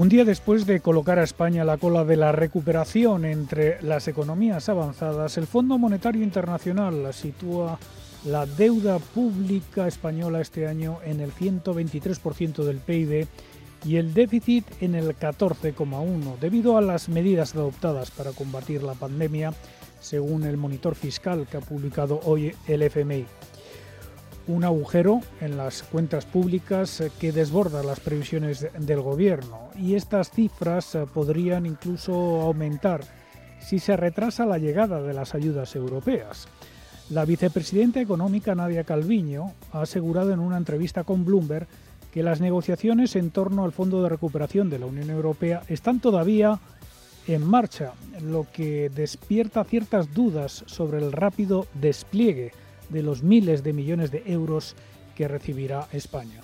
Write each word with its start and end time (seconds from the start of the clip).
Un 0.00 0.08
día 0.08 0.24
después 0.24 0.64
de 0.64 0.80
colocar 0.80 1.18
a 1.18 1.24
España 1.24 1.60
a 1.60 1.66
la 1.66 1.76
cola 1.76 2.06
de 2.06 2.16
la 2.16 2.32
recuperación 2.32 3.26
entre 3.26 3.82
las 3.82 4.08
economías 4.08 4.70
avanzadas, 4.70 5.36
el 5.36 5.46
Fondo 5.46 5.76
Monetario 5.76 6.22
Internacional 6.22 7.12
sitúa 7.12 7.78
la 8.24 8.46
deuda 8.46 8.98
pública 8.98 9.86
española 9.86 10.40
este 10.40 10.66
año 10.66 11.00
en 11.04 11.20
el 11.20 11.34
123% 11.34 12.64
del 12.64 12.78
PIB 12.78 13.28
y 13.84 13.96
el 13.96 14.14
déficit 14.14 14.64
en 14.80 14.94
el 14.94 15.14
14,1 15.14 16.38
debido 16.38 16.78
a 16.78 16.80
las 16.80 17.10
medidas 17.10 17.54
adoptadas 17.54 18.10
para 18.10 18.32
combatir 18.32 18.82
la 18.82 18.94
pandemia, 18.94 19.52
según 20.00 20.44
el 20.44 20.56
monitor 20.56 20.94
fiscal 20.94 21.46
que 21.46 21.58
ha 21.58 21.60
publicado 21.60 22.20
hoy 22.24 22.54
el 22.66 22.80
FMI. 22.80 23.26
Un 24.46 24.64
agujero 24.64 25.20
en 25.40 25.56
las 25.56 25.82
cuentas 25.82 26.24
públicas 26.24 27.02
que 27.20 27.32
desborda 27.32 27.82
las 27.82 28.00
previsiones 28.00 28.66
del 28.78 29.00
gobierno 29.00 29.70
y 29.78 29.94
estas 29.94 30.30
cifras 30.30 30.98
podrían 31.14 31.66
incluso 31.66 32.40
aumentar 32.40 33.02
si 33.60 33.78
se 33.78 33.96
retrasa 33.96 34.46
la 34.46 34.58
llegada 34.58 35.02
de 35.02 35.14
las 35.14 35.34
ayudas 35.34 35.76
europeas. 35.76 36.48
La 37.10 37.24
vicepresidenta 37.24 38.00
económica 38.00 38.54
Nadia 38.54 38.84
Calviño 38.84 39.52
ha 39.72 39.82
asegurado 39.82 40.32
en 40.32 40.40
una 40.40 40.56
entrevista 40.56 41.04
con 41.04 41.24
Bloomberg 41.24 41.66
que 42.12 42.22
las 42.22 42.40
negociaciones 42.40 43.16
en 43.16 43.30
torno 43.30 43.64
al 43.64 43.72
Fondo 43.72 44.02
de 44.02 44.08
Recuperación 44.08 44.70
de 44.70 44.78
la 44.78 44.86
Unión 44.86 45.10
Europea 45.10 45.62
están 45.68 46.00
todavía 46.00 46.58
en 47.26 47.46
marcha, 47.46 47.92
lo 48.22 48.46
que 48.52 48.88
despierta 48.88 49.64
ciertas 49.64 50.12
dudas 50.14 50.64
sobre 50.66 50.98
el 50.98 51.12
rápido 51.12 51.66
despliegue 51.74 52.52
de 52.90 53.02
los 53.02 53.22
miles 53.22 53.62
de 53.62 53.72
millones 53.72 54.10
de 54.10 54.22
euros 54.26 54.76
que 55.14 55.28
recibirá 55.28 55.88
España. 55.92 56.40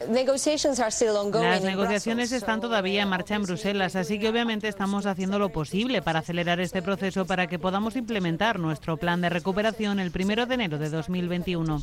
Las 0.00 1.62
negociaciones 1.62 2.32
están 2.32 2.60
todavía 2.62 3.02
en 3.02 3.08
marcha 3.08 3.34
en 3.34 3.42
Bruselas, 3.42 3.96
así 3.96 4.18
que 4.18 4.30
obviamente 4.30 4.66
estamos 4.66 5.04
haciendo 5.04 5.38
lo 5.38 5.50
posible 5.50 6.00
para 6.00 6.20
acelerar 6.20 6.58
este 6.58 6.80
proceso 6.80 7.26
para 7.26 7.48
que 7.48 7.58
podamos 7.58 7.96
implementar 7.96 8.58
nuestro 8.58 8.96
plan 8.96 9.20
de 9.20 9.28
recuperación 9.28 10.00
el 10.00 10.10
primero 10.10 10.46
de 10.46 10.54
enero 10.54 10.78
de 10.78 10.88
2021. 10.88 11.82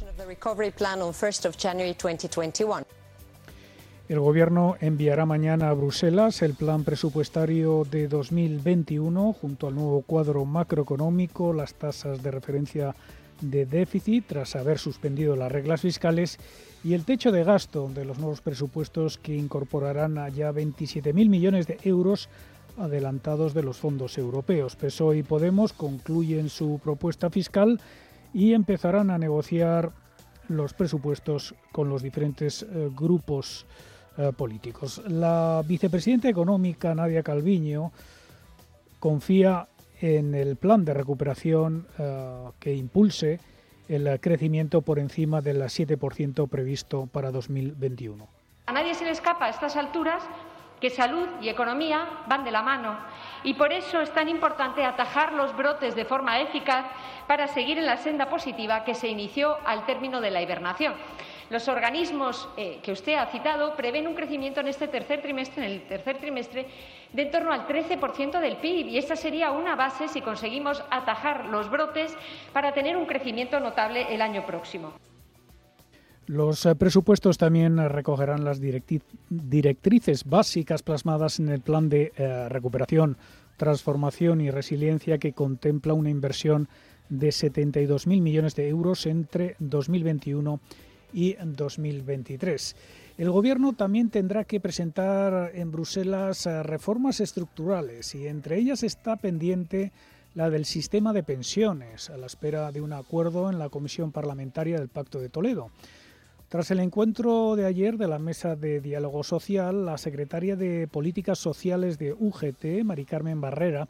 El 4.10 4.20
Gobierno 4.22 4.78
enviará 4.80 5.26
mañana 5.26 5.70
a 5.70 5.74
Bruselas 5.74 6.42
el 6.42 6.54
plan 6.54 6.84
presupuestario 6.86 7.84
de 7.84 8.08
2021 8.08 9.34
junto 9.34 9.68
al 9.68 9.76
nuevo 9.76 10.02
cuadro 10.02 10.46
macroeconómico, 10.46 11.54
las 11.54 11.74
tasas 11.76 12.24
de 12.24 12.32
referencia 12.32 12.96
de 13.42 13.66
déficit 13.66 14.26
tras 14.28 14.56
haber 14.56 14.80
suspendido 14.80 15.36
las 15.36 15.52
reglas 15.52 15.82
fiscales 15.82 16.40
y 16.84 16.94
el 16.94 17.06
techo 17.06 17.32
de 17.32 17.44
gasto 17.44 17.90
de 17.94 18.06
los 18.06 18.20
nuevos 18.20 18.42
presupuestos 18.42 19.18
que 19.18 19.36
incorporarán 19.36 20.18
a 20.18 20.30
ya 20.30 20.52
27.000 20.52 21.14
millones 21.30 21.68
de 21.68 21.78
euros 21.84 22.30
adelantados 22.78 23.54
de 23.54 23.64
los 23.64 23.78
fondos 23.78 24.18
europeos. 24.18 24.76
PSOE 24.76 25.18
y 25.18 25.24
Podemos 25.24 25.74
concluyen 25.74 26.50
su 26.50 26.80
propuesta 26.84 27.30
fiscal 27.30 27.82
y 28.34 28.54
empezarán 28.54 29.10
a 29.10 29.18
negociar 29.18 29.92
los 30.48 30.74
presupuestos 30.74 31.56
con 31.72 31.90
los 31.90 32.02
diferentes 32.02 32.64
eh, 32.64 32.90
grupos 32.96 33.66
eh, 34.18 34.32
políticos. 34.36 35.02
La 35.08 35.64
vicepresidenta 35.68 36.30
económica 36.30 36.96
Nadia 36.96 37.24
Calviño 37.24 37.92
confía 39.00 39.68
en 40.02 40.36
el 40.36 40.56
plan 40.56 40.86
de 40.86 40.94
recuperación 40.94 41.88
eh, 41.98 42.50
que 42.60 42.74
impulse 42.74 43.40
el 43.90 44.20
crecimiento 44.20 44.82
por 44.82 45.00
encima 45.00 45.42
del 45.42 45.62
7% 45.62 46.50
previsto 46.50 47.08
para 47.08 47.32
2021. 47.32 48.28
A 48.66 48.74
nadie 48.74 48.94
se 48.94 49.06
le 49.06 49.12
escapa 49.12 49.46
a 49.46 49.50
estas 49.50 49.78
alturas 49.78 50.24
que 50.80 50.90
salud 50.90 51.28
y 51.42 51.50
economía 51.50 52.08
van 52.28 52.44
de 52.44 52.52
la 52.52 52.62
mano 52.62 52.98
y 53.44 53.56
por 53.56 53.74
eso 53.74 54.02
es 54.02 54.14
tan 54.14 54.30
importante 54.30 54.86
atajar 54.86 55.34
los 55.34 55.56
brotes 55.56 55.96
de 55.96 56.06
forma 56.06 56.40
eficaz 56.40 56.86
para 57.28 57.48
seguir 57.48 57.78
en 57.78 57.86
la 57.86 57.98
senda 57.98 58.30
positiva 58.30 58.84
que 58.84 58.94
se 58.94 59.08
inició 59.08 59.58
al 59.66 59.86
término 59.86 60.22
de 60.22 60.32
la 60.32 60.42
hibernación. 60.42 60.94
Los 61.50 61.68
organismos 61.70 62.50
eh, 62.58 62.80
que 62.84 62.92
usted 62.92 63.14
ha 63.14 63.28
citado 63.28 63.76
prevén 63.76 64.06
un 64.06 64.16
crecimiento 64.16 64.60
en 64.60 64.68
este 64.68 64.88
tercer 64.88 65.22
trimestre, 65.22 65.66
en 65.66 65.72
el 65.72 65.82
tercer 65.88 66.18
trimestre, 66.18 66.68
de 67.14 67.22
en 67.22 67.32
torno 67.32 67.54
al 67.54 67.66
13% 67.68 68.42
del 68.42 68.58
PIB 68.58 68.88
y 68.88 68.98
esta 68.98 69.16
sería 69.16 69.52
una 69.52 69.76
base 69.76 70.10
si 70.10 70.22
conseguimos 70.22 70.84
atajar 70.92 71.46
los 71.46 71.70
brotes 71.70 72.14
para 72.52 72.74
tener 72.74 72.98
un 72.98 73.06
crecimiento 73.06 73.60
notable 73.62 74.14
el 74.14 74.22
año 74.22 74.46
próximo. 74.46 74.94
Los 76.26 76.66
eh, 76.66 76.76
presupuestos 76.76 77.38
también 77.38 77.78
recogerán 77.90 78.44
las 78.44 78.60
directrices 78.60 80.26
básicas 80.26 80.84
plasmadas 80.84 81.40
en 81.40 81.48
el 81.48 81.62
plan 81.62 81.88
de 81.88 82.12
eh, 82.18 82.50
recuperación, 82.50 83.16
transformación 83.56 84.42
y 84.42 84.52
resiliencia 84.52 85.18
que 85.18 85.32
contempla 85.32 85.94
una 85.94 86.10
inversión 86.10 86.68
de 87.08 87.30
72.000 87.30 88.22
millones 88.22 88.56
de 88.56 88.68
euros 88.68 89.06
entre 89.06 89.56
2021 89.60 90.60
y 90.60 90.87
y 91.14 91.34
2023. 91.34 92.76
El 93.18 93.32
Gobierno 93.32 93.74
también 93.74 94.10
tendrá 94.10 94.44
que 94.44 94.60
presentar 94.60 95.52
en 95.56 95.72
Bruselas 95.72 96.46
eh, 96.46 96.62
reformas 96.62 97.20
estructurales 97.20 98.14
y 98.14 98.28
entre 98.28 98.58
ellas 98.58 98.84
está 98.84 99.16
pendiente 99.16 99.92
la 100.36 100.52
del 100.52 100.66
sistema 100.66 101.14
de 101.14 101.24
pensiones, 101.24 102.12
a 102.12 102.18
la 102.18 102.28
espera 102.28 102.72
de 102.72 102.82
un 102.82 102.94
acuerdo 102.94 103.50
en 103.50 103.58
la 103.58 103.70
Comisión 103.70 104.12
Parlamentaria 104.12 104.78
del 104.78 104.88
Pacto 104.88 105.20
de 105.20 105.30
Toledo. 105.30 105.72
Tras 106.48 106.70
el 106.70 106.80
encuentro 106.80 107.56
de 107.56 107.66
ayer 107.66 107.98
de 107.98 108.08
la 108.08 108.20
Mesa 108.20 108.56
de 108.56 108.80
Diálogo 108.80 109.24
Social, 109.24 109.86
la 109.86 109.98
secretaria 109.98 110.56
de 110.56 110.88
Políticas 110.88 111.40
Sociales 111.40 111.98
de 111.98 112.14
UGT, 112.14 112.86
Mari 112.86 113.06
Carmen 113.06 113.42
Barrera, 113.42 113.88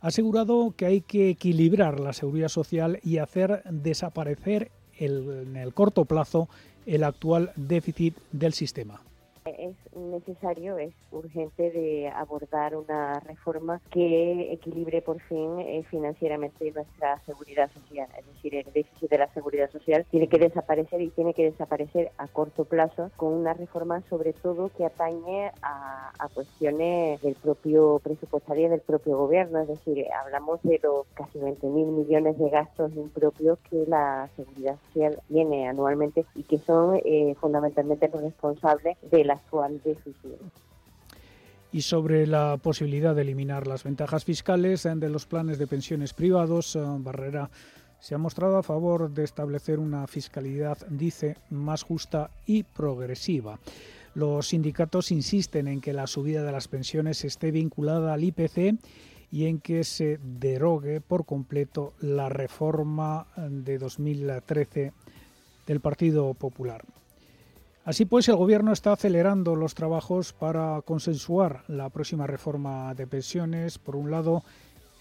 ha 0.00 0.08
asegurado 0.08 0.74
que 0.76 0.84
hay 0.84 1.00
que 1.00 1.30
equilibrar 1.30 2.00
la 2.00 2.12
seguridad 2.12 2.48
social 2.48 2.98
y 3.04 3.18
hacer 3.18 3.62
desaparecer 3.70 4.70
en 4.98 5.56
el 5.56 5.72
corto 5.74 6.04
plazo 6.04 6.48
el 6.86 7.04
actual 7.04 7.52
déficit 7.56 8.16
del 8.32 8.52
sistema 8.52 9.00
es 9.50 9.76
necesario, 9.94 10.78
es 10.78 10.94
urgente 11.10 11.70
de 11.70 12.08
abordar 12.08 12.76
una 12.76 13.20
reforma 13.20 13.80
que 13.90 14.52
equilibre 14.52 15.02
por 15.02 15.20
fin 15.20 15.60
eh, 15.60 15.84
financieramente 15.90 16.70
nuestra 16.72 17.20
seguridad 17.26 17.70
social. 17.72 18.08
Es 18.18 18.26
decir, 18.26 18.54
el 18.54 18.72
déficit 18.72 19.10
de 19.10 19.18
la 19.18 19.32
seguridad 19.34 19.70
social 19.70 20.06
tiene 20.10 20.28
que 20.28 20.38
desaparecer 20.38 21.00
y 21.02 21.10
tiene 21.10 21.34
que 21.34 21.50
desaparecer 21.50 22.10
a 22.16 22.26
corto 22.28 22.64
plazo 22.64 23.10
con 23.16 23.32
una 23.34 23.52
reforma 23.52 24.02
sobre 24.08 24.32
todo 24.32 24.70
que 24.76 24.86
atañe 24.86 25.50
a, 25.62 26.10
cuestiones 26.32 27.20
del 27.22 27.34
propio 27.34 28.00
presupuestario 28.02 28.68
del 28.70 28.80
propio 28.80 29.16
gobierno. 29.16 29.60
Es 29.60 29.68
decir, 29.68 30.06
hablamos 30.12 30.60
de 30.62 30.80
los 30.82 31.06
casi 31.14 31.38
20.000 31.38 31.68
millones 31.70 32.38
de 32.38 32.48
gastos 32.48 32.92
impropios 32.96 33.58
que 33.70 33.84
la 33.86 34.28
seguridad 34.34 34.76
social 34.86 35.20
tiene 35.28 35.68
anualmente 35.68 36.24
y 36.34 36.42
que 36.44 36.58
son 36.58 37.00
eh, 37.04 37.36
fundamentalmente 37.40 38.08
los 38.08 38.22
responsables 38.22 38.96
de 39.10 39.24
la 39.24 39.33
actual 39.34 39.80
déficit. 39.84 40.32
Y 41.72 41.82
sobre 41.82 42.26
la 42.26 42.56
posibilidad 42.56 43.14
de 43.14 43.22
eliminar 43.22 43.66
las 43.66 43.84
ventajas 43.84 44.24
fiscales 44.24 44.84
de 44.84 45.08
los 45.08 45.26
planes 45.26 45.58
de 45.58 45.66
pensiones 45.66 46.14
privados, 46.14 46.76
eh, 46.76 46.80
Barrera 46.98 47.50
se 47.98 48.14
ha 48.14 48.18
mostrado 48.18 48.58
a 48.58 48.62
favor 48.62 49.10
de 49.10 49.24
establecer 49.24 49.78
una 49.78 50.06
fiscalidad, 50.06 50.78
dice, 50.88 51.36
más 51.50 51.82
justa 51.82 52.30
y 52.46 52.62
progresiva. 52.62 53.58
Los 54.14 54.48
sindicatos 54.48 55.10
insisten 55.10 55.66
en 55.66 55.80
que 55.80 55.92
la 55.92 56.06
subida 56.06 56.44
de 56.44 56.52
las 56.52 56.68
pensiones 56.68 57.24
esté 57.24 57.50
vinculada 57.50 58.12
al 58.12 58.22
IPC 58.22 58.78
y 59.32 59.46
en 59.46 59.58
que 59.58 59.82
se 59.82 60.20
derogue 60.22 61.00
por 61.00 61.26
completo 61.26 61.94
la 62.00 62.28
reforma 62.28 63.26
de 63.36 63.78
2013 63.78 64.92
del 65.66 65.80
Partido 65.80 66.34
Popular. 66.34 66.84
Así 67.84 68.06
pues, 68.06 68.28
el 68.28 68.36
Gobierno 68.36 68.72
está 68.72 68.92
acelerando 68.92 69.54
los 69.56 69.74
trabajos 69.74 70.32
para 70.32 70.80
consensuar 70.86 71.64
la 71.68 71.90
próxima 71.90 72.26
reforma 72.26 72.94
de 72.94 73.06
pensiones. 73.06 73.76
Por 73.76 73.94
un 73.94 74.10
lado, 74.10 74.42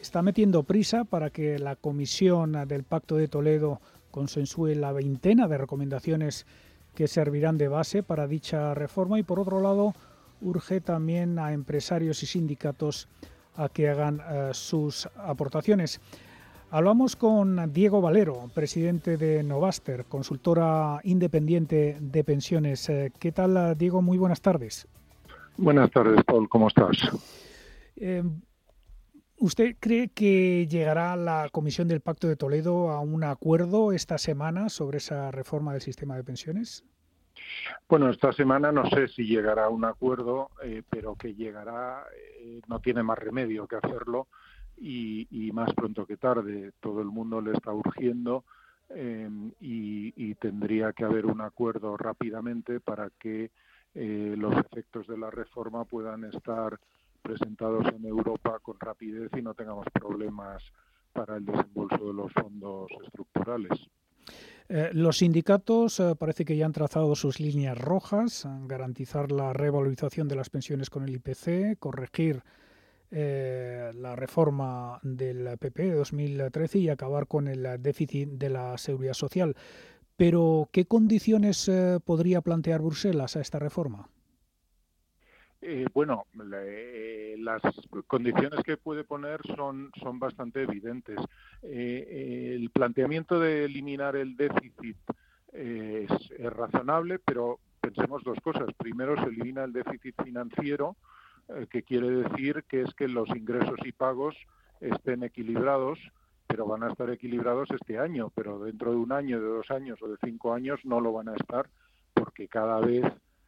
está 0.02 0.22
metiendo 0.22 0.64
prisa 0.64 1.06
para 1.06 1.30
que 1.30 1.58
la 1.60 1.78
Comisión 1.78 2.68
del 2.68 2.84
Pacto 2.84 3.16
de 3.16 3.30
Toledo 3.30 3.80
consensúe 4.12 4.76
la 4.76 4.92
veintena 4.92 5.48
de 5.48 5.58
recomendaciones 5.58 6.46
que 6.94 7.08
servirán 7.08 7.58
de 7.58 7.70
base 7.70 8.04
para 8.04 8.28
dicha 8.28 8.74
reforma 8.74 9.18
y 9.18 9.24
por 9.24 9.40
otro 9.40 9.62
lado 9.62 9.94
urge 10.42 10.82
también 10.82 11.40
a 11.40 11.54
empresarios 11.54 12.22
y 12.22 12.26
sindicatos 12.26 13.08
a 13.56 13.70
que 13.70 13.88
hagan 13.88 14.20
eh, 14.30 14.50
sus 14.52 15.08
aportaciones. 15.16 16.02
Hablamos 16.76 17.16
con 17.16 17.72
Diego 17.72 18.02
Valero, 18.02 18.50
presidente 18.52 19.16
de 19.16 19.44
Novaster, 19.44 20.06
consultora 20.06 21.00
independiente 21.04 21.98
de 22.02 22.24
pensiones. 22.24 22.90
Eh, 22.90 23.12
¿Qué 23.20 23.32
tal, 23.32 23.78
Diego? 23.78 24.02
Muy 24.02 24.18
buenas 24.18 24.42
tardes. 24.42 24.88
Buenas 25.56 25.92
tardes, 25.92 26.24
Paul. 26.24 26.50
¿Cómo 26.50 26.70
estás? 26.70 26.98
Eh, 27.96 28.24
¿Usted 29.38 29.76
cree 29.80 30.10
que 30.10 30.66
llegará 30.66 31.16
la 31.16 31.48
Comisión 31.52 31.88
del 31.88 32.02
Pacto 32.02 32.28
de 32.28 32.38
Toledo 32.38 32.90
a 32.90 33.02
un 33.02 33.24
acuerdo 33.24 33.92
esta 33.92 34.18
semana 34.18 34.68
sobre 34.70 34.98
esa 34.98 35.30
reforma 35.30 35.74
del 35.74 35.82
sistema 35.82 36.16
de 36.16 36.24
pensiones? 36.24 36.84
Bueno, 37.88 38.10
esta 38.10 38.34
semana 38.34 38.72
no 38.72 38.90
sé 38.90 39.10
si 39.10 39.28
llegará 39.28 39.66
a 39.66 39.70
un 39.70 39.86
acuerdo, 39.86 40.50
eh, 40.64 40.82
pero 40.90 41.16
que 41.16 41.36
llegará, 41.36 42.04
eh, 42.40 42.62
no 42.68 42.80
tiene 42.80 43.04
más 43.04 43.20
remedio 43.20 43.68
que 43.68 43.76
hacerlo 43.76 44.28
y, 44.78 45.52
más 45.54 45.74
pronto 45.74 46.06
que 46.06 46.18
tarde. 46.18 46.72
Todo 46.80 47.02
el 47.02 47.08
mundo 47.08 47.42
le 47.42 47.54
está 47.54 47.72
urgiendo 47.72 48.44
em, 48.90 49.52
y, 49.60 50.36
tendría 50.36 50.92
que 50.94 51.06
haber 51.06 51.26
un 51.26 51.42
acuerdo 51.42 51.96
rápidamente 51.96 52.80
para 52.80 53.10
que 53.20 53.52
eh, 53.96 54.36
los 54.38 54.58
efectos 54.58 55.08
de 55.08 55.18
la 55.18 55.30
reforma 55.30 55.86
puedan 55.86 56.26
estar 56.26 56.80
presentados 57.22 57.86
en 57.94 58.06
Europa 58.06 58.60
con 58.62 58.80
rapidez 58.80 59.32
y 59.38 59.42
no 59.42 59.54
tengamos 59.54 59.86
problemas 59.94 60.64
para 61.14 61.38
el 61.38 61.46
desembolso 61.46 62.08
de 62.08 62.14
los 62.14 62.34
fondos 62.34 62.92
estructurales. 63.06 63.72
Eh, 64.70 64.90
los 64.94 65.18
sindicatos 65.18 66.00
eh, 66.00 66.16
parece 66.18 66.46
que 66.46 66.58
ya 66.58 66.66
han 66.66 66.72
trazado 66.72 67.16
sus 67.16 67.40
líneas 67.40 67.78
rojas, 67.78 68.48
garantizar 68.66 69.32
la 69.32 69.54
revalorización 69.54 70.28
de 70.28 70.36
las 70.36 70.50
pensiones 70.50 70.90
con 70.90 71.04
el 71.04 71.16
IPC, 71.16 71.78
corregir 71.80 72.42
eh, 73.14 73.92
la 73.96 74.16
reforma 74.16 75.00
del 75.04 75.58
PP 75.58 75.84
de 75.84 75.96
2013 75.96 76.80
y 76.80 76.90
acabar 76.90 77.28
con 77.28 77.48
el 77.48 77.82
déficit 77.82 78.30
de 78.30 78.50
la 78.50 78.78
seguridad 78.78 79.14
social. 79.14 79.56
Pero, 80.18 80.70
¿qué 80.72 80.86
condiciones 80.86 81.72
podría 82.06 82.42
plantear 82.42 82.82
Bruselas 82.82 83.36
a 83.36 83.42
esta 83.42 83.60
reforma? 83.60 84.10
Eh, 85.66 85.86
bueno, 85.94 86.26
eh, 86.66 87.38
las 87.40 87.62
condiciones 88.08 88.62
que 88.66 88.76
puede 88.76 89.06
poner 89.06 89.40
son, 89.56 89.92
son 89.98 90.20
bastante 90.20 90.64
evidentes. 90.64 91.18
Eh, 91.62 92.58
el 92.58 92.70
planteamiento 92.70 93.40
de 93.40 93.64
eliminar 93.64 94.18
el 94.18 94.36
déficit 94.36 94.98
es, 95.54 96.10
razonable, 96.54 97.18
pero 97.20 97.60
pensemos 97.80 98.22
dos 98.26 98.38
cosas. 98.44 98.74
Primero, 98.78 99.16
se 99.16 99.30
elimina 99.30 99.64
el 99.64 99.72
déficit 99.72 100.22
financiero, 100.22 100.98
que 101.70 101.84
quiere 101.84 102.10
decir 102.10 102.64
que 102.68 102.82
es 102.82 102.94
que 102.94 103.08
los 103.08 103.30
ingresos 103.30 103.80
y 103.84 103.92
pagos 103.92 104.36
estén 104.80 105.24
equilibrados, 105.24 106.00
pero 106.48 106.66
van 106.66 106.84
a 106.84 106.92
estar 106.92 107.10
equilibrados 107.10 107.70
este 107.72 107.98
año, 107.98 108.32
pero 108.36 108.60
dentro 108.60 108.92
de 108.92 108.98
un 108.98 109.12
año, 109.12 109.40
de 109.40 109.48
dos 109.48 109.72
años 109.72 110.02
o 110.02 110.08
de 110.08 110.18
cinco 110.24 110.54
años 110.54 110.80
no 110.84 111.00
lo 111.00 111.14
van 111.14 111.30
a 111.30 111.36
estar 111.36 111.70
porque 112.14 112.48
cada 112.48 112.80
vez 112.80 113.04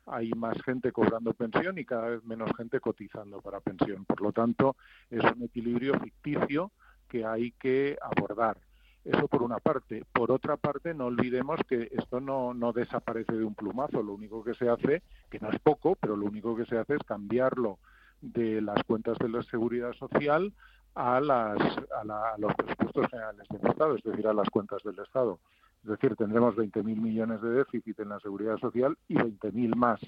hay 0.07 0.31
más 0.31 0.61
gente 0.63 0.91
cobrando 0.91 1.33
pensión 1.33 1.77
y 1.77 1.85
cada 1.85 2.09
vez 2.09 2.23
menos 2.23 2.51
gente 2.55 2.79
cotizando 2.79 3.41
para 3.41 3.59
pensión. 3.59 4.05
Por 4.05 4.21
lo 4.21 4.31
tanto, 4.31 4.75
es 5.09 5.23
un 5.23 5.43
equilibrio 5.43 5.99
ficticio 5.99 6.71
que 7.07 7.25
hay 7.25 7.51
que 7.53 7.97
abordar. 8.01 8.57
Eso 9.05 9.27
por 9.27 9.43
una 9.43 9.59
parte. 9.59 10.03
Por 10.11 10.31
otra 10.31 10.57
parte, 10.57 10.95
no 10.95 11.05
olvidemos 11.05 11.59
que 11.67 11.89
esto 11.91 12.19
no, 12.19 12.55
no 12.55 12.73
desaparece 12.73 13.33
de 13.33 13.45
un 13.45 13.53
plumazo. 13.53 14.01
Lo 14.01 14.13
único 14.13 14.43
que 14.43 14.55
se 14.55 14.67
hace, 14.67 15.03
que 15.29 15.39
no 15.39 15.49
es 15.51 15.59
poco, 15.59 15.95
pero 15.95 16.15
lo 16.17 16.25
único 16.25 16.55
que 16.55 16.65
se 16.65 16.77
hace 16.77 16.95
es 16.95 17.03
cambiarlo 17.03 17.77
de 18.21 18.61
las 18.61 18.83
cuentas 18.83 19.17
de 19.19 19.29
la 19.29 19.43
seguridad 19.43 19.93
social 19.93 20.51
a, 20.95 21.19
las, 21.19 21.59
a, 21.59 22.33
a 22.33 22.37
los 22.39 22.55
presupuestos 22.55 23.07
generales 23.11 23.47
del 23.49 23.69
Estado, 23.69 23.95
es 23.95 24.03
decir, 24.03 24.27
a 24.27 24.33
las 24.33 24.49
cuentas 24.49 24.81
del 24.83 24.97
Estado. 24.97 25.39
Es 25.83 25.89
decir, 25.89 26.15
tendremos 26.15 26.55
20.000 26.55 26.83
millones 26.83 27.41
de 27.41 27.49
déficit 27.49 27.99
en 27.99 28.09
la 28.09 28.19
seguridad 28.19 28.57
social 28.57 28.97
y 29.07 29.15
20.000 29.15 29.75
más 29.75 29.99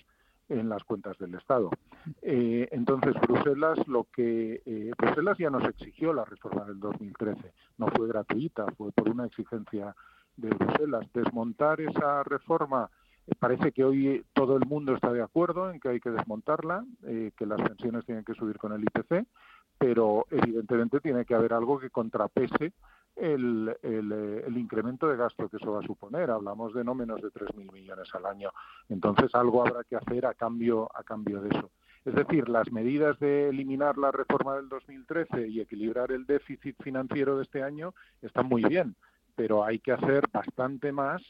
en 0.49 0.69
las 0.69 0.83
cuentas 0.83 1.17
del 1.17 1.35
Estado. 1.35 1.69
Eh, 2.21 2.67
entonces, 2.71 3.13
Bruselas 3.21 3.77
lo 3.87 4.05
que 4.13 4.61
eh, 4.65 4.91
Bruselas 4.97 5.37
ya 5.37 5.49
nos 5.49 5.67
exigió 5.67 6.13
la 6.13 6.25
reforma 6.25 6.65
del 6.65 6.79
2013. 6.79 7.53
No 7.77 7.87
fue 7.87 8.07
gratuita, 8.07 8.65
fue 8.77 8.91
por 8.91 9.09
una 9.09 9.25
exigencia 9.25 9.95
de 10.35 10.49
Bruselas. 10.49 11.05
Desmontar 11.13 11.81
esa 11.81 12.23
reforma 12.23 12.89
eh, 13.25 13.33
parece 13.37 13.71
que 13.71 13.83
hoy 13.83 14.25
todo 14.33 14.55
el 14.55 14.65
mundo 14.65 14.95
está 14.95 15.11
de 15.11 15.21
acuerdo 15.21 15.69
en 15.69 15.79
que 15.79 15.89
hay 15.89 15.99
que 15.99 16.11
desmontarla, 16.11 16.85
que 17.01 17.45
las 17.45 17.61
pensiones 17.61 18.05
tienen 18.05 18.23
que 18.23 18.33
subir 18.33 18.57
con 18.57 18.71
el 18.71 18.83
IPC, 18.83 19.25
pero 19.77 20.25
evidentemente 20.31 20.99
tiene 20.99 21.25
que 21.25 21.35
haber 21.35 21.53
algo 21.53 21.79
que 21.79 21.89
contrapese 21.89 22.73
el, 23.17 23.75
eh, 23.83 24.43
el, 24.45 24.57
incremento 24.57 25.07
de 25.07 25.17
gasto 25.17 25.49
que 25.49 25.57
eso 25.57 25.71
va 25.71 25.79
a 25.79 25.85
suponer. 25.85 26.29
Hablamos 26.29 26.73
de 26.73 26.83
no 26.83 26.95
menos 26.95 27.21
de 27.21 27.29
3.000 27.29 27.71
millones 27.71 28.09
al 28.13 28.25
año. 28.25 28.51
Entonces, 28.89 29.33
algo 29.35 29.65
habrá 29.65 29.83
que 29.83 29.95
hacer 29.95 30.25
a 30.25 30.33
cambio, 30.33 30.89
a 30.93 31.03
cambio 31.03 31.41
de 31.41 31.49
eso. 31.49 31.69
Es 32.05 32.15
decir, 32.15 32.47
las 32.47 32.71
medidas 32.71 33.19
de 33.19 33.49
eliminar 33.49 33.97
la 33.97 34.11
reforma 34.11 34.55
del 34.55 34.69
2013 34.69 35.47
y 35.49 35.59
equilibrar 35.59 36.11
el 36.11 36.25
déficit 36.25 36.81
financiero 36.81 37.35
de 37.37 37.43
este 37.43 37.63
año 37.63 37.93
están 38.21 38.47
muy 38.47 38.63
bien, 38.63 38.95
pero 39.35 39.65
hay 39.65 39.79
que 39.79 39.91
hacer 39.91 40.23
bastante 40.31 40.93
más 40.93 41.21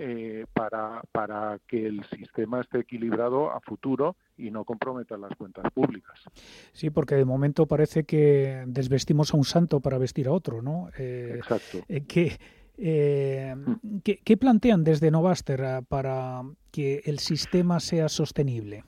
eh, 0.00 0.46
para, 0.52 1.02
para 1.10 1.58
que 1.66 1.84
el 1.84 2.04
sistema 2.04 2.60
esté 2.60 2.78
equilibrado 2.78 3.50
a 3.50 3.60
futuro 3.60 4.14
y 4.36 4.52
no 4.52 4.64
comprometa 4.64 5.16
las 5.16 5.34
cuentas 5.36 5.64
públicas. 5.72 6.20
Sí, 6.72 6.90
porque 6.90 7.16
de 7.16 7.24
momento 7.24 7.66
parece 7.66 8.04
que 8.04 8.62
desvestimos 8.68 9.34
a 9.34 9.36
un 9.36 9.42
santo 9.42 9.80
para 9.80 9.98
vestir 9.98 10.28
a 10.28 10.32
otro, 10.32 10.62
¿no? 10.62 10.88
Eh, 10.96 11.34
Exacto. 11.38 11.78
Eh, 11.88 12.38
eh, 12.78 13.56
mm. 13.56 13.98
¿qué, 14.04 14.36
plantean 14.36 14.84
desde 14.84 15.10
Novaster 15.10 15.82
para 15.88 16.42
que 16.70 17.02
el 17.04 17.18
sistema 17.18 17.80
sea 17.80 18.08
sostenible? 18.08 18.84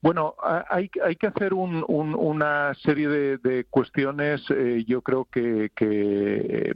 Bueno, 0.00 0.36
hay, 0.70 0.88
hay 1.04 1.16
que 1.16 1.26
hacer 1.26 1.52
una 1.52 2.72
serie 2.74 3.08
de, 3.08 3.64
cuestiones, 3.68 4.44
yo 4.86 5.02
creo 5.02 5.24
que, 5.24 5.72
que 5.74 6.72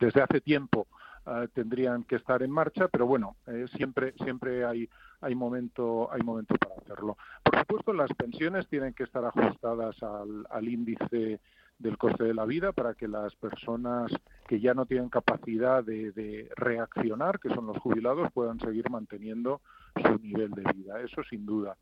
desde 0.00 0.20
hace 0.20 0.40
tiempo 0.40 0.88
Ah, 1.30 1.46
tendrían 1.52 2.04
que 2.04 2.16
estar 2.16 2.42
en 2.42 2.50
marcha, 2.50 2.88
pero 2.88 3.06
bueno, 3.06 3.36
eh, 3.46 3.66
siempre 3.76 4.14
siempre 4.24 4.64
hay 4.64 4.88
hay 5.20 5.34
momento 5.34 6.10
hay 6.10 6.22
momento 6.22 6.54
para 6.54 6.76
hacerlo. 6.76 7.18
Por 7.42 7.58
supuesto, 7.58 7.92
las 7.92 8.10
pensiones 8.14 8.66
tienen 8.68 8.94
que 8.94 9.02
estar 9.02 9.22
ajustadas 9.26 10.02
al, 10.02 10.46
al 10.48 10.68
índice 10.68 11.38
del 11.78 11.98
coste 11.98 12.24
de 12.24 12.32
la 12.32 12.46
vida 12.46 12.72
para 12.72 12.94
que 12.94 13.06
las 13.08 13.36
personas 13.36 14.10
que 14.48 14.58
ya 14.58 14.72
no 14.72 14.86
tienen 14.86 15.10
capacidad 15.10 15.84
de, 15.84 16.48
reaccionar, 16.56 17.38
que 17.38 17.50
son 17.50 17.66
los 17.66 17.76
jubilados, 17.76 18.32
puedan 18.32 18.58
seguir 18.58 18.88
manteniendo 18.88 19.60
su 20.02 20.18
nivel 20.20 20.52
de 20.52 20.62
vida. 20.72 21.02
Eso 21.02 21.22
sin 21.28 21.44
duda. 21.44 21.76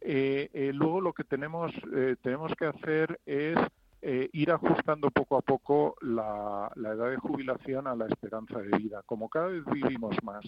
Eh, 0.00 0.48
eh, 0.52 0.70
luego 0.72 1.00
lo 1.00 1.12
que 1.12 1.24
tenemos 1.24 1.72
tenemos 2.22 2.52
que 2.54 2.66
hacer 2.66 3.18
es 3.26 3.58
eh, 4.04 4.28
ir 4.32 4.50
ajustando 4.50 5.12
poco 5.12 5.36
a 5.36 5.42
poco 5.42 5.94
la, 6.00 6.72
edad 6.74 7.08
de 7.08 7.18
jubilación 7.18 7.86
a 7.86 7.94
la 7.94 8.06
esperanza 8.06 8.58
de 8.58 8.76
vida. 8.76 9.00
Como 9.06 9.28
cada 9.28 9.46
vez 9.46 9.64
vivimos 9.66 10.16
más, 10.24 10.44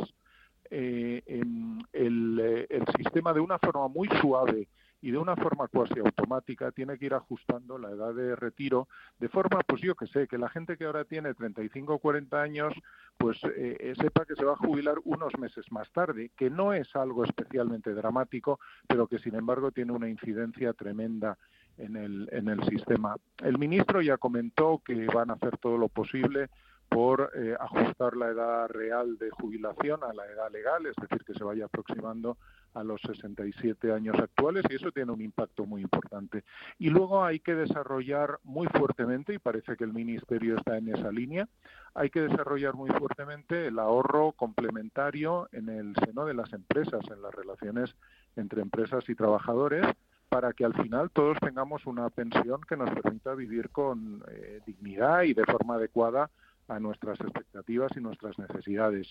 eh, 0.71 1.23
en 1.27 1.79
el, 1.93 2.41
eh, 2.43 2.67
el, 2.69 2.85
sistema 2.97 3.33
de 3.33 3.39
una 3.39 3.61
forma 3.61 3.87
muy 3.87 4.09
suave 4.21 4.67
y 5.01 5.13
de 5.13 5.19
una 5.19 5.37
forma 5.37 5.69
cuasi 5.69 6.01
automática 6.01 6.73
tiene 6.73 6.99
que 6.99 7.07
ir 7.07 7.15
ajustando 7.15 7.79
la 7.79 7.91
edad 7.91 8.13
de 8.13 8.35
retiro 8.35 8.89
de 9.21 9.29
forma, 9.29 9.61
pues 9.61 9.81
yo 9.83 9.95
que 9.95 10.09
sé, 10.09 10.27
que 10.27 10.37
la 10.37 10.49
gente 10.49 10.77
que 10.77 10.87
ahora 10.87 11.05
tiene 11.05 11.33
35 11.33 11.95
o 11.95 11.99
40 12.01 12.43
años, 12.43 12.75
pues 13.17 13.39
sepa 13.39 14.25
que 14.25 14.35
se 14.35 14.45
va 14.45 14.55
a 14.55 14.57
jubilar 14.57 14.97
unos 15.05 15.39
meses 15.39 15.71
más 15.71 15.89
tarde, 15.93 16.33
que 16.37 16.51
no 16.51 16.73
es 16.73 16.89
algo 16.97 17.23
especialmente 17.23 17.95
dramático, 17.95 18.59
pero 18.89 19.07
que 19.07 19.21
sin 19.21 19.37
embargo 19.37 19.71
tiene 19.71 19.93
una 19.93 20.09
incidencia 20.09 20.73
tremenda 20.73 21.39
en 21.79 21.97
el, 21.97 22.65
sistema. 22.69 23.17
El 23.43 23.59
ministro 23.59 24.01
ya 24.01 24.17
comentó 24.17 24.81
que 24.85 25.07
van 25.07 25.31
a 25.31 25.35
hacer 25.35 25.59
todo 25.59 25.77
lo 25.79 25.89
posible 25.89 26.49
por 26.89 27.33
eh, 27.35 27.57
ajustar 27.59 28.17
la 28.17 28.29
edad 28.29 28.69
real 28.69 29.19
de 29.19 29.31
jubilación 29.31 30.05
a 30.05 30.13
la 30.13 30.27
edad 30.27 30.53
legal, 30.53 30.87
es 30.87 30.95
decir, 30.97 31.25
que 31.25 31.35
se 31.35 31.43
vaya 31.43 31.65
aproximando 31.65 32.37
a 32.75 32.85
los 32.85 33.01
67 33.03 33.93
años 33.93 34.17
actuales 34.19 34.65
y 34.69 34.75
eso 34.75 34.93
tiene 34.93 35.13
un 35.13 35.21
impacto 35.21 35.65
muy 35.65 35.83
importante. 35.83 36.45
Y 36.79 36.91
luego 36.91 37.25
hay 37.25 37.41
que 37.41 37.55
desarrollar 37.55 38.39
muy 38.45 38.67
fuertemente, 38.69 39.35
y 39.35 39.39
parece 39.39 39.77
que 39.77 39.85
el 39.85 39.93
Ministerio 39.93 40.57
está 40.57 40.77
en 40.77 40.89
esa 40.95 41.11
línea, 41.11 41.49
hay 41.95 42.11
que 42.11 42.21
desarrollar 42.21 42.75
muy 42.75 42.91
fuertemente 42.91 43.69
el 43.69 43.79
ahorro 43.79 44.33
complementario 44.33 45.49
en 45.53 45.69
el 45.69 45.95
seno 46.05 46.27
de 46.27 46.35
las 46.35 46.53
empresas, 46.53 47.03
en 47.11 47.23
las 47.23 47.35
relaciones 47.35 47.95
entre 48.37 48.63
empresas 48.63 49.09
y 49.09 49.15
trabajadores, 49.15 49.87
para 50.35 50.53
que 50.53 50.65
al 50.65 50.75
final 50.75 51.13
todos 51.13 51.39
tengamos 51.39 51.87
una 51.87 52.11
pensión 52.11 52.61
que 52.69 52.77
nos 52.77 52.91
permita 52.91 53.37
vivir 53.37 53.71
con 53.71 54.21
eh, 54.27 54.59
dignidad 54.67 55.23
y 55.23 55.33
de 55.33 55.45
forma 55.45 55.77
adecuada 55.77 56.29
a 56.67 56.81
nuestras 56.81 57.21
expectativas 57.21 57.93
y 57.97 58.01
nuestras 58.01 58.37
necesidades. 58.37 59.07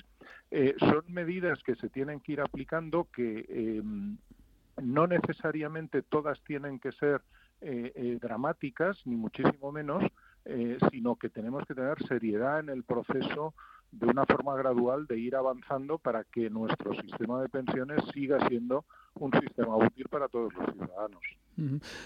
Eh, 0.51 0.75
son 0.79 1.03
medidas 1.07 1.63
que 1.63 1.75
se 1.75 1.87
tienen 1.87 2.19
que 2.19 2.33
ir 2.33 2.41
aplicando 2.41 3.07
que 3.15 3.45
em, 3.47 4.17
no 4.81 5.07
necesariamente 5.07 6.01
todas 6.01 6.41
tienen 6.41 6.77
que 6.77 6.91
ser 6.91 7.21
eh, 7.61 8.17
dramáticas, 8.21 8.97
ni 9.05 9.15
muchísimo 9.15 9.71
menos, 9.71 10.03
sino 10.91 11.15
que 11.15 11.29
tenemos 11.29 11.65
que 11.65 11.73
tener 11.73 12.05
seriedad 12.05 12.59
en 12.59 12.67
el 12.67 12.83
proceso 12.83 13.53
de 13.99 14.07
una 14.07 14.25
forma 14.25 14.55
gradual 14.55 15.05
de 15.07 15.19
ir 15.19 15.35
avanzando 15.35 15.97
para 15.97 16.23
que 16.23 16.49
nuestro 16.49 16.93
sistema 16.95 17.41
de 17.41 17.49
pensiones 17.49 18.03
siga 18.13 18.45
siendo 18.47 18.85
un 19.15 19.31
sistema 19.39 19.77
útil 19.77 20.07
para 20.09 20.27
todos 20.27 20.53
los 20.53 20.73
ciudadanos. 20.73 21.21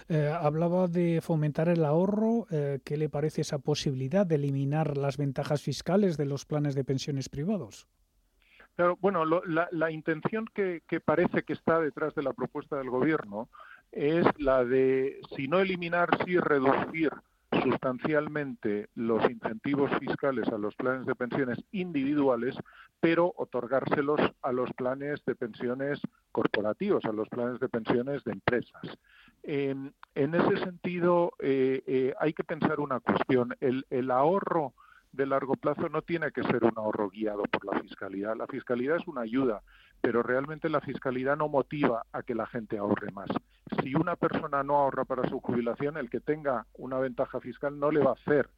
Eh, 0.09 0.33
hablaba 0.39 0.87
de 0.87 1.21
fomentar 1.21 1.69
el 1.69 1.85
ahorro. 1.85 2.47
Eh, 2.51 2.79
¿Qué 2.83 2.97
le 2.97 3.09
parece 3.09 3.41
esa 3.41 3.59
posibilidad 3.59 4.25
de 4.25 4.35
eliminar 4.35 4.97
las 4.97 5.17
ventajas 5.17 5.61
fiscales 5.61 6.17
de 6.17 6.25
los 6.25 6.45
planes 6.45 6.75
de 6.75 6.83
pensiones 6.83 7.29
privados? 7.29 7.87
Claro, 8.75 8.97
bueno, 9.01 9.25
la, 9.25 9.91
intención 9.91 10.45
que, 10.53 10.81
parece 11.03 11.41
que 11.43 11.53
está 11.53 11.79
detrás 11.79 12.13
de 12.13 12.21
la 12.21 12.33
propuesta 12.33 12.77
del 12.77 12.91
Gobierno 12.91 13.49
es 13.91 14.23
la 14.37 14.63
de, 14.63 15.19
si 15.35 15.47
no 15.47 15.59
eliminar, 15.59 16.09
sí 16.23 16.37
reducir 16.37 17.11
sustancialmente 17.63 18.89
los 18.95 19.23
incentivos 19.29 19.91
fiscales 19.99 20.47
a 20.49 20.57
los 20.57 20.75
planes 20.75 21.05
de 21.05 21.15
pensiones 21.15 21.57
individuales, 21.71 22.55
pero 22.99 23.33
otorgárselos 23.37 24.19
a 24.41 24.51
los 24.51 24.71
planes 24.73 25.23
de 25.25 25.35
pensiones 25.35 25.99
corporativos, 26.31 27.05
a 27.05 27.11
los 27.11 27.29
planes 27.29 27.59
de 27.59 27.69
pensiones 27.69 28.23
de 28.23 28.33
empresas. 28.33 28.81
en 29.43 29.93
ese 30.13 30.57
sentido, 30.63 31.31
eh, 31.39 31.81
eh, 31.87 32.13
hay 32.19 32.33
que 32.33 32.43
pensar 32.43 32.79
una 32.79 32.99
cuestión. 32.99 33.55
El, 33.61 33.85
el 33.89 34.11
ahorro 34.11 34.73
de 35.11 35.25
largo 35.25 35.55
plazo 35.55 35.89
no 35.89 36.01
tiene 36.01 36.31
que 36.31 36.43
ser 36.43 36.63
un 36.63 36.73
ahorro 36.75 37.09
guiado 37.09 37.43
por 37.43 37.65
la 37.65 37.79
fiscalidad. 37.81 38.35
La 38.35 38.47
fiscalidad 38.47 38.97
es 38.97 39.07
una 39.07 39.21
ayuda, 39.21 39.61
pero 40.01 40.23
realmente 40.23 40.69
la 40.69 40.81
fiscalidad 40.81 41.37
no 41.37 41.47
motiva 41.47 42.05
a 42.11 42.23
que 42.23 42.35
la 42.35 42.45
gente 42.45 42.77
ahorre 42.77 43.11
más. 43.11 43.29
Si 43.81 43.95
una 43.95 44.15
persona 44.15 44.63
no 44.63 44.75
ahorra 44.75 45.05
para 45.05 45.27
su 45.27 45.39
jubilación, 45.39 45.97
el 45.97 46.09
que 46.09 46.19
tenga 46.19 46.65
una 46.73 46.99
ventaja 46.99 47.39
fiscal 47.39 47.79
no 47.79 47.91
le 47.91 48.01
va 48.01 48.11
a 48.11 48.13
hacer 48.13 48.49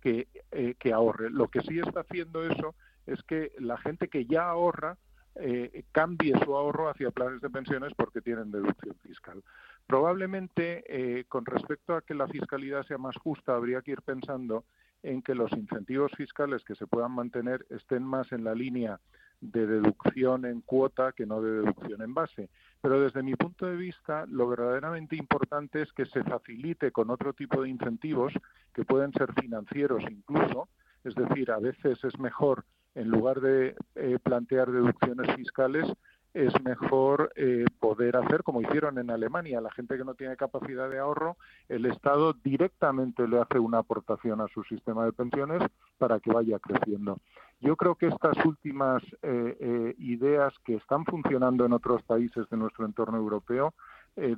que, 0.00 0.28
eh, 0.50 0.74
que 0.78 0.92
ahorre. 0.92 1.30
Lo 1.30 1.48
que 1.48 1.60
sí 1.62 1.78
está 1.78 2.00
haciendo 2.00 2.44
eso 2.44 2.74
es 3.06 3.22
que 3.22 3.52
la 3.58 3.78
gente 3.78 4.08
que 4.08 4.26
ya 4.26 4.48
ahorra 4.48 4.98
eh, 5.40 5.84
cambie 5.92 6.34
su 6.44 6.56
ahorro 6.56 6.88
hacia 6.88 7.12
planes 7.12 7.40
de 7.40 7.50
pensiones 7.50 7.92
porque 7.96 8.20
tienen 8.20 8.50
deducción 8.50 8.96
fiscal. 8.96 9.42
Probablemente, 9.86 10.84
eh, 10.88 11.24
con 11.28 11.46
respecto 11.46 11.94
a 11.94 12.02
que 12.02 12.14
la 12.14 12.26
fiscalidad 12.26 12.84
sea 12.86 12.98
más 12.98 13.16
justa, 13.16 13.54
habría 13.54 13.80
que 13.82 13.92
ir 13.92 14.02
pensando 14.02 14.64
en 15.02 15.22
que 15.22 15.34
los 15.34 15.52
incentivos 15.52 16.12
fiscales 16.16 16.64
que 16.64 16.74
se 16.74 16.86
puedan 16.86 17.12
mantener 17.12 17.66
estén 17.70 18.02
más 18.02 18.30
en 18.32 18.44
la 18.44 18.54
línea 18.54 19.00
de 19.40 19.66
deducción 19.66 20.44
en 20.44 20.60
cuota 20.62 21.12
que 21.12 21.26
no 21.26 21.40
de 21.40 21.62
deducción 21.62 22.02
en 22.02 22.14
base. 22.14 22.50
Pero 22.80 23.00
desde 23.00 23.22
mi 23.22 23.34
punto 23.34 23.66
de 23.66 23.76
vista, 23.76 24.26
lo 24.26 24.48
verdaderamente 24.48 25.16
importante 25.16 25.82
es 25.82 25.92
que 25.92 26.06
se 26.06 26.24
facilite 26.24 26.90
con 26.90 27.10
otro 27.10 27.32
tipo 27.32 27.62
de 27.62 27.68
incentivos 27.68 28.32
que 28.74 28.84
pueden 28.84 29.12
ser 29.12 29.32
financieros 29.40 30.02
incluso. 30.10 30.68
Es 31.04 31.14
decir, 31.14 31.50
a 31.52 31.58
veces 31.58 32.02
es 32.02 32.18
mejor, 32.18 32.64
en 32.94 33.08
lugar 33.08 33.40
de 33.40 33.76
eh, 33.94 34.18
plantear 34.22 34.70
deducciones 34.70 35.34
fiscales, 35.36 35.86
es 36.34 36.52
mejor 36.62 37.32
eh, 37.36 37.64
poder 37.80 38.16
hacer 38.16 38.42
como 38.42 38.60
hicieron 38.60 38.98
en 38.98 39.10
Alemania. 39.10 39.60
La 39.60 39.70
gente 39.70 39.96
que 39.96 40.04
no 40.04 40.14
tiene 40.14 40.36
capacidad 40.36 40.88
de 40.88 40.98
ahorro, 40.98 41.36
el 41.68 41.86
Estado 41.86 42.32
directamente 42.32 43.26
le 43.26 43.40
hace 43.40 43.58
una 43.58 43.78
aportación 43.78 44.40
a 44.40 44.48
su 44.48 44.62
sistema 44.64 45.04
de 45.04 45.12
pensiones 45.12 45.62
para 45.96 46.20
que 46.20 46.30
vaya 46.30 46.58
creciendo. 46.58 47.18
Yo 47.60 47.76
creo 47.76 47.94
que 47.96 48.06
estas 48.06 48.36
últimas 48.44 49.02
eh, 49.22 49.56
eh, 49.60 49.94
ideas 49.98 50.54
que 50.64 50.76
están 50.76 51.04
funcionando 51.04 51.64
en 51.64 51.72
otros 51.72 52.02
países 52.02 52.48
de 52.50 52.56
nuestro 52.56 52.84
entorno 52.84 53.18
europeo 53.18 53.74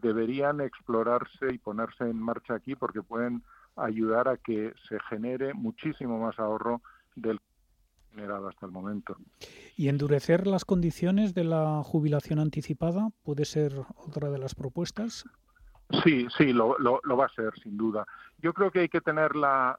deberían 0.02 0.60
explorarse 0.60 1.54
y 1.54 1.56
ponerse 1.56 2.04
en 2.04 2.20
marcha 2.20 2.52
aquí 2.52 2.74
porque 2.74 3.02
pueden 3.02 3.42
ayudar 3.76 4.28
a 4.28 4.36
que 4.36 4.74
se 4.86 5.00
genere 5.08 5.54
muchísimo 5.54 6.18
más 6.18 6.38
ahorro 6.38 6.82
del 7.16 7.40
generado 8.10 8.48
hasta 8.48 8.66
el 8.66 8.72
momento. 8.72 9.16
¿Y 9.76 9.88
endurecer 9.88 10.46
las 10.46 10.64
condiciones 10.64 11.34
de 11.34 11.44
la 11.44 11.82
jubilación 11.82 12.38
anticipada 12.38 13.10
puede 13.22 13.44
ser 13.44 13.72
otra 13.96 14.30
de 14.30 14.38
las 14.38 14.54
propuestas? 14.54 15.24
Sí, 16.04 16.28
sí, 16.36 16.52
lo, 16.52 16.76
lo, 16.78 17.16
va 17.16 17.26
a 17.26 17.34
ser, 17.34 17.52
sin 17.62 17.76
duda. 17.76 18.06
Yo 18.38 18.52
creo 18.52 18.70
que 18.70 18.80
hay 18.80 18.88
que 18.88 19.00
tener 19.00 19.34
la, 19.34 19.76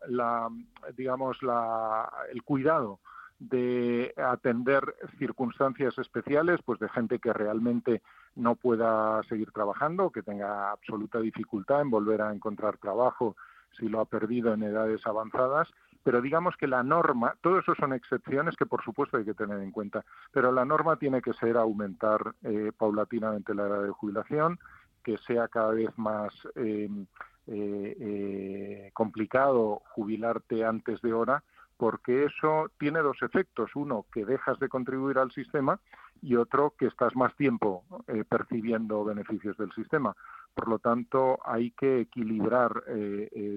digamos, 0.96 1.42
la, 1.42 2.12
el 2.32 2.44
cuidado 2.44 3.00
de 3.40 4.14
atender 4.18 4.84
circunstancias 5.18 5.98
especiales, 5.98 6.60
pues 6.64 6.80
de 6.80 6.90
gente 6.90 7.18
que 7.20 7.34
realmente 7.34 8.02
no 8.36 8.56
pueda 8.56 9.24
seguir 9.24 9.52
trabajando, 9.52 10.12
que 10.12 10.22
tenga 10.22 10.72
absoluta 10.72 11.20
dificultad 11.20 11.82
en 11.82 11.90
volver 11.90 12.22
a 12.22 12.34
encontrar 12.34 12.78
trabajo 12.78 13.36
si 13.80 13.88
lo 13.88 14.02
ha 14.02 14.06
perdido 14.06 14.54
en 14.54 14.64
edades 14.64 15.02
avanzadas 15.08 15.70
pero 16.04 16.22
digamos 16.22 16.56
que 16.58 16.68
la 16.68 16.84
norma, 16.84 17.36
todo 17.42 17.60
eso 17.60 17.76
son 17.76 17.94
excepciones 17.94 18.56
que 18.56 18.66
por 18.66 18.84
supuesto 18.84 19.18
hay 19.18 19.26
que 19.26 19.34
tener 19.34 19.60
en 19.60 19.72
cuenta, 19.72 20.04
pero 20.32 20.52
la 20.52 20.66
norma 20.66 20.98
tiene 20.98 21.22
que 21.22 21.34
ser 21.34 21.58
aumentar 21.58 22.36
eh, 22.44 22.72
paulatinamente 22.76 23.54
la 23.54 23.68
edad 23.68 23.84
de 23.84 23.92
jubilación, 23.92 24.60
que 25.04 25.18
sea 25.20 25.48
cada 25.48 25.72
vez 25.72 25.90
más 25.98 26.34
em, 26.56 27.06
eh, 27.48 27.98
eh, 28.00 28.92
complicado 28.94 29.82
jubilarte 29.92 30.64
antes 30.64 31.02
de 31.02 31.14
hora, 31.14 31.44
porque 31.78 32.26
eso 32.26 32.70
tiene 32.80 33.00
dos 33.00 33.18
efectos. 33.24 33.72
Uno, 33.76 34.06
que 34.14 34.26
dejas 34.26 34.60
de 34.60 34.70
contribuir 34.70 35.18
al 35.18 35.32
sistema 35.32 35.80
y 36.22 36.36
otro, 36.36 36.76
que 36.78 36.86
estás 36.86 37.16
más 37.16 37.36
tiempo 37.36 37.84
percibiendo 38.30 39.04
beneficios 39.04 39.58
del 39.58 39.72
sistema. 39.72 40.16
Por 40.54 40.68
lo 40.68 40.78
tanto, 40.78 41.40
hay 41.44 41.72
que 41.72 42.02
equilibrar 42.02 42.84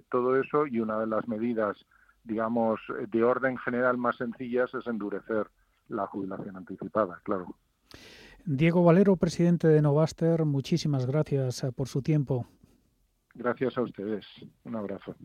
todo 0.08 0.40
eso 0.40 0.66
y 0.66 0.80
una 0.80 0.98
de 0.98 1.06
las 1.06 1.28
medidas 1.28 1.76
digamos, 2.24 2.80
de 3.08 3.22
orden 3.22 3.56
general 3.58 3.96
más 3.98 4.16
sencillas 4.16 4.72
es 4.74 4.86
endurecer 4.86 5.46
la 5.88 6.06
jubilación 6.06 6.56
anticipada, 6.56 7.20
claro. 7.22 7.54
Diego 8.46 8.84
Valero, 8.84 9.16
presidente 9.16 9.68
de 9.68 9.80
Novaster, 9.80 10.44
muchísimas 10.44 11.06
gracias 11.06 11.64
eh, 11.64 11.72
por 11.72 11.88
su 11.88 12.02
tiempo. 12.02 12.46
Gracias 13.34 13.76
a 13.78 13.82
ustedes. 13.82 14.26
Un 14.64 14.76
abrazo. 14.76 15.16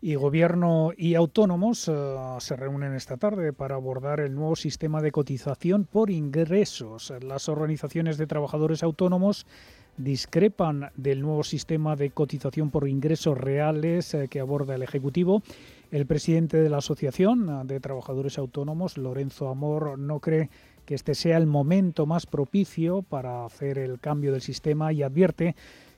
Y 0.00 0.14
gobierno 0.16 0.90
y 0.96 1.14
autónomos 1.14 1.88
eh, 1.88 2.16
se 2.38 2.56
reúnen 2.56 2.94
esta 2.94 3.18
tarde 3.18 3.52
para 3.52 3.74
abordar 3.74 4.20
el 4.20 4.34
nuevo 4.34 4.56
sistema 4.56 5.00
de 5.02 5.12
cotización 5.12 5.84
por 5.84 6.10
ingresos. 6.10 7.12
Las 7.22 7.48
organizaciones 7.48 8.16
de 8.16 8.26
trabajadores 8.26 8.82
autónomos 8.82 9.46
discrepan 9.96 10.90
del 10.96 11.22
nuevo 11.22 11.42
sistema 11.42 11.96
de 11.96 12.10
cotización 12.10 12.70
por 12.70 12.88
ingresos 12.88 13.36
reales 13.36 14.14
eh, 14.14 14.28
que 14.28 14.40
aborda 14.40 14.74
el 14.74 14.82
Ejecutivo. 14.82 15.42
El 15.90 16.06
presidente 16.06 16.56
de 16.56 16.70
la 16.70 16.78
Asociación 16.78 17.66
de 17.66 17.80
Trabajadores 17.80 18.38
Autónomos, 18.38 18.96
Lorenzo 18.96 19.48
Amor, 19.48 19.98
no 19.98 20.20
cree 20.20 20.48
que 20.86 20.94
este 20.94 21.14
sea 21.14 21.36
el 21.36 21.46
momento 21.46 22.06
más 22.06 22.26
propicio 22.26 23.02
para 23.02 23.44
hacer 23.44 23.78
el 23.78 24.00
cambio 24.00 24.32
del 24.32 24.40
sistema 24.40 24.92
y 24.92 25.02
advierte 25.02 25.54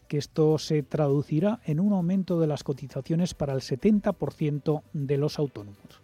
que 0.08 0.18
esto 0.18 0.58
se 0.58 0.82
traducirá 0.82 1.60
en 1.64 1.80
un 1.80 1.92
aumento 1.92 2.38
de 2.40 2.46
las 2.46 2.64
cotizaciones 2.64 3.34
para 3.34 3.52
el 3.54 3.60
70% 3.60 4.82
de 4.92 5.16
los 5.16 5.38
autónomos. 5.38 6.02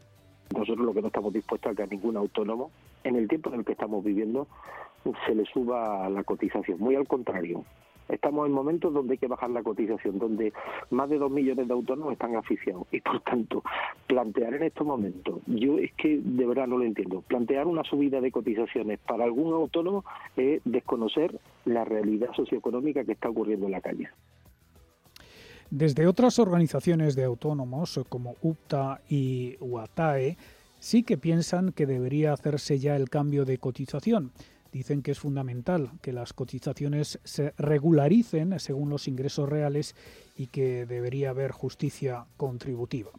Nosotros 0.55 0.87
lo 0.87 0.95
que 0.95 1.03
no 1.03 1.09
estamos 1.09 1.33
dispuestos 1.33 1.73
a 1.73 1.75
que 1.75 1.87
ningún 1.87 2.17
autónomo, 2.17 2.71
en 3.05 3.17
el 3.17 3.29
tiempo 3.29 3.51
en 3.51 3.61
el 3.61 3.65
que 3.65 3.73
estamos 3.73 4.05
viviendo, 4.05 4.47
se 5.27 5.35
le 5.35 5.45
suba 5.47 6.09
la 6.09 6.25
cotización. 6.25 6.79
Muy 6.79 6.95
al 6.95 7.07
contrario. 7.07 7.65
Estamos 8.09 8.47
en 8.47 8.53
momentos 8.53 8.93
donde 8.93 9.13
hay 9.13 9.19
que 9.19 9.29
bajar 9.29 9.51
la 9.51 9.63
cotización, 9.63 10.19
donde 10.19 10.53
más 10.91 11.09
de 11.09 11.19
dos 11.19 11.31
millones 11.31 11.69
de 11.69 11.75
autónomos 11.75 12.13
están 12.13 12.35
asfixiados. 12.35 12.87
Y 12.91 13.01
por 13.01 13.21
tanto, 13.21 13.63
plantear 14.09 14.55
en 14.55 14.65
estos 14.65 14.85
momentos, 14.85 15.41
yo 15.47 15.79
es 15.79 15.93
que 15.93 16.21
de 16.21 16.47
verdad 16.47 16.67
no 16.67 16.79
lo 16.79 16.85
entiendo, 16.85 17.23
plantear 17.23 17.69
una 17.69 17.85
subida 17.85 18.21
de 18.21 18.33
cotizaciones 18.33 18.99
para 18.99 19.25
algún 19.25 19.53
autónomo 19.53 20.05
es 20.37 20.61
desconocer 20.65 21.39
la 21.65 21.85
realidad 21.85 22.31
socioeconómica 22.35 23.05
que 23.05 23.13
está 23.13 23.29
ocurriendo 23.29 23.67
en 23.67 23.73
la 23.73 23.81
calle. 23.81 24.09
Desde 25.71 26.09
otras 26.09 26.41
organizaciones 26.41 27.15
de 27.15 27.23
autónomos 27.23 28.01
como 28.09 28.35
UPTA 28.43 29.03
y 29.09 29.57
UATAE, 29.61 30.37
sí 30.81 31.05
que 31.05 31.17
piensan 31.17 31.73
que 31.73 31.87
debería 31.87 32.33
hacerse 32.33 32.79
ya 32.79 32.97
el 32.97 33.09
cambio 33.09 33.45
de 33.45 33.59
cotización. 33.59 34.33
Dicen 34.73 35.03
que 35.03 35.11
es 35.13 35.19
fundamental 35.19 35.91
que 36.01 36.13
las 36.13 36.33
cotizaciones 36.33 37.19
se 37.25 37.55
regularicen 37.59 38.59
según 38.59 38.89
los 38.89 39.09
ingresos 39.09 39.49
reales 39.49 39.95
y 40.37 40.47
que 40.47 40.87
debería 40.87 41.31
haber 41.31 41.51
justicia 41.53 42.27
contributiva. 42.37 43.11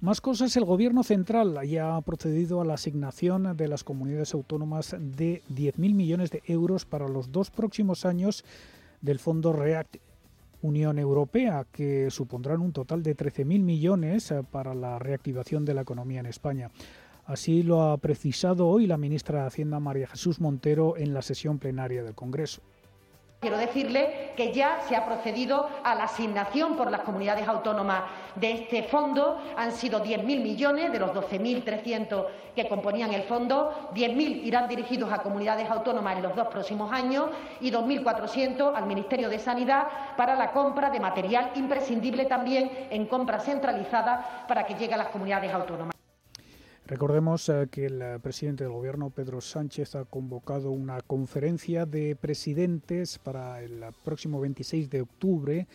Más 0.00 0.20
cosas, 0.20 0.56
el 0.56 0.64
Gobierno 0.64 1.02
central 1.02 1.58
ya 1.66 1.96
ha 1.96 2.00
procedido 2.02 2.60
a 2.60 2.64
la 2.64 2.74
asignación 2.74 3.56
de 3.56 3.66
las 3.66 3.82
comunidades 3.82 4.32
autónomas 4.32 4.94
de 4.96 5.42
10.000 5.52 5.94
millones 5.94 6.30
de 6.30 6.42
euros 6.46 6.84
para 6.84 7.08
los 7.08 7.32
dos 7.32 7.50
próximos 7.50 8.04
años 8.04 8.44
del 9.00 9.18
Fondo 9.18 9.52
REACT 9.52 9.96
Unión 10.62 10.98
Europea, 10.98 11.66
que 11.70 12.10
supondrán 12.10 12.60
un 12.60 12.72
total 12.72 13.02
de 13.02 13.16
13.000 13.16 13.60
millones 13.60 14.34
para 14.50 14.74
la 14.74 14.98
reactivación 14.98 15.64
de 15.64 15.74
la 15.74 15.82
economía 15.82 16.20
en 16.20 16.26
España. 16.26 16.70
Así 17.24 17.62
lo 17.62 17.82
ha 17.82 17.96
precisado 17.98 18.66
hoy 18.66 18.86
la 18.86 18.96
ministra 18.96 19.42
de 19.42 19.46
Hacienda 19.48 19.80
María 19.80 20.08
Jesús 20.08 20.40
Montero 20.40 20.96
en 20.96 21.12
la 21.12 21.22
sesión 21.22 21.58
plenaria 21.58 22.02
del 22.02 22.14
Congreso. 22.14 22.62
Quiero 23.40 23.56
decirle 23.56 24.32
que 24.36 24.52
ya 24.52 24.80
se 24.88 24.96
ha 24.96 25.06
procedido 25.06 25.68
a 25.84 25.94
la 25.94 26.04
asignación 26.04 26.76
por 26.76 26.90
las 26.90 27.02
comunidades 27.02 27.46
autónomas 27.46 28.02
de 28.34 28.50
este 28.50 28.82
fondo. 28.82 29.40
Han 29.56 29.70
sido 29.70 30.02
10.000 30.02 30.24
millones 30.42 30.90
de 30.90 30.98
los 30.98 31.10
12.300 31.10 32.26
que 32.56 32.68
componían 32.68 33.14
el 33.14 33.22
fondo. 33.22 33.90
10.000 33.94 34.44
irán 34.44 34.66
dirigidos 34.66 35.12
a 35.12 35.22
comunidades 35.22 35.70
autónomas 35.70 36.16
en 36.16 36.24
los 36.24 36.34
dos 36.34 36.48
próximos 36.48 36.92
años 36.92 37.26
y 37.60 37.70
2.400 37.70 38.74
al 38.74 38.86
Ministerio 38.86 39.28
de 39.28 39.38
Sanidad 39.38 39.86
para 40.16 40.34
la 40.34 40.50
compra 40.50 40.90
de 40.90 40.98
material 40.98 41.52
imprescindible 41.54 42.24
también 42.24 42.88
en 42.90 43.06
compra 43.06 43.38
centralizada 43.38 44.46
para 44.48 44.66
que 44.66 44.74
llegue 44.74 44.94
a 44.94 44.98
las 44.98 45.08
comunidades 45.10 45.54
autónomas. 45.54 45.97
Recordemos 46.88 47.50
eh, 47.50 47.68
que 47.70 47.84
el 47.84 48.18
presidente 48.22 48.64
del 48.64 48.72
gobierno, 48.72 49.10
Pedro 49.10 49.42
Sánchez, 49.42 49.94
ha 49.94 50.06
convocado 50.06 50.70
una 50.70 51.02
conferencia 51.02 51.84
de 51.84 52.16
presidentes 52.16 53.18
para 53.18 53.62
el 53.62 53.84
próximo 54.02 54.40
26 54.40 54.88
de 54.88 55.02
octubre 55.02 55.68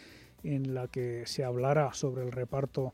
en 0.44 0.74
la 0.74 0.88
que 0.88 1.24
se 1.28 1.44
hablará 1.44 1.94
sobre 1.94 2.24
el 2.24 2.32
reparto 2.32 2.94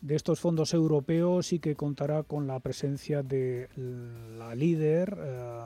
de 0.00 0.16
estos 0.16 0.40
fondos 0.40 0.74
europeos 0.74 1.52
y 1.52 1.60
que 1.60 1.76
contará 1.76 2.24
con 2.24 2.48
la 2.48 2.58
presencia 2.58 3.22
de 3.22 3.68
la 3.76 4.52
líder 4.56 5.16
eh, 5.16 5.56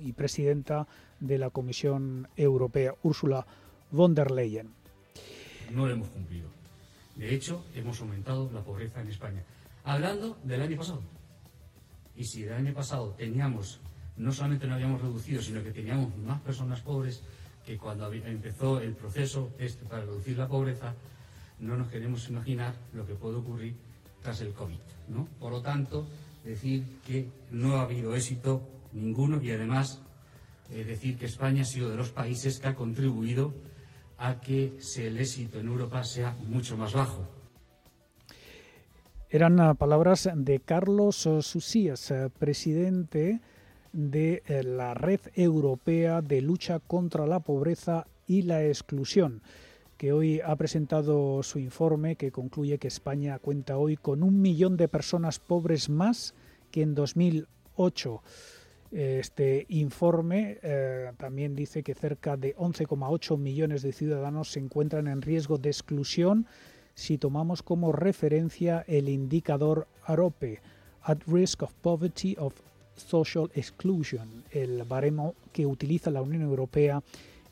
y 0.00 0.14
presidenta 0.14 0.88
de 1.20 1.36
la 1.36 1.50
Comisión 1.50 2.28
Europea, 2.34 2.94
Ursula 3.02 3.46
von 3.90 4.14
der 4.14 4.30
Leyen. 4.30 4.70
No 5.70 5.84
lo 5.84 5.92
hemos 5.92 6.08
cumplido. 6.08 6.48
De 7.16 7.34
hecho, 7.34 7.62
hemos 7.74 8.00
aumentado 8.00 8.50
la 8.54 8.62
pobreza 8.62 9.02
en 9.02 9.08
España. 9.08 9.44
Hablando 9.84 10.38
del 10.44 10.62
año 10.62 10.76
pasado. 10.76 11.02
Y 12.16 12.24
si 12.24 12.42
del 12.42 12.54
año 12.54 12.74
pasado 12.74 13.14
teníamos, 13.16 13.80
no 14.16 14.32
solamente 14.32 14.66
no 14.66 14.74
habíamos 14.74 15.00
reducido, 15.00 15.40
sino 15.40 15.62
que 15.62 15.70
teníamos 15.70 16.16
más 16.18 16.40
personas 16.40 16.80
pobres 16.80 17.22
que 17.64 17.78
cuando 17.78 18.12
empezó 18.12 18.80
el 18.80 18.94
proceso 18.94 19.50
este 19.58 19.84
para 19.84 20.02
reducir 20.02 20.36
la 20.36 20.48
pobreza, 20.48 20.94
no 21.60 21.76
nos 21.76 21.88
queremos 21.88 22.28
imaginar 22.28 22.74
lo 22.92 23.06
que 23.06 23.14
puede 23.14 23.36
ocurrir 23.36 23.74
tras 24.22 24.40
el 24.40 24.52
COVID. 24.52 24.78
¿no? 25.08 25.26
Por 25.38 25.52
lo 25.52 25.62
tanto, 25.62 26.06
decir 26.44 26.84
que 27.06 27.28
no 27.50 27.76
ha 27.76 27.82
habido 27.82 28.14
éxito 28.14 28.62
ninguno 28.92 29.42
y 29.42 29.50
además 29.50 30.00
eh, 30.70 30.84
decir 30.84 31.18
que 31.18 31.26
España 31.26 31.62
ha 31.62 31.66
sido 31.66 31.90
de 31.90 31.96
los 31.96 32.10
países 32.10 32.58
que 32.58 32.68
ha 32.68 32.74
contribuido 32.74 33.54
a 34.18 34.40
que 34.40 34.78
el 34.96 35.18
éxito 35.18 35.58
en 35.58 35.68
Europa 35.68 36.04
sea 36.04 36.36
mucho 36.46 36.76
más 36.76 36.92
bajo. 36.92 37.39
Eran 39.32 39.60
ah, 39.60 39.74
palabras 39.74 40.28
de 40.34 40.58
Carlos 40.58 41.14
Susías, 41.14 42.10
eh, 42.10 42.30
presidente 42.36 43.40
de 43.92 44.42
eh, 44.44 44.64
la 44.64 44.94
Red 44.94 45.20
Europea 45.36 46.20
de 46.20 46.40
Lucha 46.40 46.80
contra 46.80 47.28
la 47.28 47.38
Pobreza 47.38 48.08
y 48.26 48.42
la 48.42 48.66
Exclusión 48.66 49.40
que 49.96 50.12
hoy 50.12 50.40
ha 50.40 50.56
presentado 50.56 51.44
su 51.44 51.60
informe 51.60 52.16
que 52.16 52.32
concluye 52.32 52.78
que 52.78 52.88
España 52.88 53.38
cuenta 53.38 53.76
hoy 53.76 53.96
con 53.96 54.24
un 54.24 54.40
millón 54.40 54.76
de 54.76 54.88
personas 54.88 55.38
pobres 55.38 55.88
más 55.90 56.34
que 56.72 56.82
en 56.82 56.96
2008. 56.96 58.22
Este 58.90 59.66
informe 59.68 60.58
eh, 60.62 61.12
también 61.18 61.54
dice 61.54 61.84
que 61.84 61.94
cerca 61.94 62.36
de 62.36 62.56
11,8 62.56 63.38
millones 63.38 63.82
de 63.82 63.92
ciudadanos 63.92 64.50
se 64.50 64.58
encuentran 64.58 65.06
en 65.06 65.22
riesgo 65.22 65.58
de 65.58 65.68
exclusión 65.68 66.48
si 66.94 67.18
tomamos 67.18 67.62
como 67.62 67.92
referencia 67.92 68.84
el 68.86 69.08
indicador 69.08 69.86
AROPE, 70.04 70.60
At 71.02 71.18
Risk 71.26 71.62
of 71.62 71.72
Poverty 71.80 72.36
of 72.38 72.54
Social 72.94 73.50
Exclusion, 73.54 74.44
el 74.50 74.84
baremo 74.84 75.34
que 75.52 75.66
utiliza 75.66 76.10
la 76.10 76.22
Unión 76.22 76.42
Europea 76.42 77.02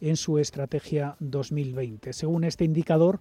en 0.00 0.16
su 0.16 0.38
estrategia 0.38 1.16
2020. 1.20 2.12
Según 2.12 2.44
este 2.44 2.64
indicador, 2.64 3.20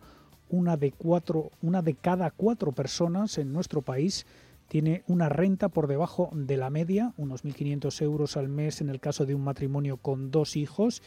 una 0.49 0.77
de, 0.77 0.91
cuatro, 0.91 1.51
una 1.61 1.81
de 1.81 1.93
cada 1.93 2.31
cuatro 2.31 2.71
personas 2.71 3.37
en 3.37 3.51
nuestro 3.51 3.81
país 3.81 4.25
tiene 4.67 5.03
una 5.07 5.29
renta 5.29 5.69
por 5.69 5.87
debajo 5.87 6.29
de 6.33 6.57
la 6.57 6.69
media, 6.69 7.13
unos 7.17 7.43
1.500 7.43 8.01
euros 8.01 8.37
al 8.37 8.49
mes 8.49 8.81
en 8.81 8.89
el 8.89 8.99
caso 8.99 9.25
de 9.25 9.35
un 9.35 9.43
matrimonio 9.43 9.97
con 9.97 10.31
dos 10.31 10.55
hijos, 10.55 11.01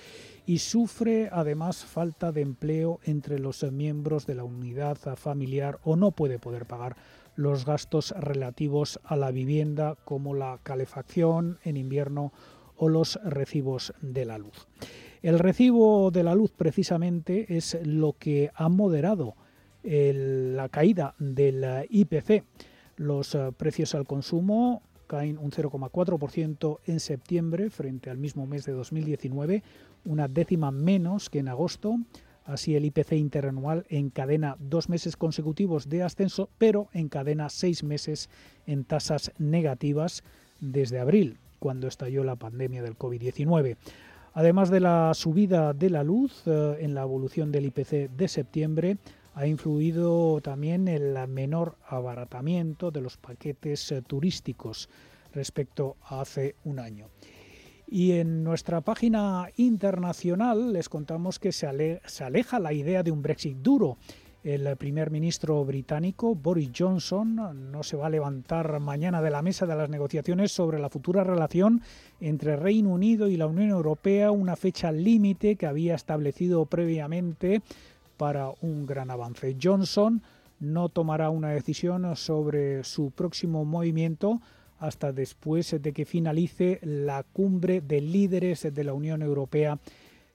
y 0.46 0.58
sufre 0.58 1.28
además 1.32 1.84
falta 1.84 2.32
de 2.32 2.40
empleo 2.40 3.00
entre 3.04 3.38
los 3.38 3.62
miembros 3.70 4.26
de 4.26 4.34
la 4.34 4.44
unidad 4.44 4.98
familiar 5.16 5.78
o 5.84 5.96
no 5.96 6.10
puede 6.10 6.38
poder 6.38 6.66
pagar 6.66 6.96
los 7.36 7.64
gastos 7.64 8.14
relativos 8.18 9.00
a 9.04 9.16
la 9.16 9.30
vivienda 9.30 9.96
como 10.04 10.34
la 10.34 10.58
calefacción 10.62 11.58
en 11.64 11.76
invierno 11.76 12.32
o 12.76 12.88
los 12.88 13.20
recibos 13.22 13.92
de 14.00 14.24
la 14.24 14.38
luz. 14.38 14.66
El 15.22 15.38
recibo 15.38 16.10
de 16.10 16.22
la 16.22 16.34
luz 16.34 16.52
precisamente 16.52 17.56
es 17.56 17.78
lo 17.84 18.14
que 18.18 18.50
ha 18.54 18.68
moderado 18.70 19.36
la 19.82 20.68
caída 20.70 21.14
del 21.18 21.86
IPC. 21.88 22.44
Los 23.00 23.34
eh, 23.34 23.50
precios 23.56 23.94
al 23.94 24.06
consumo 24.06 24.82
caen 25.06 25.38
un 25.38 25.52
0,4% 25.52 26.80
en 26.84 27.00
septiembre 27.00 27.70
frente 27.70 28.10
al 28.10 28.18
mismo 28.18 28.46
mes 28.46 28.66
de 28.66 28.72
2019, 28.72 29.62
una 30.04 30.28
décima 30.28 30.70
menos 30.70 31.30
que 31.30 31.38
en 31.38 31.48
agosto. 31.48 31.96
Así 32.44 32.76
el 32.76 32.84
IPC 32.84 33.12
interanual 33.12 33.86
encadena 33.88 34.58
dos 34.60 34.90
meses 34.90 35.16
consecutivos 35.16 35.88
de 35.88 36.02
ascenso, 36.02 36.50
pero 36.58 36.90
encadena 36.92 37.48
seis 37.48 37.82
meses 37.84 38.28
en 38.66 38.84
tasas 38.84 39.32
negativas 39.38 40.22
desde 40.60 41.00
abril, 41.00 41.38
cuando 41.58 41.88
estalló 41.88 42.22
la 42.22 42.36
pandemia 42.36 42.82
del 42.82 42.98
COVID-19. 42.98 43.78
Además 44.34 44.68
de 44.68 44.80
la 44.80 45.14
subida 45.14 45.72
de 45.72 45.88
la 45.88 46.04
luz 46.04 46.42
eh, 46.44 46.76
en 46.80 46.92
la 46.92 47.00
evolución 47.00 47.50
del 47.50 47.64
IPC 47.64 48.10
de 48.10 48.28
septiembre, 48.28 48.98
ha 49.40 49.46
influido 49.46 50.38
también 50.42 50.86
el 50.86 51.16
menor 51.26 51.78
abaratamiento 51.88 52.90
de 52.90 53.00
los 53.00 53.16
paquetes 53.16 53.90
eh, 53.90 54.02
turísticos 54.02 54.90
respecto 55.32 55.96
a 56.02 56.20
hace 56.20 56.56
un 56.64 56.78
año. 56.78 57.08
Y 57.86 58.12
en 58.12 58.44
nuestra 58.44 58.82
página 58.82 59.48
internacional 59.56 60.74
les 60.74 60.90
contamos 60.90 61.38
que 61.38 61.52
se, 61.52 61.66
aleja 61.66 62.58
la 62.58 62.74
idea 62.74 63.02
de 63.02 63.12
un 63.12 63.22
Brexit 63.22 63.56
duro 63.56 63.96
el 64.42 64.74
primer 64.76 65.10
ministro 65.10 65.64
británico 65.64 66.34
Boris 66.34 66.70
Johnson 66.74 67.70
no 67.70 67.82
se 67.82 67.96
va 67.96 68.06
a 68.06 68.10
levantar 68.10 68.80
mañana 68.80 69.20
de 69.20 69.30
la 69.30 69.42
mesa 69.42 69.66
de 69.66 69.76
las 69.76 69.90
negociaciones 69.90 70.50
sobre 70.52 70.78
la 70.78 70.88
futura 70.88 71.24
relación 71.24 71.82
entre 72.20 72.56
Reino 72.56 72.90
Unido 72.90 73.28
y 73.28 73.36
la 73.36 73.46
Unión 73.46 73.68
Europea, 73.68 74.30
una 74.30 74.56
fecha 74.56 74.92
límite 74.92 75.56
que 75.56 75.66
había 75.66 75.94
establecido 75.94 76.64
previamente 76.64 77.60
para 78.20 78.52
un 78.60 78.84
gran 78.84 79.10
avance. 79.10 79.56
Johnson 79.58 80.20
no 80.58 80.90
tomará 80.90 81.30
una 81.30 81.48
decisión 81.52 82.14
sobre 82.16 82.84
su 82.84 83.12
próximo 83.12 83.64
movimiento 83.64 84.42
hasta 84.78 85.10
después 85.10 85.74
de 85.80 85.92
que 85.94 86.04
finalice 86.04 86.80
la 86.82 87.22
cumbre 87.22 87.80
de 87.80 88.02
líderes 88.02 88.68
de 88.74 88.84
la 88.84 88.92
Unión 88.92 89.22
Europea 89.22 89.78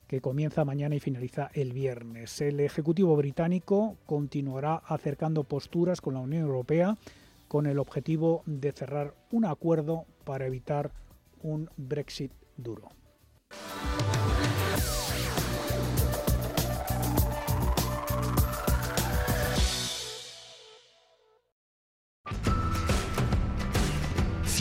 que 0.07 0.19
comienza 0.19 0.65
mañana 0.65 0.95
y 0.95 0.99
finaliza 0.99 1.51
el 1.53 1.73
viernes. 1.73 2.41
El 2.41 2.59
Ejecutivo 2.59 3.15
británico 3.15 3.97
continuará 4.07 4.81
acercando 4.87 5.43
posturas 5.43 6.01
con 6.01 6.15
la 6.15 6.21
Unión 6.21 6.41
Europea 6.41 6.97
con 7.47 7.67
el 7.67 7.77
objetivo 7.77 8.41
de 8.47 8.71
cerrar 8.71 9.13
un 9.29 9.45
acuerdo 9.45 10.05
para 10.23 10.47
evitar 10.47 10.89
un 11.43 11.69
Brexit 11.77 12.31
duro. 12.57 12.89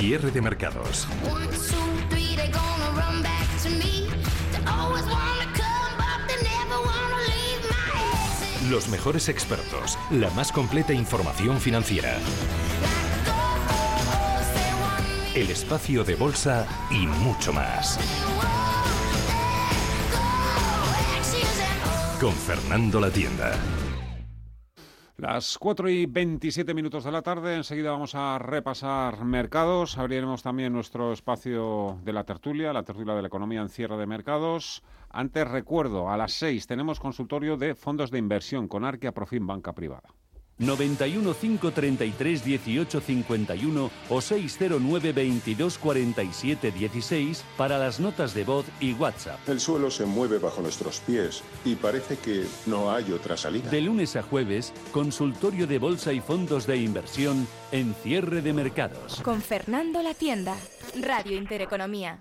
Cierre 0.07 0.31
de 0.31 0.43
mercados. 0.43 1.09
Los 8.69 8.89
mejores 8.89 9.31
expertos, 9.31 9.99
la 10.11 10.29
más 10.33 10.53
completa 10.53 10.93
información 10.93 11.59
financiera. 11.59 12.19
El 15.35 15.49
espacio 15.49 16.05
de 16.05 16.17
bolsa 16.17 16.67
y 16.91 17.07
mucho 17.07 17.55
más. 17.55 17.99
Con 22.21 22.35
Fernando 22.35 23.01
La 23.01 23.09
Tienda. 23.09 23.55
Las 25.17 25.59
4 25.59 25.89
y 25.91 26.07
27 26.07 26.75
minutos 26.75 27.05
de 27.05 27.13
la 27.13 27.23
tarde, 27.23 27.55
enseguida 27.55 27.93
vamos 27.93 28.17
a 28.17 28.37
repasar 28.41 29.25
mercados. 29.25 29.97
Abriremos 29.97 30.43
también 30.43 30.73
nuestro 30.73 31.13
espacio 31.13 32.01
de 32.03 32.13
la 32.13 32.25
tertulia, 32.25 32.73
la 32.73 32.83
tertulia 32.83 33.15
de 33.15 33.23
la 33.23 33.29
economía 33.29 33.61
en 33.61 33.69
cierre 33.69 33.97
de 33.97 34.07
mercados. 34.07 34.83
Antes 35.11 35.47
recuerdo, 35.47 36.11
a 36.11 36.17
las 36.17 36.33
6 36.33 36.67
tenemos 36.67 36.99
consultorio 36.99 37.57
de 37.57 37.77
fondos 37.77 38.11
de 38.11 38.19
inversión 38.19 38.67
con 38.67 38.85
Arquia 38.85 39.13
Profim 39.13 39.47
Banca 39.47 39.73
Privada. 39.73 40.09
91 40.59 41.35
533 41.35 42.45
18 42.45 43.01
51 43.01 43.91
o 44.09 44.21
609 44.21 45.13
22 45.13 45.79
47 45.79 46.71
16 46.71 47.45
para 47.57 47.79
las 47.79 48.01
notas 48.01 48.35
de 48.35 48.45
voz 48.45 48.67
y 48.81 48.93
WhatsApp. 48.95 49.49
El 49.49 49.61
suelo 49.61 49.91
se 49.91 50.05
mueve 50.05 50.39
bajo 50.39 50.63
nuestros 50.63 51.01
pies 51.01 51.43
y 51.65 51.75
parece 51.75 52.17
que 52.19 52.45
no 52.67 52.93
hay 52.93 53.13
otra 53.13 53.37
salida. 53.37 53.71
De 53.71 53.81
lunes 53.81 54.17
a 54.17 54.23
jueves, 54.23 54.73
consultorio 54.93 55.67
de 55.67 55.79
bolsa 55.79 56.13
y 56.13 56.21
fondos 56.21 56.67
de 56.67 56.77
inversión 56.77 57.47
en 57.73 57.95
cierre 57.95 58.43
de 58.43 58.53
mercados. 58.53 59.21
Con 59.23 59.41
Fernando 59.41 60.03
La 60.03 60.15
Tienda, 60.15 60.57
Radio 61.01 61.37
Intereconomía. 61.37 62.21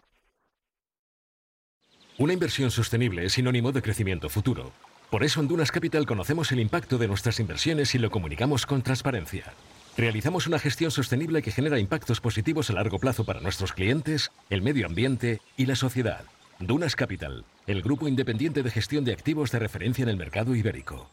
Una 2.18 2.34
inversión 2.34 2.70
sostenible 2.70 3.26
es 3.26 3.34
sinónimo 3.34 3.72
de 3.72 3.82
crecimiento 3.82 4.30
futuro. 4.30 4.72
Por 5.14 5.24
eso 5.24 5.42
en 5.42 5.48
Dunas 5.48 5.72
Capital 5.72 6.08
conocemos 6.08 6.52
el 6.52 6.60
impacto 6.60 6.98
de 6.98 7.08
nuestras 7.08 7.40
inversiones 7.40 7.94
y 7.94 8.00
lo 8.00 8.10
comunicamos 8.10 8.66
con 8.66 8.82
transparencia. 8.82 9.54
Realizamos 9.96 10.48
una 10.48 10.58
gestión 10.58 10.90
sostenible 10.90 11.44
que 11.44 11.52
genera 11.52 11.78
impactos 11.78 12.20
positivos 12.20 12.72
a 12.72 12.74
largo 12.74 12.98
plazo 12.98 13.24
para 13.24 13.40
nuestros 13.40 13.74
clientes, 13.74 14.32
el 14.50 14.64
medio 14.64 14.88
ambiente 14.88 15.40
y 15.56 15.68
la 15.68 15.76
sociedad. 15.76 16.24
Dunas 16.58 16.96
Capital, 16.96 17.46
el 17.68 17.84
grupo 17.84 18.08
independiente 18.08 18.64
de 18.64 18.72
gestión 18.72 19.06
de 19.06 19.14
activos 19.14 19.52
de 19.52 19.60
referencia 19.60 20.02
en 20.02 20.10
el 20.10 20.18
mercado 20.18 20.56
ibérico. 20.56 21.12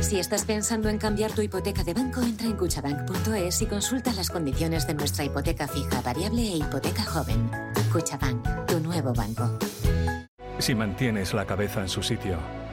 Si 0.00 0.18
estás 0.18 0.44
pensando 0.44 0.90
en 0.90 0.98
cambiar 0.98 1.32
tu 1.32 1.40
hipoteca 1.40 1.82
de 1.82 1.94
banco, 1.94 2.20
entra 2.20 2.48
en 2.48 2.58
cuchabank.es 2.58 3.62
y 3.62 3.66
consulta 3.66 4.12
las 4.12 4.28
condiciones 4.28 4.86
de 4.86 4.92
nuestra 4.92 5.24
hipoteca 5.24 5.66
fija, 5.68 6.02
variable 6.02 6.42
e 6.42 6.56
hipoteca 6.58 7.04
joven. 7.04 7.50
Cuchabank, 7.90 8.66
tu 8.66 8.78
nuevo 8.78 9.14
banco. 9.14 9.58
Si 10.58 10.74
mantienes 10.74 11.32
la 11.32 11.46
cabeza 11.46 11.80
en 11.80 11.88
su 11.88 12.02
sitio, 12.02 12.38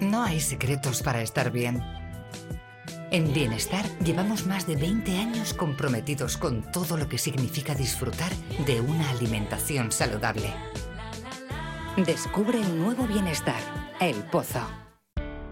No 0.00 0.22
hay 0.22 0.40
secretos 0.40 1.02
para 1.02 1.22
estar 1.22 1.50
bien. 1.50 1.82
En 3.10 3.32
Bienestar 3.32 3.84
llevamos 4.00 4.46
más 4.46 4.66
de 4.66 4.76
20 4.76 5.16
años 5.18 5.54
comprometidos 5.54 6.36
con 6.36 6.70
todo 6.72 6.96
lo 6.96 7.08
que 7.08 7.18
significa 7.18 7.74
disfrutar 7.74 8.32
de 8.66 8.80
una 8.80 9.08
alimentación 9.10 9.92
saludable. 9.92 10.52
Descubre 11.96 12.60
el 12.60 12.78
nuevo 12.78 13.06
bienestar, 13.06 13.60
el 14.00 14.16
pozo. 14.24 14.85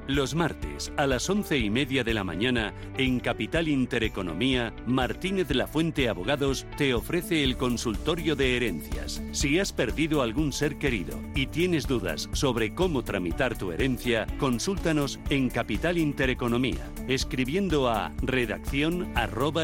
Los 0.07 0.35
martes 0.35 0.93
a 0.99 1.07
las 1.07 1.31
once 1.31 1.57
y 1.57 1.71
media 1.71 2.05
de 2.05 2.13
la 2.13 2.25
mañana 2.25 2.75
en 2.99 3.21
Capital 3.21 3.69
Intereconomía, 3.69 4.75
Martínez 4.87 5.49
la 5.55 5.67
Fuente 5.67 6.11
Abogados 6.11 6.67
te 6.77 6.93
ofrece 6.93 7.43
el 7.43 7.57
consultorio 7.57 8.37
de 8.37 8.57
herencias. 8.57 9.23
Si 9.33 9.59
has 9.59 9.73
perdido 9.73 10.21
algún 10.21 10.53
ser 10.53 10.77
querido 10.77 11.19
y 11.35 11.47
tienes 11.47 11.87
dudas 11.87 12.29
sobre 12.35 12.75
cómo 12.75 13.03
tramitar 13.03 13.57
tu 13.57 13.73
herencia, 13.73 14.27
consúltanos 14.39 15.19
en 15.31 15.49
Capital 15.49 15.97
Intereconomía, 15.97 16.87
escribiendo 17.09 17.89
a 17.89 18.13
redacción 18.21 19.11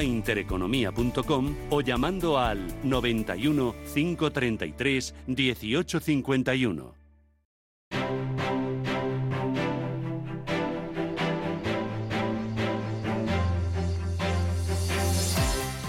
intereconomía.com 0.02 1.54
o 1.68 1.80
llamando 1.82 2.38
al 2.38 2.66
91 2.82 3.74
533 3.92 5.14
1851. 5.26 6.99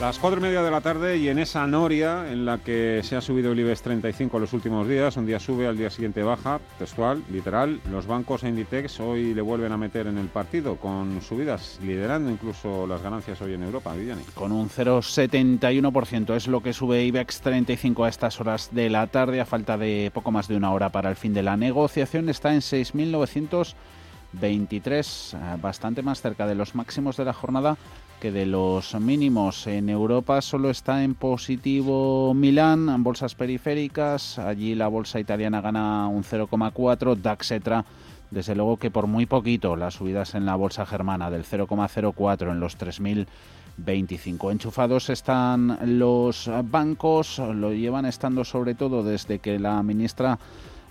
Las 0.02 0.18
cuatro 0.18 0.40
y 0.40 0.42
media 0.42 0.64
de 0.64 0.72
la 0.72 0.82
tarde 0.82 1.18
y 1.18 1.30
en 1.30 1.38
esa 1.38 1.68
noria 1.68 2.32
en 2.32 2.44
la 2.44 2.58
que 2.58 3.02
se 3.04 3.16
ha 3.16 3.22
subido 3.22 3.52
el 3.52 3.60
IBEX 3.60 3.84
35 3.84 4.40
los 4.40 4.52
últimos 4.52 4.88
días, 4.88 5.16
un 5.16 5.28
día 5.28 5.40
sube, 5.40 5.68
al 5.68 5.78
día 5.78 5.92
siguiente 5.92 6.24
baja, 6.24 6.60
textual, 6.80 7.22
literal, 7.30 7.80
los 7.92 8.08
bancos 8.08 8.44
e 8.44 8.50
Inditex 8.50 9.00
hoy 9.00 9.36
le 9.36 9.44
vuelven 9.44 9.74
a 9.74 9.78
meter 9.78 10.08
en 10.08 10.18
el 10.18 10.26
partido 10.26 10.78
con 10.78 11.22
subidas, 11.22 11.78
liderando 11.84 12.32
incluso 12.32 12.88
las 12.88 13.04
ganancias 13.04 13.40
hoy 13.44 13.54
en 13.54 13.62
Europa, 13.62 13.94
Viviani. 13.94 14.24
Con 14.34 14.52
un 14.52 14.72
0,71% 14.72 16.36
es 16.36 16.48
lo 16.48 16.64
que 16.64 16.74
sube 16.74 17.06
IBEX 17.06 17.42
35 17.42 18.04
a 18.04 18.10
estas 18.10 18.42
horas 18.42 18.70
de 18.72 18.90
la 18.90 19.06
tarde, 19.06 19.40
a 19.40 19.46
falta 19.46 19.78
de 19.78 20.10
poco 20.12 20.32
más 20.32 20.48
de 20.48 20.58
una 20.58 20.72
hora 20.72 20.90
para 20.90 21.12
el 21.12 21.16
fin 21.16 21.36
de 21.36 21.44
la 21.44 21.58
negociación, 21.58 22.28
está 22.28 22.56
en 22.56 22.62
6.923, 22.62 25.36
eh, 25.36 25.38
bastante 25.62 26.02
más 26.02 26.22
cerca 26.22 26.48
de 26.48 26.56
los 26.56 26.74
máximos 26.74 27.18
de 27.18 27.26
la 27.26 27.34
jornada 27.34 27.78
que 28.22 28.32
de 28.32 28.46
los 28.46 28.94
mínimos. 29.02 29.66
En 29.66 29.90
Europa 29.90 30.42
solo 30.42 30.70
está 30.70 31.04
en 31.04 31.16
positivo 31.16 32.36
Milán, 32.36 32.88
en 32.88 33.04
bolsas 33.04 33.34
periféricas. 33.34 34.38
Allí 34.38 34.76
la 34.76 34.88
bolsa 34.88 35.20
italiana 35.20 35.60
gana 35.60 36.08
un 36.08 36.24
0,4, 36.24 37.16
DAX 37.18 37.54
desde 38.30 38.56
luego 38.56 38.78
que 38.78 38.92
por 38.92 39.08
muy 39.08 39.26
poquito 39.26 39.76
las 39.76 39.96
subidas 39.96 40.36
en 40.36 40.46
la 40.46 40.56
bolsa 40.56 40.86
germana 40.86 41.32
del 41.32 41.44
0,04 41.44 42.52
en 42.52 42.60
los 42.60 42.78
3.025. 42.78 44.52
Enchufados 44.52 45.10
están 45.10 45.80
los 45.98 46.50
bancos, 46.66 47.40
lo 47.40 47.74
llevan 47.74 48.06
estando 48.06 48.46
sobre 48.46 48.76
todo 48.76 49.04
desde 49.04 49.40
que 49.40 49.58
la 49.58 49.82
ministra 49.82 50.38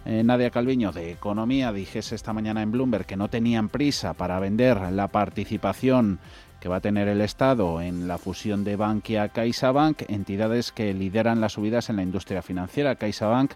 eh, 0.04 0.22
Nadia 0.24 0.50
Calviño 0.50 0.90
de 0.90 1.12
Economía 1.12 1.72
dijese 1.72 2.16
esta 2.16 2.32
mañana 2.32 2.62
en 2.62 2.72
Bloomberg 2.72 3.06
que 3.06 3.16
no 3.16 3.28
tenían 3.28 3.68
prisa 3.68 4.14
para 4.14 4.40
vender 4.40 4.80
la 4.92 5.08
participación 5.08 6.18
que 6.60 6.68
va 6.68 6.76
a 6.76 6.80
tener 6.80 7.08
el 7.08 7.20
Estado 7.20 7.80
en 7.80 8.06
la 8.06 8.18
fusión 8.18 8.64
de 8.64 8.76
Bankia 8.76 9.30
CaixaBank, 9.30 10.02
entidades 10.08 10.72
que 10.72 10.92
lideran 10.94 11.40
las 11.40 11.54
subidas 11.54 11.90
en 11.90 11.96
la 11.96 12.02
industria 12.02 12.42
financiera. 12.42 12.94
CaixaBank 12.94 13.52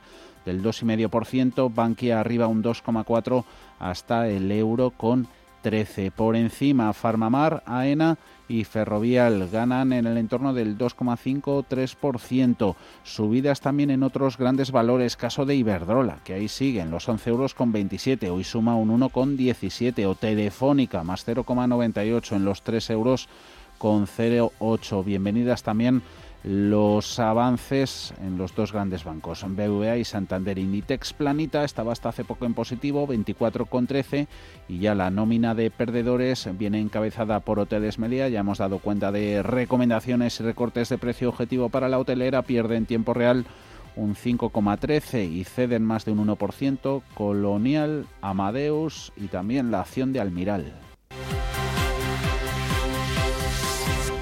del 0.47 0.63
2,5%, 0.63 1.73
Bankia 1.73 2.21
arriba 2.21 2.47
un 2.47 2.63
2,4% 2.63 3.45
hasta 3.79 4.29
el 4.29 4.51
euro 4.51 4.91
con 4.91 5.29
13. 5.63 6.11
Por 6.11 6.37
encima, 6.37 6.93
Farmamar, 6.93 7.63
AENA 7.67 8.19
y 8.49 8.65
Ferrovial 8.65 9.49
ganan 9.51 9.93
en 9.93 10.07
el 10.07 10.17
entorno 10.19 10.53
del 10.53 10.77
2,5-3%. 10.77 12.75
Subidas 13.03 13.61
también 13.61 13.91
en 13.91 14.03
otros 14.03 14.37
grandes 14.39 14.71
valores, 14.71 15.17
caso 15.17 15.45
de 15.47 15.55
Iberdrola, 15.55 16.19
que 16.25 16.35
ahí 16.35 16.49
siguen 16.49 16.91
los 16.91 17.09
11 17.09 17.31
euros 17.31 17.55
con 17.55 17.73
27, 17.73 18.31
hoy 18.31 18.45
suma 18.45 18.77
un 18.77 18.91
1,17, 19.01 20.07
o 20.07 20.15
Telefónica 20.15 21.03
más 21.05 21.27
0,98 21.27 22.37
en 22.37 22.45
los 22.45 22.63
3 22.63 22.91
euros 22.91 23.29
con 23.79 24.07
0,8. 24.07 25.05
Bienvenidas 25.05 25.63
también 25.63 26.03
los 26.45 27.19
avances 27.19 28.13
en 28.21 28.37
los 28.37 28.55
dos 28.55 28.73
grandes 28.73 29.03
bancos, 29.03 29.45
BVA 29.49 29.97
y 29.97 30.05
Santander. 30.05 30.59
Inditex 30.59 31.15
Planita 31.15 31.65
estaba 31.65 31.93
hasta 31.93 32.11
hace 32.11 32.25
poco 32.25 32.45
en 32.45 32.53
positivo, 32.53 33.09
24,13 33.09 34.27
y 34.69 34.79
ya 34.79 34.95
la 34.95 35.11
nómina 35.11 35.55
de 35.55 35.71
perdedores 35.71 36.47
viene 36.59 36.81
encabezada 36.81 37.41
por 37.41 37.59
Hoteles 37.59 37.99
Media. 37.99 38.29
Ya 38.29 38.41
hemos 38.41 38.59
dado 38.59 38.79
cuenta 38.79 39.11
de 39.11 39.43
recomendaciones 39.43 40.39
y 40.39 40.43
recortes 40.43 40.91
de 40.91 40.99
precio 40.99 41.31
objetivo 41.31 41.71
para 41.71 41.89
la 41.89 41.99
hotelera, 41.99 42.43
pierde 42.43 42.77
en 42.77 42.85
tiempo 42.85 43.15
real 43.15 43.47
un 43.97 44.15
5,13 44.15 45.31
y 45.31 45.45
ceden 45.45 45.83
más 45.83 46.05
de 46.05 46.13
un 46.13 46.27
1%, 46.27 47.03
Colonial, 47.15 48.07
Amadeus 48.21 49.13
y 49.17 49.29
también 49.29 49.71
la 49.71 49.81
acción 49.81 50.13
de 50.13 50.21
Almiral. 50.21 50.75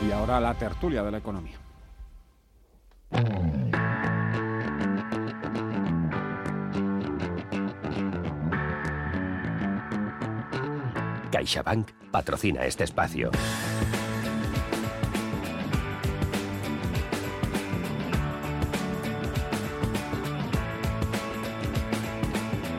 Y 0.07 0.13
ahora 0.13 0.41
la 0.41 0.55
tertulia 0.55 1.03
de 1.03 1.11
la 1.11 1.19
economía. 1.19 1.62
CaixaBank 11.43 11.91
patrocina 12.11 12.65
este 12.65 12.85
espacio. 12.85 13.31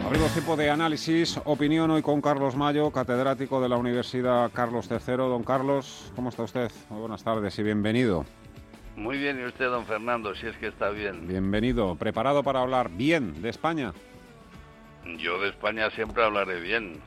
Abrimos 0.06 0.32
tiempo 0.32 0.56
de 0.56 0.70
análisis, 0.70 1.40
opinión 1.44 1.92
hoy 1.92 2.02
con 2.02 2.22
Carlos 2.22 2.56
Mayo, 2.56 2.92
catedrático 2.92 3.60
de 3.60 3.68
la 3.68 3.78
Universidad 3.78 4.52
Carlos 4.54 4.88
III. 4.90 5.16
Don 5.18 5.44
Carlos, 5.44 6.12
¿cómo 6.16 6.30
está 6.30 6.44
usted? 6.44 6.72
Muy 6.90 7.00
buenas 7.00 7.24
tardes 7.24 7.58
y 7.60 7.64
bienvenido. 7.64 8.24
Muy 8.96 9.18
bien, 9.18 9.40
y 9.40 9.46
usted, 9.46 9.66
don 9.70 9.86
Fernando, 9.86 10.36
si 10.36 10.46
es 10.48 10.56
que 10.58 10.68
está 10.68 10.90
bien. 10.90 11.28
Bienvenido. 11.28 11.96
¿Preparado 11.96 12.44
para 12.44 12.62
hablar 12.62 12.90
bien 12.92 13.42
de 13.42 13.50
España? 13.50 13.92
Yo 15.18 15.40
de 15.42 15.50
España 15.50 15.90
siempre 15.92 16.24
hablaré 16.24 16.60
bien. 16.62 17.00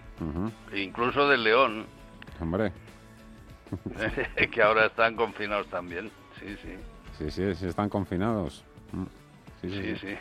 Incluso 0.75 1.29
de 1.29 1.39
León. 1.39 1.87
Hombre. 2.41 2.73
que 4.53 4.63
ahora 4.63 4.87
están 4.87 5.15
confinados 5.17 5.67
también. 5.69 6.11
Sí, 6.41 6.57
sí. 6.63 6.71
Sí, 7.19 7.31
sí, 7.31 7.55
sí 7.55 7.67
están 7.67 7.89
confinados. 7.89 8.65
Mm. 8.93 9.05
Sí, 9.63 9.97
sí. 9.97 10.15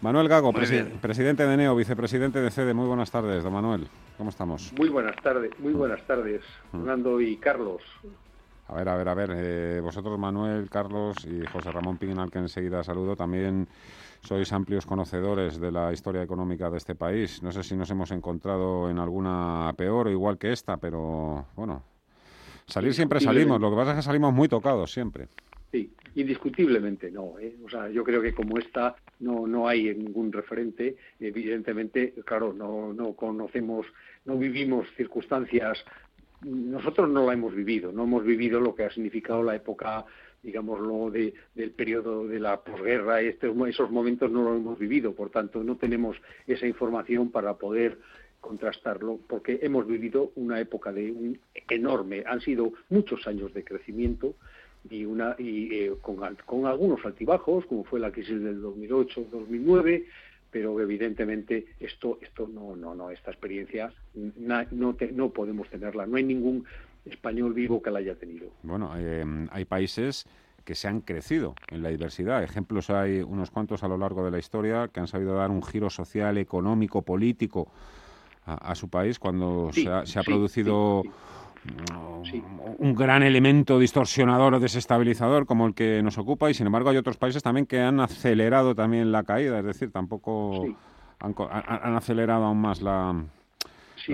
Manuel 0.00 0.28
Gago, 0.28 0.52
presidente 0.52 1.46
de 1.46 1.56
NEO, 1.56 1.74
vicepresidente 1.74 2.40
de 2.40 2.50
CEDE. 2.50 2.72
Muy 2.72 2.86
buenas 2.86 3.10
tardes, 3.10 3.42
don 3.42 3.52
Manuel. 3.52 3.88
¿Cómo 4.16 4.30
estamos? 4.30 4.72
Muy 4.78 4.88
buenas 4.88 5.16
tardes, 5.16 5.50
muy 5.58 5.74
Mm. 5.74 5.76
buenas 5.78 6.02
tardes, 6.06 6.42
Fernando 6.70 7.20
y 7.20 7.36
Carlos. 7.38 7.82
A 8.66 8.74
ver, 8.74 8.88
a 8.88 8.96
ver, 8.96 9.08
a 9.08 9.14
ver. 9.14 9.30
eh, 9.34 9.80
vosotros, 9.82 10.18
Manuel, 10.18 10.68
Carlos 10.70 11.16
y 11.26 11.44
José 11.46 11.70
Ramón 11.70 11.98
Pin, 11.98 12.18
al 12.18 12.30
que 12.30 12.38
enseguida 12.38 12.82
saludo, 12.82 13.14
también 13.14 13.68
sois 14.22 14.50
amplios 14.52 14.86
conocedores 14.86 15.60
de 15.60 15.70
la 15.70 15.92
historia 15.92 16.22
económica 16.22 16.70
de 16.70 16.78
este 16.78 16.94
país. 16.94 17.42
No 17.42 17.52
sé 17.52 17.62
si 17.62 17.76
nos 17.76 17.90
hemos 17.90 18.10
encontrado 18.10 18.88
en 18.88 18.98
alguna 18.98 19.72
peor 19.76 20.08
o 20.08 20.10
igual 20.10 20.38
que 20.38 20.52
esta, 20.52 20.78
pero 20.78 21.46
bueno, 21.56 21.82
Salir 22.66 22.94
siempre 22.94 23.20
salimos, 23.20 23.60
lo 23.60 23.70
que 23.70 23.76
pasa 23.76 23.90
es 23.90 23.96
que 23.96 24.02
salimos 24.02 24.32
muy 24.32 24.48
tocados 24.48 24.90
siempre. 24.90 25.28
Sí, 25.70 25.90
indiscutiblemente 26.14 27.10
no. 27.10 27.38
¿eh? 27.38 27.54
O 27.64 27.68
sea, 27.68 27.90
yo 27.90 28.04
creo 28.04 28.22
que 28.22 28.32
como 28.32 28.58
esta 28.58 28.96
no 29.20 29.46
no 29.46 29.68
hay 29.68 29.94
ningún 29.94 30.32
referente. 30.32 30.96
Evidentemente, 31.20 32.14
claro, 32.24 32.52
no 32.52 32.92
no 32.92 33.12
conocemos, 33.14 33.86
no 34.24 34.38
vivimos 34.38 34.86
circunstancias. 34.96 35.84
Nosotros 36.42 37.08
no 37.08 37.26
la 37.26 37.32
hemos 37.32 37.54
vivido, 37.54 37.92
no 37.92 38.04
hemos 38.04 38.24
vivido 38.24 38.60
lo 38.60 38.74
que 38.74 38.84
ha 38.84 38.90
significado 38.90 39.42
la 39.42 39.54
época 39.54 40.04
digámoslo, 40.44 41.10
de, 41.10 41.34
del 41.54 41.70
periodo 41.70 42.28
de 42.28 42.38
la 42.38 42.60
posguerra, 42.60 43.22
este, 43.22 43.52
esos 43.66 43.90
momentos 43.90 44.30
no 44.30 44.42
lo 44.42 44.54
hemos 44.54 44.78
vivido, 44.78 45.14
por 45.14 45.30
tanto, 45.30 45.64
no 45.64 45.76
tenemos 45.76 46.18
esa 46.46 46.66
información 46.66 47.30
para 47.30 47.54
poder 47.54 47.98
contrastarlo, 48.40 49.18
porque 49.26 49.58
hemos 49.62 49.86
vivido 49.86 50.32
una 50.36 50.60
época 50.60 50.92
de 50.92 51.10
un 51.10 51.38
enorme, 51.70 52.24
han 52.26 52.42
sido 52.42 52.74
muchos 52.90 53.26
años 53.26 53.54
de 53.54 53.64
crecimiento, 53.64 54.34
y, 54.90 55.06
una, 55.06 55.34
y 55.38 55.74
eh, 55.74 55.92
con, 56.02 56.18
con, 56.44 56.66
algunos 56.66 57.02
altibajos, 57.06 57.64
como 57.64 57.84
fue 57.84 57.98
la 57.98 58.12
crisis 58.12 58.38
del 58.42 58.62
2008-2009, 58.62 60.04
pero 60.54 60.80
evidentemente 60.80 61.66
esto, 61.80 62.20
esto 62.22 62.46
no, 62.46 62.76
no, 62.76 62.94
no, 62.94 63.10
esta 63.10 63.32
experiencia 63.32 63.92
no, 64.14 64.64
no 64.70 65.30
podemos 65.30 65.68
tenerla. 65.68 66.06
No 66.06 66.16
hay 66.16 66.22
ningún 66.22 66.64
español 67.04 67.52
vivo 67.52 67.82
que 67.82 67.90
la 67.90 67.98
haya 67.98 68.14
tenido. 68.14 68.50
Bueno, 68.62 68.92
eh, 68.96 69.24
hay 69.50 69.64
países 69.64 70.26
que 70.64 70.76
se 70.76 70.86
han 70.86 71.00
crecido 71.00 71.56
en 71.72 71.82
la 71.82 71.88
diversidad. 71.88 72.44
Ejemplos 72.44 72.88
hay 72.88 73.20
unos 73.20 73.50
cuantos 73.50 73.82
a 73.82 73.88
lo 73.88 73.98
largo 73.98 74.24
de 74.24 74.30
la 74.30 74.38
historia 74.38 74.86
que 74.86 75.00
han 75.00 75.08
sabido 75.08 75.34
dar 75.34 75.50
un 75.50 75.60
giro 75.60 75.90
social, 75.90 76.38
económico, 76.38 77.02
político 77.02 77.72
a, 78.46 78.76
su 78.76 78.88
país 78.88 79.18
cuando 79.18 79.70
se 79.72 79.88
ha, 79.88 80.22
producido 80.22 81.02
un 82.78 82.94
gran 82.94 83.22
elemento 83.22 83.78
distorsionador 83.78 84.54
o 84.54 84.60
desestabilizador 84.60 85.46
como 85.46 85.66
el 85.66 85.74
que 85.74 86.02
nos 86.02 86.18
ocupa 86.18 86.50
y 86.50 86.54
sin 86.54 86.66
embargo 86.66 86.90
hay 86.90 86.96
otros 86.96 87.16
países 87.16 87.42
también 87.42 87.66
que 87.66 87.80
han 87.80 88.00
acelerado 88.00 88.74
también 88.74 89.12
la 89.12 89.24
caída, 89.24 89.58
es 89.58 89.64
decir, 89.64 89.90
tampoco 89.90 90.66
han, 91.20 91.96
acelerado 91.96 92.44
aún 92.44 92.60
más 92.60 92.82
la, 92.82 93.14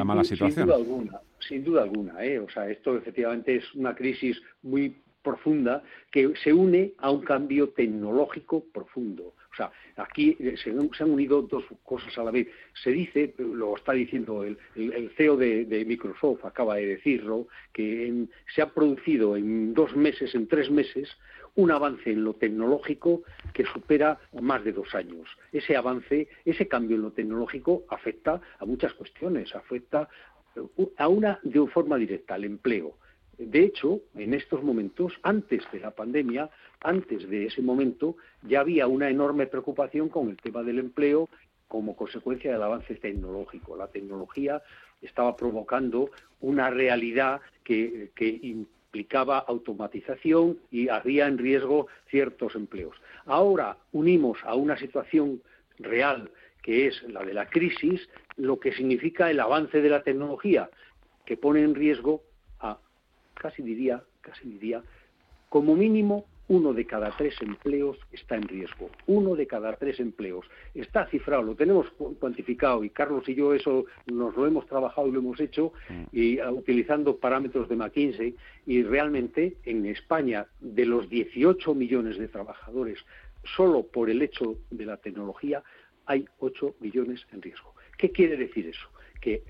mala 0.05 0.25
situación. 0.25 0.55
Sin 0.55 0.67
duda 0.67 0.77
alguna, 0.77 1.21
sin 1.41 1.65
duda 1.65 1.83
alguna, 1.83 2.25
¿eh? 2.25 2.39
o 2.39 2.49
sea, 2.49 2.69
esto 2.69 2.97
efectivamente 2.97 3.57
es 3.57 3.75
una 3.75 3.95
crisis 3.95 4.41
muy 4.63 4.97
profunda 5.23 5.83
que 6.11 6.33
se 6.43 6.53
une 6.53 6.93
a 6.99 7.11
un 7.11 7.23
cambio 7.23 7.71
tecnológico 7.71 8.65
profundo. 8.73 9.35
O 9.53 9.57
sea, 9.57 9.73
aquí 9.97 10.37
eh, 10.39 10.57
se, 10.57 10.71
han 10.71 11.11
unido 11.11 11.43
dos 11.43 11.65
cosas 11.83 12.17
a 12.19 12.25
la 12.25 12.31
vez. 12.31 12.49
Se 12.83 12.91
dice, 12.91 13.35
lo 13.39 13.77
está 13.77 13.93
diciendo 13.93 14.45
el, 14.45 14.59
CEO 15.17 15.37
de, 15.37 15.85
Microsoft, 15.87 16.45
acaba 16.45 16.77
de 16.77 16.87
decirlo, 16.87 17.49
que 17.73 18.27
se 18.55 18.63
ha 18.63 18.73
producido 18.73 19.37
en 19.37 19.75
dos 19.75 19.97
meses, 19.97 20.35
en 20.35 20.47
tres 20.47 20.71
meses, 20.71 21.09
un 21.57 21.73
avance 21.73 22.11
en 22.11 22.23
lo 22.23 22.35
tecnológico 22.35 23.23
que 23.53 23.65
supera 23.65 24.21
más 24.41 24.65
de 24.65 24.73
dos 24.73 24.95
años. 24.95 25.29
Ese 25.53 25.77
avance, 25.77 26.29
ese 26.45 26.69
cambio 26.69 26.97
en 26.97 27.03
lo 27.03 27.13
tecnológico 27.13 27.85
afecta 27.89 28.41
a 28.59 28.65
muchas 28.65 28.95
cuestiones, 28.95 29.55
afecta 29.55 30.09
a 30.97 31.09
una 31.09 31.41
de 31.43 31.67
forma 31.69 31.97
directa 31.97 32.35
al 32.35 32.45
empleo. 32.45 32.97
De 33.41 33.65
hecho, 33.65 34.03
en 34.17 34.35
estos 34.35 34.63
momentos, 34.63 35.15
antes 35.23 35.63
de 35.73 35.81
la 35.81 35.93
pandemia, 35.93 36.51
antes 36.83 37.27
de 37.27 37.47
ese 37.47 37.63
momento, 37.63 38.17
ya 38.43 38.61
había 38.61 38.87
una 38.87 39.09
enorme 39.09 39.47
preocupación 39.47 40.11
con 40.11 40.29
el 40.29 40.37
tema 40.37 40.63
del 40.63 40.79
empleo 40.79 41.27
como 41.67 41.97
consecuencia 41.97 42.53
del 42.53 42.63
avance 42.63 42.95
tecnológico. 42.97 43.79
La 43.79 43.87
tecnología 43.87 44.61
estaba 45.01 45.37
provocando 45.37 46.11
una 46.41 46.69
realidad 46.69 47.41
que, 47.65 48.11
implicaba 48.43 49.39
automatización 49.39 50.59
y 50.71 50.89
había 50.89 51.27
en 51.27 51.39
riesgo 51.39 51.87
ciertos 52.11 52.55
empleos. 52.55 52.97
Ahora 53.25 53.79
unimos 53.93 54.39
a 54.45 54.55
una 54.55 54.77
situación 54.77 55.41
real 55.79 56.31
que 56.61 56.89
es 56.89 57.03
la 57.05 57.25
de 57.25 57.33
la 57.33 57.49
crisis, 57.49 58.07
lo 58.37 58.61
que 58.61 58.73
significa 58.73 59.31
el 59.31 59.41
avance 59.41 59.81
de 59.81 59.89
la 59.89 60.03
tecnología, 60.03 60.69
que 61.25 61.39
pone 61.39 61.63
en 61.63 61.75
riesgo 61.75 62.23
casi 63.41 63.63
diría, 63.63 64.03
casi 64.21 64.49
diría, 64.49 64.83
como 65.49 65.75
mínimo 65.75 66.27
uno 66.49 66.73
de 66.73 66.85
cada 66.85 67.17
tres 67.17 67.35
empleos 67.43 67.97
está 68.11 68.35
en 68.35 68.43
riesgo. 68.43 68.91
Uno 69.07 69.37
de 69.37 69.47
cada 69.47 69.77
tres 69.77 70.01
empleos. 70.01 70.45
Está 70.75 71.07
cifrado, 71.07 71.45
lo 71.45 71.55
tenemos 71.55 71.87
cuantificado 72.19 72.83
y 72.83 72.91
Carlos 72.91 73.29
y 73.29 73.37
yo 73.37 73.55
eso 73.55 73.85
nos 74.07 74.37
lo 74.37 74.49
hemos 74.49 74.67
trabajado 74.67 75.07
y 75.07 75.13
lo 75.13 75.21
hemos 75.21 75.41
hecho 75.41 75.73
mm. 75.89 76.03
y 76.11 76.41
uh, 76.41 76.51
utilizando 76.51 77.17
parámetros 77.17 77.69
de 77.69 77.77
McKinsey 77.77 78.35
y 78.67 78.83
realmente 78.83 79.59
en 79.65 79.87
España 79.87 80.47
de 80.59 80.87
los 80.87 81.09
18 81.09 81.73
millones 81.73 82.19
de 82.19 82.27
trabajadores 82.27 82.99
solo 83.57 83.85
por 83.85 84.11
el 84.11 84.21
hecho 84.21 84.57
de 84.71 84.87
la 84.87 84.97
tecnología 84.97 85.63
hay 86.07 86.27
8 86.41 86.75
millones 86.81 87.25
en 87.33 87.43
riesgo. 87.43 87.75
¿Qué 87.97 88.11
quiere 88.11 88.37
decir 88.37 88.67
eso? 88.67 88.89
Que, 89.21 89.43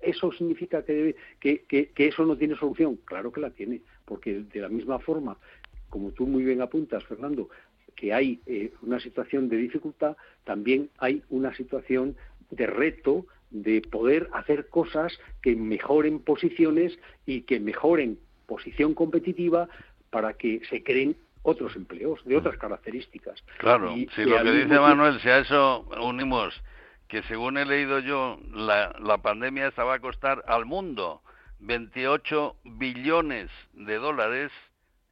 eso 0.00 0.32
significa 0.32 0.84
que, 0.84 1.14
que, 1.40 1.90
eso 1.96 2.24
no 2.24 2.36
tiene 2.36 2.56
solución. 2.56 2.98
Claro 3.04 3.32
que 3.32 3.40
la 3.40 3.50
tiene, 3.50 3.80
porque 4.04 4.42
de 4.52 4.60
la 4.60 4.68
misma 4.68 4.98
forma, 4.98 5.36
como 5.88 6.10
tú 6.12 6.26
muy 6.26 6.42
bien 6.42 6.60
apuntas, 6.60 7.04
Fernando, 7.04 7.48
que 7.94 8.12
hay 8.12 8.40
eh, 8.46 8.72
una 8.82 9.00
situación 9.00 9.48
de 9.48 9.56
dificultad, 9.56 10.16
también 10.44 10.90
hay 10.98 11.22
una 11.28 11.54
situación 11.54 12.16
de 12.50 12.66
reto 12.66 13.26
de 13.50 13.82
poder 13.82 14.28
hacer 14.32 14.68
cosas 14.68 15.18
que 15.42 15.56
mejoren 15.56 16.20
posiciones 16.20 16.98
y 17.26 17.42
que 17.42 17.60
mejoren 17.60 18.18
posición 18.46 18.94
competitiva 18.94 19.68
para 20.10 20.34
que 20.34 20.60
se 20.68 20.82
creen 20.82 21.16
otros 21.42 21.74
empleos 21.76 22.20
de 22.24 22.36
otras 22.36 22.56
características. 22.58 23.42
Claro, 23.58 23.94
si 23.94 24.24
lo 24.24 24.42
que 24.42 24.52
dice 24.52 24.78
Manuel, 24.78 25.20
si 25.20 25.28
a 25.28 25.38
eso 25.38 25.86
unimos 26.02 26.60
que 27.10 27.22
según 27.24 27.58
he 27.58 27.64
leído 27.64 27.98
yo, 27.98 28.38
la, 28.52 28.94
la 29.00 29.18
pandemia 29.18 29.66
esta 29.66 29.82
va 29.82 29.94
a 29.94 29.98
costar 29.98 30.44
al 30.46 30.64
mundo 30.64 31.22
28 31.58 32.56
billones 32.64 33.50
de 33.72 33.96
dólares 33.96 34.52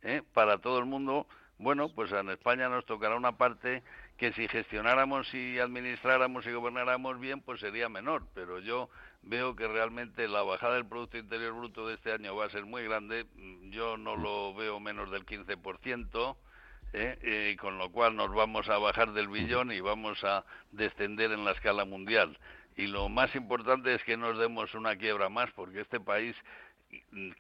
¿eh? 0.03 0.23
para 0.33 0.59
todo 0.59 0.79
el 0.79 0.85
mundo. 0.85 1.27
Bueno, 1.59 1.93
pues 1.93 2.13
en 2.13 2.31
España 2.31 2.69
nos 2.69 2.87
tocará 2.87 3.17
una 3.17 3.37
parte 3.37 3.83
que 4.17 4.33
si 4.33 4.47
gestionáramos 4.47 5.33
y 5.35 5.59
administráramos 5.59 6.47
y 6.47 6.53
gobernáramos 6.53 7.19
bien, 7.19 7.41
pues 7.41 7.59
sería 7.59 7.89
menor. 7.89 8.27
Pero 8.33 8.61
yo 8.61 8.89
veo 9.23 9.57
que 9.57 9.67
realmente 9.67 10.29
la 10.29 10.43
bajada 10.43 10.75
del 10.75 10.87
Producto 10.87 11.19
Interior 11.19 11.53
Bruto 11.53 11.89
de 11.89 11.95
este 11.95 12.13
año 12.13 12.37
va 12.37 12.47
a 12.47 12.51
ser 12.51 12.65
muy 12.65 12.85
grande. 12.85 13.27
Yo 13.71 13.97
no 13.97 14.15
lo 14.15 14.55
veo 14.55 14.79
menos 14.79 15.11
del 15.11 15.27
15%. 15.27 16.37
¿Eh? 16.93 17.19
Eh, 17.23 17.57
con 17.61 17.79
lo 17.79 17.91
cual 17.91 18.17
nos 18.17 18.33
vamos 18.33 18.69
a 18.69 18.79
bajar 18.79 19.13
del 19.13 19.29
billón 19.29 19.73
y 19.73 19.81
vamos 19.81 20.23
a 20.25 20.45
descender 20.73 21.33
en 21.33 21.45
la 21.45 21.53
escala 21.53 21.85
mundial. 21.85 22.39
Y 22.77 22.87
lo 22.87 23.09
más 23.09 23.35
importante 23.35 23.95
es 23.95 24.05
que 24.05 24.17
nos 24.17 24.39
demos 24.39 24.75
una 24.75 24.97
quiebra 24.97 25.29
más, 25.29 25.51
porque 25.53 25.81
este 25.81 25.99
país, 26.01 26.37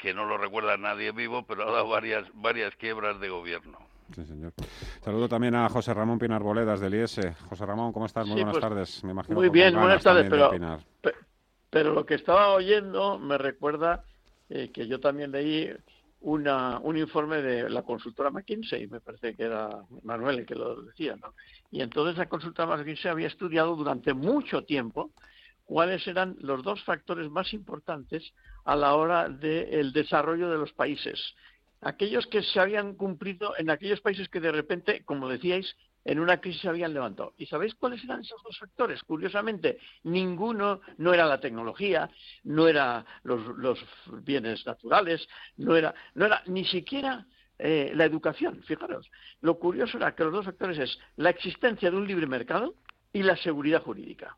que 0.00 0.12
no 0.12 0.24
lo 0.26 0.36
recuerda 0.36 0.76
nadie 0.76 1.12
vivo, 1.12 1.44
pero 1.46 1.68
ha 1.68 1.72
dado 1.72 1.88
varias, 1.88 2.26
varias 2.34 2.74
quiebras 2.76 3.20
de 3.20 3.28
gobierno. 3.28 3.78
Sí, 4.14 4.24
señor. 4.24 4.52
Saludo 5.02 5.28
también 5.28 5.54
a 5.54 5.68
José 5.68 5.92
Ramón 5.92 6.18
Pinar 6.18 6.42
Boledas 6.42 6.80
del 6.80 6.94
IES. 6.94 7.20
José 7.48 7.66
Ramón, 7.66 7.92
¿cómo 7.92 8.06
estás? 8.06 8.26
Muy 8.26 8.36
buenas 8.36 8.54
pues, 8.54 8.62
tardes. 8.62 9.04
Me 9.04 9.12
imagino 9.12 9.38
muy 9.38 9.50
bien, 9.50 9.74
buenas 9.74 10.02
tardes, 10.02 10.28
pero, 10.30 10.50
pero 11.70 11.92
lo 11.92 12.06
que 12.06 12.14
estaba 12.14 12.54
oyendo 12.54 13.18
me 13.18 13.36
recuerda 13.36 14.02
eh, 14.48 14.70
que 14.72 14.88
yo 14.88 14.98
también 14.98 15.30
leí 15.30 15.70
una, 16.20 16.78
un 16.80 16.96
informe 16.96 17.40
de 17.42 17.70
la 17.70 17.82
consultora 17.82 18.30
McKinsey, 18.30 18.86
me 18.88 19.00
parece 19.00 19.34
que 19.34 19.44
era 19.44 19.70
Manuel 20.02 20.40
el 20.40 20.46
que 20.46 20.54
lo 20.54 20.82
decía, 20.82 21.16
¿no? 21.16 21.34
Y 21.70 21.80
entonces 21.80 22.16
la 22.16 22.28
consultora 22.28 22.76
McKinsey 22.76 23.10
había 23.10 23.28
estudiado 23.28 23.76
durante 23.76 24.14
mucho 24.14 24.64
tiempo 24.64 25.10
cuáles 25.64 26.06
eran 26.08 26.36
los 26.40 26.62
dos 26.62 26.82
factores 26.84 27.30
más 27.30 27.52
importantes 27.52 28.32
a 28.64 28.74
la 28.74 28.94
hora 28.94 29.28
del 29.28 29.92
desarrollo 29.92 30.50
de 30.50 30.58
los 30.58 30.72
países. 30.72 31.34
Aquellos 31.80 32.26
que 32.26 32.42
se 32.42 32.58
habían 32.58 32.94
cumplido 32.94 33.54
en 33.58 33.70
aquellos 33.70 34.00
países 34.00 34.28
que 34.28 34.40
de 34.40 34.50
repente, 34.50 35.04
como 35.04 35.28
decíais, 35.28 35.76
en 36.08 36.20
una 36.20 36.40
crisis 36.40 36.62
se 36.62 36.68
habían 36.70 36.94
levantado. 36.94 37.34
¿Y 37.36 37.44
sabéis 37.44 37.74
cuáles 37.74 38.02
eran 38.02 38.22
esos 38.22 38.42
dos 38.42 38.58
factores? 38.58 39.02
Curiosamente, 39.02 39.78
ninguno, 40.04 40.80
no 40.96 41.12
era 41.12 41.26
la 41.26 41.38
tecnología, 41.38 42.08
no 42.44 42.66
era 42.66 43.04
los, 43.24 43.78
bienes 44.22 44.64
naturales, 44.64 45.28
no 45.58 45.76
era, 45.76 45.94
ni 46.46 46.64
siquiera 46.64 47.26
eh, 47.58 47.92
la 47.94 48.06
educación. 48.06 48.62
Fijaros, 48.62 49.10
lo 49.42 49.58
curioso 49.58 49.98
era 49.98 50.14
que 50.14 50.24
los 50.24 50.32
dos 50.32 50.46
factores 50.46 50.78
es 50.78 50.98
la 51.16 51.28
existencia 51.28 51.90
de 51.90 51.96
un 51.98 52.08
libre 52.08 52.26
mercado 52.26 52.74
y 53.12 53.22
la 53.22 53.36
seguridad 53.36 53.82
jurídica. 53.82 54.34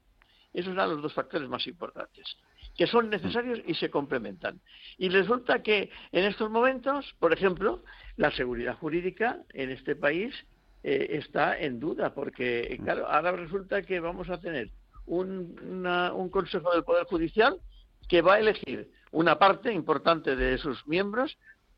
Esos 0.52 0.72
eran 0.72 0.90
los 0.90 1.02
dos 1.02 1.14
factores 1.14 1.48
más 1.48 1.68
importantes, 1.68 2.37
que 2.76 2.88
son 2.88 3.11
necesarios 3.11 3.61
y 3.64 3.74
se 3.74 3.90
complementan. 3.90 4.61
Y 4.98 5.09
resulta 5.09 5.62
que 5.62 5.88
en 6.11 6.24
estos 6.24 6.50
momentos, 6.50 7.14
por 7.20 7.33
ejemplo, 7.33 7.85
la 8.16 8.33
seguridad 8.33 8.76
jurídica 8.76 9.38
en 9.54 9.70
este 9.70 9.94
país 9.94 10.35
eh, 10.82 11.08
está 11.10 11.58
en 11.58 11.78
duda, 11.78 12.14
porque 12.14 12.76
mm. 12.78 12.84
claro, 12.84 13.06
ahora 13.06 13.32
resulta 13.32 13.82
que 13.82 14.00
vamos 14.00 14.30
a 14.30 14.40
tener 14.40 14.70
un, 15.06 15.86
un 15.86 16.28
Consejo 16.30 16.72
del 16.72 16.84
Poder 16.84 17.04
Judicial 17.04 17.56
que 18.08 18.22
va 18.22 18.34
a 18.34 18.40
elegir 18.40 18.90
una 19.12 19.38
parte 19.38 19.72
importante 19.72 20.36
de 20.36 20.58
sus 20.58 20.86
miembros, 20.86 21.36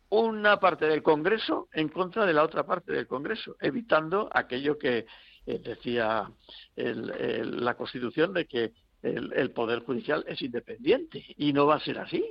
una 0.08 0.60
parte 0.60 0.86
del 0.86 1.02
Congreso 1.02 1.68
en 1.72 1.88
contra 1.88 2.26
de 2.26 2.34
la 2.34 2.42
otra 2.42 2.64
parte 2.64 2.92
del 2.92 3.06
Congreso, 3.06 3.56
evitando 3.60 4.28
aquello 4.32 4.78
que 4.78 5.06
eh, 5.46 5.58
decía 5.58 6.30
la 6.76 7.74
Constitución 7.74 8.32
de 8.32 8.46
que 8.46 8.72
el, 9.02 9.50
Poder 9.50 9.80
Judicial 9.80 10.24
es 10.28 10.40
independiente. 10.42 11.24
Y 11.36 11.52
no 11.52 11.66
va 11.66 11.76
a 11.76 11.80
ser 11.80 11.98
así, 11.98 12.24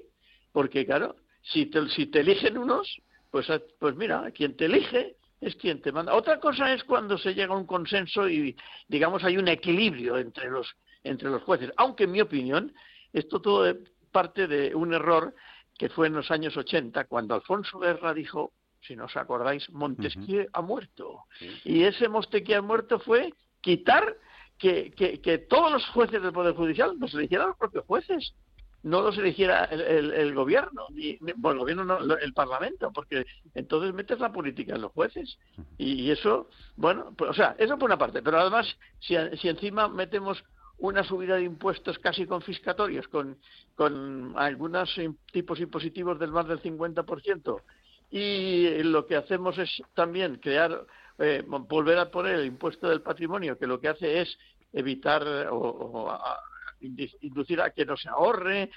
porque 0.52 0.86
claro, 0.86 1.16
si 1.42 1.66
te, 1.66 1.90
si 1.90 2.06
te 2.06 2.22
eligen 2.22 2.58
unos, 2.58 3.02
pues, 3.30 3.48
pues 3.80 3.96
mira, 3.96 4.30
quien 4.32 4.56
te 4.56 4.66
elige 4.66 5.18
es 5.42 5.56
quien 5.56 5.82
te 5.82 5.92
manda. 5.92 6.14
Otra 6.14 6.40
cosa 6.40 6.72
es 6.72 6.84
cuando 6.84 7.18
se 7.18 7.34
llega 7.34 7.54
a 7.54 7.58
un 7.58 7.66
consenso 7.66 8.30
y, 8.30 8.56
digamos, 8.88 9.24
hay 9.24 9.38
un 9.38 9.48
equilibrio 9.48 10.18
entre 10.18 10.50
los, 10.50 10.76
entre 11.04 11.30
los 11.30 11.42
jueces. 11.42 11.72
Aunque, 11.78 12.04
en 12.04 12.12
mi 12.12 12.22
opinión, 12.22 12.74
esto 13.12 13.42
todo 13.42 13.76
parte 14.12 14.48
de 14.48 14.76
un 14.76 14.94
error 14.94 15.34
que 15.78 15.90
fue 15.90 16.08
en 16.08 16.14
los 16.14 16.30
años 16.30 16.56
80, 16.56 17.06
cuando 17.06 17.34
Alfonso 17.34 17.80
Guerra 17.80 18.14
dijo, 18.14 18.54
si 18.82 18.96
no 18.96 19.06
os 19.06 19.18
acordáis, 19.18 19.68
Montesquieu 19.72 20.48
ha 20.54 20.62
muerto. 20.62 21.24
Y 21.64 21.84
ese 21.84 22.08
Montesquieu 22.08 22.60
ha 22.60 22.62
muerto 22.62 23.00
fue 23.00 23.34
quitar 23.62 24.16
que, 24.60 24.92
que, 24.92 25.38
todos 25.40 25.72
los 25.72 25.86
jueces 25.88 26.22
del 26.22 26.32
Poder 26.32 26.54
Judicial 26.54 26.96
los 27.00 27.14
eligieran 27.16 27.48
los 27.48 27.58
propios 27.58 27.84
jueces 27.86 28.36
no 28.84 29.02
los 29.02 29.18
eligiera 29.18 29.66
el, 29.66 30.34
gobierno, 30.34 30.88
ni, 30.92 31.18
bueno, 31.36 31.52
el 31.52 31.60
gobierno 31.60 31.84
no, 31.86 32.18
el 32.18 32.34
parlamento, 32.34 32.92
porque 32.92 33.26
entonces 33.54 33.94
metes 33.94 34.20
la 34.20 34.32
política 34.32 34.76
en 34.76 34.82
los 34.82 34.92
jueces. 34.92 35.38
Y, 35.78 36.10
eso, 36.10 36.50
bueno, 36.76 37.14
pues, 37.16 37.32
o 37.32 37.34
sea, 37.34 37.56
eso 37.58 37.78
por 37.78 37.90
una 37.90 37.98
parte, 37.98 38.22
pero 38.22 38.40
además, 38.40 38.68
si, 39.00 39.16
si 39.40 39.50
encima 39.50 39.88
metemos 39.88 40.44
una 40.80 41.04
subida 41.04 41.36
de 41.36 41.44
impuestos 41.44 42.00
casi 42.00 42.26
confiscatorios 42.26 43.08
con, 43.08 43.38
con 43.76 44.34
algunos 44.36 44.90
tipos 45.32 45.60
impositivos 45.60 46.18
del 46.20 46.32
más 46.32 46.48
del 46.48 46.62
50%, 46.62 47.62
y 48.12 48.84
lo 48.84 49.08
que 49.08 49.16
hacemos 49.16 49.58
es 49.58 49.82
también 49.94 50.36
crear, 50.38 50.86
eh, 51.18 51.44
volver 51.46 51.98
a 51.98 52.12
poner 52.12 52.36
el 52.36 52.46
impuesto 52.46 52.90
del 52.90 53.02
patrimonio, 53.02 53.58
que 53.58 53.68
lo 53.68 53.80
que 53.80 53.88
hace 53.88 54.22
es 54.22 54.38
evitar 54.74 55.24
o, 55.50 56.12
inducir 56.82 57.62
a 57.62 57.72
que 57.72 57.86
no 57.86 57.96
se 57.96 58.10
ahorre, 58.10 58.70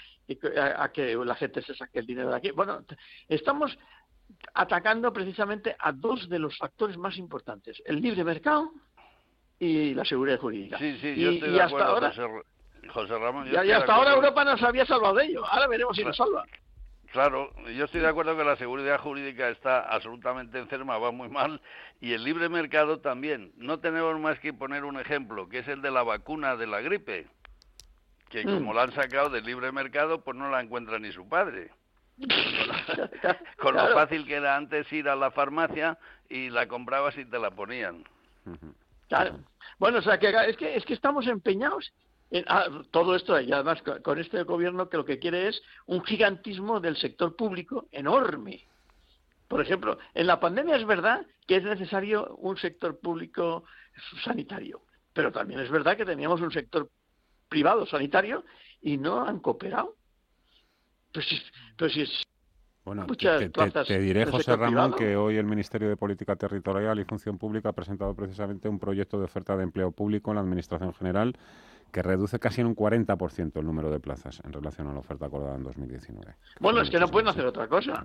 a, 0.77 0.89
que 0.91 1.15
la 1.17 1.35
gente 1.35 1.63
se 1.63 1.75
saque 1.75 1.99
el 1.99 2.07
dinero 2.07 2.31
de 2.31 2.37
aquí. 2.37 2.51
Bueno, 2.51 2.85
estamos 3.29 3.77
atacando 4.55 5.13
precisamente 5.13 5.75
a 5.79 5.93
dos 5.93 6.29
de 6.29 6.39
los 6.39 6.57
factores 6.57 6.97
más 6.97 7.17
importantes, 7.17 7.83
el 7.85 8.01
libre 8.01 8.25
mercado 8.25 8.71
y 9.59 9.95
la 9.95 10.05
seguridad 10.05 10.39
jurídica. 10.39 10.79
Sí, 10.79 10.99
sí, 11.01 11.15
yo 11.17 11.31
estoy 11.31 11.53
de 11.53 11.63
hasta 11.63 11.87
ahora, 11.87 12.13
José, 12.93 13.19
Ramón. 13.19 13.49
y 13.51 13.71
hasta 13.71 13.95
ahora 13.95 14.15
Europa 14.15 14.45
nos 14.45 14.63
había 14.63 14.85
salvado 14.85 15.15
de 15.15 15.27
ello. 15.27 15.45
Ahora 15.47 15.67
veremos 15.67 15.97
si 15.97 16.05
nos 16.05 16.17
salva. 16.17 16.45
Claro, 17.15 17.53
yo 17.71 17.85
estoy 17.85 18.01
de 18.01 18.09
acuerdo 18.09 18.37
que 18.37 18.43
la 18.43 18.57
seguridad 18.57 18.99
jurídica 18.99 19.49
está 19.49 19.83
absolutamente 19.83 20.59
enferma, 20.59 20.99
va 20.99 21.13
muy 21.13 21.29
mal, 21.29 21.61
y 22.01 22.13
el 22.13 22.25
libre 22.25 22.49
mercado 22.49 22.99
también. 22.99 23.53
No 23.57 23.79
tenemos 23.79 24.19
más 24.19 24.41
que 24.41 24.53
poner 24.53 24.85
un 24.85 24.99
ejemplo, 24.99 25.49
que 25.49 25.61
es 25.61 25.69
el 25.69 25.81
de 25.81 25.93
la 25.93 26.03
vacuna 26.03 26.57
de 26.57 26.67
la 26.67 26.81
gripe 26.81 27.29
que 28.43 28.51
mm. 28.51 28.59
como 28.59 28.75
la 28.75 28.83
han 28.83 28.93
sacado 28.93 29.31
del 29.31 29.45
libre 29.45 29.71
mercado, 29.71 30.23
pues 30.23 30.37
no 30.37 30.51
la 30.51 30.61
encuentra 30.61 30.99
ni 30.99 31.13
su 31.13 31.29
padre. 31.29 31.71
Con, 33.59 33.75
lo 33.75 33.89
fácil 33.93 34.27
que 34.27 34.35
era 34.35 34.57
antes 34.57 34.93
ir 34.93 35.09
a 35.09 35.17
la 35.17 35.31
farmacia 35.31 35.99
y 36.29 36.49
la 36.51 36.67
comprabas 36.69 37.17
y 37.17 37.25
te 37.25 37.39
la 37.39 37.51
ponían. 37.51 38.05
Claro. 39.09 39.39
Bueno, 39.79 39.99
o 39.99 40.03
sea, 40.03 40.19
que 40.19 40.33
es 40.49 40.57
que, 40.57 40.77
es 40.77 40.85
que 40.85 40.95
estamos 40.95 41.27
empeñados 41.27 41.93
en 42.31 42.45
ah, 42.49 42.67
todo 42.91 43.15
esto, 43.15 43.39
y 43.41 43.53
además 43.53 43.83
con 44.03 44.19
este 44.19 44.43
gobierno 44.43 44.89
que 44.89 44.97
lo 44.97 45.05
que 45.05 45.19
quiere 45.19 45.49
es 45.49 45.63
un 45.87 46.03
gigantismo 46.05 46.81
del 46.81 46.97
sector 46.97 47.37
público 47.37 47.87
enorme. 47.93 48.65
Por 49.49 49.61
ejemplo, 49.61 49.99
en 50.15 50.27
la 50.27 50.41
pandemia 50.41 50.77
es 50.77 50.87
verdad 50.87 51.25
que 51.47 51.57
es 51.57 51.63
necesario 51.63 52.35
un 52.37 52.57
sector 52.57 52.99
público 52.99 53.65
sanitario, 54.25 54.83
pero 55.13 55.31
también 55.31 55.61
es 55.61 55.71
verdad 55.71 55.97
que 55.97 56.05
teníamos 56.05 56.41
un 56.41 56.51
sector 56.51 56.89
privado 57.49 57.87
sanitario 57.87 58.45
y 58.81 58.97
no 58.97 59.25
han 59.25 59.41
cooperado. 59.41 59.97
Pues, 61.13 61.27
pues 61.77 61.93
si 61.93 62.03
es 62.03 62.25
bueno, 62.85 63.07
te, 63.07 63.99
diré, 63.99 64.27
José 64.27 64.57
Ramón, 64.57 64.93
que 64.93 65.17
hoy 65.17 65.39
el 65.39 65.47
Ministerio 65.47 65.89
de 65.89 65.97
Política 65.97 66.37
Territorial 66.37 66.99
y 67.01 67.05
Función 67.05 67.39
Pública 67.39 67.71
ha 67.71 67.73
presentado 67.73 68.15
precisamente 68.15 68.69
un 68.69 68.79
proyecto 68.79 69.19
de 69.19 69.25
oferta 69.25 69.57
de 69.57 69.63
empleo 69.63 69.91
público 69.91 70.31
en 70.31 70.35
la 70.35 70.43
Administración 70.43 70.93
General 70.93 71.35
que 71.91 72.03
reduce 72.03 72.39
casi 72.39 72.61
en 72.61 72.67
un 72.67 72.77
40% 72.77 73.59
el 73.59 73.65
número 73.65 73.89
de 73.89 74.01
plazas 74.01 74.43
en 74.45 74.53
relación 74.53 74.89
a 74.89 74.93
la 74.93 74.99
oferta 74.99 75.27
acordada 75.27 75.55
en 75.55 75.63
2019. 75.63 76.35
Bueno, 76.61 76.83
es 76.83 76.91
que 76.91 76.99
no 76.99 77.09
pueden 77.09 77.29
hacer 77.29 77.47
otra 77.47 77.69
cosa. 77.69 78.05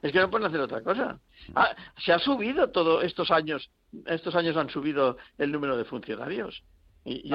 Es 0.00 0.12
que 0.12 0.20
no 0.20 0.30
pueden 0.30 0.46
hacer 0.46 0.60
otra 0.60 0.80
cosa. 0.82 1.18
Ah, 1.54 1.74
se 1.98 2.12
ha 2.12 2.18
subido 2.18 2.70
todo 2.70 3.02
estos 3.02 3.30
años, 3.30 3.70
estos 4.06 4.34
años 4.36 4.56
han 4.56 4.70
subido 4.70 5.18
el 5.36 5.50
número 5.50 5.76
de 5.76 5.84
funcionarios. 5.84 6.62
Y, 7.04 7.30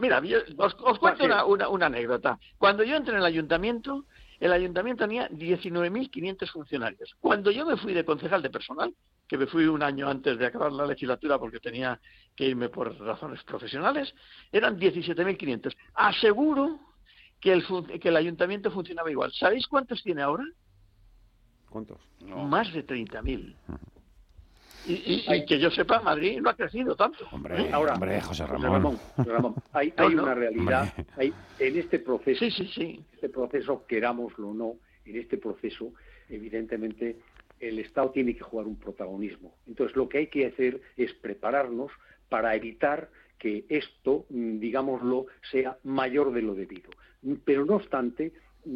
Mira, 0.00 0.22
os, 0.56 0.74
cuento 0.98 1.24
una, 1.24 1.68
una, 1.68 1.86
anécdota. 1.86 2.38
Cuando 2.56 2.82
yo 2.84 2.96
entré 2.96 3.12
en 3.12 3.20
el 3.20 3.26
ayuntamiento, 3.26 4.06
el 4.40 4.52
ayuntamiento 4.52 5.04
tenía 5.04 5.28
19.500 5.28 6.50
funcionarios. 6.50 7.14
Cuando 7.20 7.50
yo 7.50 7.66
me 7.66 7.76
fui 7.76 7.92
de 7.92 8.04
concejal 8.04 8.40
de 8.40 8.48
personal, 8.48 8.94
que 9.28 9.36
me 9.36 9.46
fui 9.46 9.66
un 9.66 9.82
año 9.82 10.08
antes 10.08 10.38
de 10.38 10.46
acabar 10.46 10.72
la 10.72 10.86
legislatura 10.86 11.38
porque 11.38 11.60
tenía 11.60 12.00
que 12.34 12.46
irme 12.46 12.70
por 12.70 12.98
razones 12.98 13.42
profesionales, 13.44 14.14
eran 14.50 14.78
17.500. 14.78 15.76
Aseguro 15.94 16.80
que 17.40 17.52
el, 17.52 18.00
que 18.00 18.08
el 18.08 18.16
ayuntamiento 18.16 18.70
funcionaba 18.70 19.10
igual. 19.10 19.32
¿Sabéis 19.32 19.66
cuántos 19.66 20.02
tiene 20.02 20.22
ahora? 20.22 20.44
¿Cuántos? 21.68 21.98
Más 22.20 22.72
de 22.72 22.86
30.000. 22.86 23.54
Y, 24.86 25.44
que 25.46 25.58
yo 25.58 25.70
sepa, 25.70 26.00
Madrid 26.00 26.40
no 26.40 26.50
ha 26.50 26.56
crecido 26.56 26.94
tanto. 26.94 27.26
Hombre, 27.32 27.70
Ahora, 27.72 27.94
hombre 27.94 28.20
José 28.20 28.46
Ramón. 28.46 28.98
hay, 29.72 29.92
una 30.14 30.34
realidad. 30.34 30.92
Hay, 31.16 31.32
en 31.58 31.78
este 31.78 31.98
proceso, 31.98 32.44
sí, 32.50 32.68
sí, 32.74 33.04
este 33.12 33.28
proceso, 33.28 33.86
querámoslo 33.86 34.48
o 34.48 34.54
no, 34.54 34.74
en 35.04 35.16
este 35.16 35.38
proceso, 35.38 35.92
evidentemente, 36.28 37.16
el 37.60 37.78
Estado 37.78 38.10
tiene 38.10 38.34
que 38.34 38.42
jugar 38.42 38.66
un 38.66 38.76
protagonismo. 38.76 39.54
Entonces, 39.66 39.96
lo 39.96 40.08
que 40.08 40.18
hay 40.18 40.26
que 40.26 40.46
hacer 40.46 40.80
es 40.96 41.14
prepararnos 41.14 41.90
para 42.28 42.54
evitar 42.54 43.10
que 43.38 43.64
esto, 43.68 44.26
mm, 44.30 44.58
digámoslo, 44.58 45.26
sea 45.50 45.78
mayor 45.84 46.32
de 46.32 46.42
lo 46.42 46.54
debido. 46.54 46.90
Pero 47.44 47.64
no 47.64 47.76
obstante, 47.76 48.32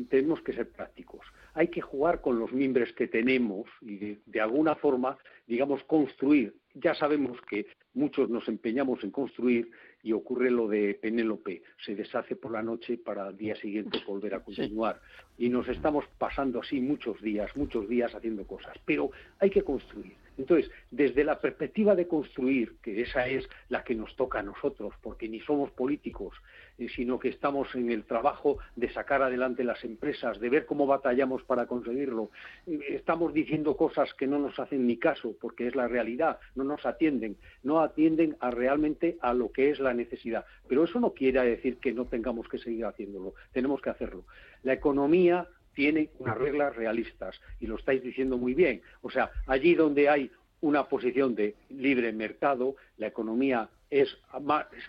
tenemos 0.08 0.40
que 0.42 0.52
ser 0.52 0.68
prácticos. 0.70 1.20
Hay 1.58 1.68
que 1.68 1.80
jugar 1.80 2.20
con 2.20 2.38
los 2.38 2.52
mimbres 2.52 2.92
que 2.92 3.08
tenemos 3.08 3.66
y 3.80 4.16
de, 4.24 4.40
alguna 4.40 4.76
forma, 4.76 5.18
digamos, 5.48 5.82
construir. 5.82 6.54
Ya 6.74 6.94
sabemos 6.94 7.36
que 7.50 7.66
muchos 7.94 8.30
nos 8.30 8.46
empeñamos 8.46 9.02
en 9.02 9.10
construir 9.10 9.68
y 10.04 10.12
ocurre 10.12 10.52
lo 10.52 10.68
de 10.68 10.94
Penélope, 11.02 11.64
se 11.84 11.96
deshace 11.96 12.36
por 12.36 12.52
la 12.52 12.62
noche 12.62 12.96
para 12.96 13.26
al 13.26 13.36
día 13.36 13.56
siguiente 13.56 13.98
volver 14.06 14.36
a 14.36 14.44
continuar. 14.44 15.00
Y 15.36 15.48
nos 15.48 15.66
estamos 15.68 16.04
pasando 16.16 16.60
así 16.60 16.80
muchos 16.80 17.20
días, 17.20 17.50
muchos 17.56 17.88
días 17.88 18.14
haciendo 18.14 18.46
cosas. 18.46 18.76
Pero 18.84 19.10
hay 19.40 19.50
que 19.50 19.62
construir. 19.62 20.27
Entonces, 20.38 20.70
desde 20.90 21.24
la 21.24 21.40
perspectiva 21.40 21.94
de 21.94 22.06
construir, 22.06 22.76
que 22.80 23.02
esa 23.02 23.26
es 23.26 23.48
la 23.68 23.82
que 23.82 23.94
nos 23.94 24.14
toca 24.16 24.38
a 24.38 24.42
nosotros, 24.42 24.94
porque 25.02 25.28
ni 25.28 25.40
somos 25.40 25.70
políticos, 25.72 26.34
eh, 26.78 26.86
sino 26.94 27.18
que 27.18 27.28
estamos 27.28 27.74
en 27.74 27.90
el 27.90 28.04
trabajo 28.04 28.58
de 28.76 28.88
sacar 28.90 29.20
adelante 29.20 29.64
las 29.64 29.82
empresas, 29.84 30.38
de 30.38 30.48
ver 30.48 30.64
cómo 30.64 30.86
batallamos 30.86 31.42
para 31.42 31.66
conseguirlo, 31.66 32.30
eh, 32.66 32.78
estamos 32.90 33.34
diciendo 33.34 33.76
cosas 33.76 34.14
que 34.14 34.28
no 34.28 34.38
nos 34.38 34.58
hacen 34.58 34.86
ni 34.86 34.96
caso, 34.96 35.34
porque 35.40 35.66
es 35.66 35.74
la 35.74 35.88
realidad, 35.88 36.38
no 36.54 36.62
nos 36.62 36.86
atienden, 36.86 37.36
no 37.64 37.80
atienden 37.80 38.36
a 38.40 38.50
realmente 38.50 39.18
a 39.20 39.34
lo 39.34 39.50
que 39.50 39.70
es 39.70 39.80
la 39.80 39.92
necesidad. 39.92 40.46
Pero 40.68 40.84
eso 40.84 41.00
no 41.00 41.14
quiere 41.14 41.42
decir 41.44 41.78
que 41.78 41.92
no 41.92 42.04
tengamos 42.04 42.48
que 42.48 42.58
seguir 42.58 42.84
haciéndolo, 42.84 43.34
tenemos 43.52 43.82
que 43.82 43.90
hacerlo. 43.90 44.24
La 44.62 44.72
economía 44.72 45.48
tiene 45.78 46.10
unas 46.18 46.36
reglas 46.36 46.74
realistas 46.74 47.40
y 47.60 47.68
lo 47.68 47.76
estáis 47.76 48.02
diciendo 48.02 48.36
muy 48.36 48.52
bien. 48.52 48.82
O 49.00 49.12
sea, 49.12 49.30
allí 49.46 49.76
donde 49.76 50.08
hay 50.08 50.28
una 50.60 50.88
posición 50.88 51.36
de 51.36 51.54
libre 51.68 52.12
mercado, 52.12 52.74
la 52.96 53.06
economía 53.06 53.68
es 53.88 54.08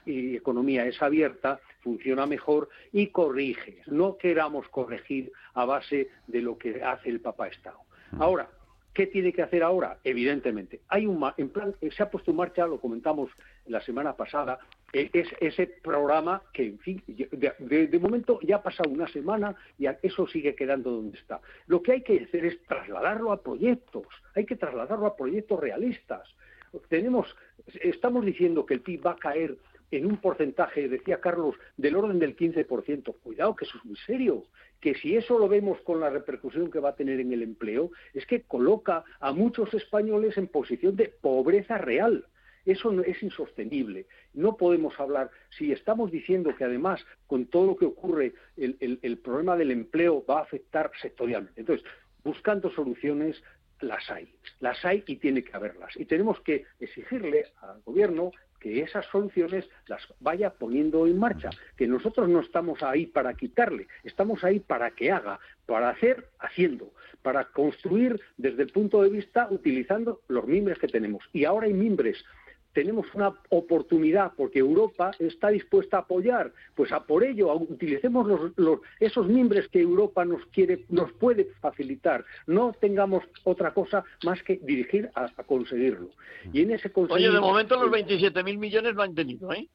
y 0.08 0.36
economía 0.36 0.88
es 0.88 1.00
abierta, 1.00 1.60
funciona 1.82 2.26
mejor 2.26 2.70
y 2.92 3.06
corrige. 3.10 3.84
No 3.86 4.18
queramos 4.18 4.68
corregir 4.70 5.32
a 5.54 5.64
base 5.64 6.10
de 6.26 6.42
lo 6.42 6.58
que 6.58 6.82
hace 6.82 7.10
el 7.10 7.22
papá 7.22 7.50
Estado. 7.50 7.82
Ahora, 8.18 8.50
¿qué 8.92 9.06
tiene 9.06 9.32
que 9.32 9.44
hacer 9.44 9.62
ahora? 9.62 10.00
Evidentemente, 10.04 10.82
hay 10.88 11.06
un 11.06 11.24
en 11.38 11.50
plan 11.50 11.76
se 11.96 12.02
ha 12.02 12.10
puesto 12.10 12.32
en 12.32 12.38
marcha, 12.38 12.66
lo 12.66 12.82
comentamos 12.82 13.30
la 13.68 13.80
semana 13.82 14.14
pasada, 14.18 14.58
es 14.94 15.28
ese 15.40 15.68
programa 15.68 16.42
que, 16.54 16.68
en 16.68 16.80
fin, 16.80 17.04
de, 17.08 18.00
momento 18.00 18.40
ya 18.42 18.58
ha 18.58 18.64
pasado 18.64 18.90
una 18.90 19.08
semana 19.08 19.56
y 19.78 19.86
eso 20.02 20.28
sigue 20.28 20.56
quedando 20.56 20.92
donde 20.92 21.18
está. 21.18 21.42
Lo 21.68 21.82
que 21.82 21.94
hay 21.94 22.02
que 22.02 22.24
hacer 22.24 22.46
es 22.46 22.62
trasladarlo 22.64 23.32
a 23.32 23.42
proyectos, 23.42 24.08
hay 24.36 24.46
que 24.46 24.56
trasladarlo 24.56 25.06
a 25.06 25.16
proyectos 25.16 25.60
realistas. 25.60 26.28
Tenemos, 26.88 27.36
estamos 27.82 28.26
diciendo 28.26 28.66
que 28.66 28.76
el 28.76 28.82
PIB 28.82 29.06
va 29.06 29.12
a 29.12 29.18
caer 29.18 29.58
en 29.92 30.06
un 30.06 30.18
porcentaje, 30.18 30.88
decía 30.88 31.20
Carlos, 31.20 31.56
del 31.78 31.96
orden 31.96 32.20
del 32.20 32.36
15%. 32.36 33.16
Cuidado, 33.24 33.56
que 33.56 33.66
eso 33.66 33.78
es 33.78 33.86
muy 33.86 33.98
serio. 34.06 34.44
Que 34.80 34.96
si 34.96 35.16
eso 35.16 35.38
lo 35.40 35.48
vemos 35.48 35.82
con 35.82 36.00
la 36.00 36.10
repercusión 36.10 36.72
que 36.72 36.80
va 36.80 36.90
a 36.90 36.96
tener 36.96 37.20
en 37.20 37.34
el 37.34 37.42
empleo, 37.42 37.92
es 38.14 38.26
que 38.26 38.44
coloca 38.44 39.04
a 39.20 39.34
muchos 39.34 39.74
españoles 39.74 40.38
en 40.38 40.48
posición 40.48 40.96
de 40.96 41.10
pobreza 41.10 41.78
real. 41.78 42.26
Eso 42.70 42.92
no, 42.92 43.02
es 43.02 43.22
insostenible. 43.24 44.06
No 44.34 44.56
podemos 44.58 45.00
hablar, 45.00 45.32
si 45.58 45.72
estamos 45.72 46.12
diciendo 46.12 46.56
que 46.56 46.64
además 46.64 47.04
con 47.28 47.48
todo 47.48 47.66
lo 47.66 47.76
que 47.76 47.86
ocurre 47.86 48.34
el, 48.58 49.00
el 49.02 49.18
problema 49.18 49.58
del 49.58 49.72
empleo 49.72 50.24
va 50.30 50.40
a 50.40 50.44
afectar 50.44 50.92
sectorialmente. 51.02 51.60
Entonces, 51.60 51.86
buscando 52.24 52.72
soluciones, 52.72 53.42
las 53.82 54.10
hay. 54.12 54.34
Las 54.60 54.84
hay 54.86 55.04
y 55.08 55.16
tiene 55.16 55.44
que 55.44 55.56
haberlas. 55.56 55.96
Y 55.96 56.06
tenemos 56.06 56.40
que 56.42 56.66
exigirle 56.80 57.46
al 57.62 57.82
gobierno 57.82 58.32
que 58.60 58.82
esas 58.82 59.06
soluciones 59.08 59.68
las 59.88 60.02
vaya 60.20 60.52
poniendo 60.52 61.08
en 61.08 61.18
marcha, 61.18 61.50
que 61.78 61.88
nosotros 61.88 62.28
no 62.30 62.42
estamos 62.42 62.84
ahí 62.84 63.06
para 63.06 63.34
quitarle, 63.34 63.88
estamos 64.04 64.44
ahí 64.44 64.60
para 64.60 64.92
que 64.92 65.12
haga, 65.12 65.40
para 65.66 65.90
hacer 65.90 66.28
haciendo, 66.40 66.92
para 67.22 67.46
construir 67.46 68.20
desde 68.38 68.64
el 68.64 68.72
punto 68.72 69.02
de 69.02 69.10
vista 69.10 69.48
utilizando 69.50 70.22
los 70.28 70.46
mimbres 70.46 70.78
que 70.78 70.88
tenemos. 70.88 71.24
Y 71.32 71.46
ahora 71.46 71.68
hay 71.68 71.74
mimbres 71.74 72.24
tenemos 72.74 73.08
una 73.14 73.34
oportunidad 73.50 74.32
porque 74.36 74.60
Europa 74.60 75.12
está 75.20 75.50
dispuesta 75.50 75.98
a 75.98 76.00
apoyar, 76.02 76.52
pues 76.76 76.92
a 76.92 77.02
por 77.02 77.24
ello 77.24 77.54
utilicemos 77.54 78.54
los, 78.56 78.80
esos 79.00 79.28
mimbres 79.28 79.68
que 79.70 79.82
Europa 79.82 80.26
nos 80.26 80.46
quiere, 80.48 80.86
nos 80.90 81.12
puede 81.14 81.46
facilitar. 81.62 82.26
No 82.48 82.74
tengamos 82.80 83.24
otra 83.44 83.74
cosa 83.74 84.04
más 84.24 84.42
que 84.44 84.60
dirigir 84.64 85.10
a, 85.16 85.30
conseguirlo. 85.44 86.10
Y 86.54 86.62
en 86.62 86.72
ese 86.72 86.92
Oye, 86.94 87.32
de 87.32 87.40
momento 87.40 87.76
los 87.82 87.92
27.000 87.92 88.58
millones 88.58 88.96
no 88.96 89.02
han 89.02 89.16
tenido, 89.16 89.52
¿eh? 89.54 89.68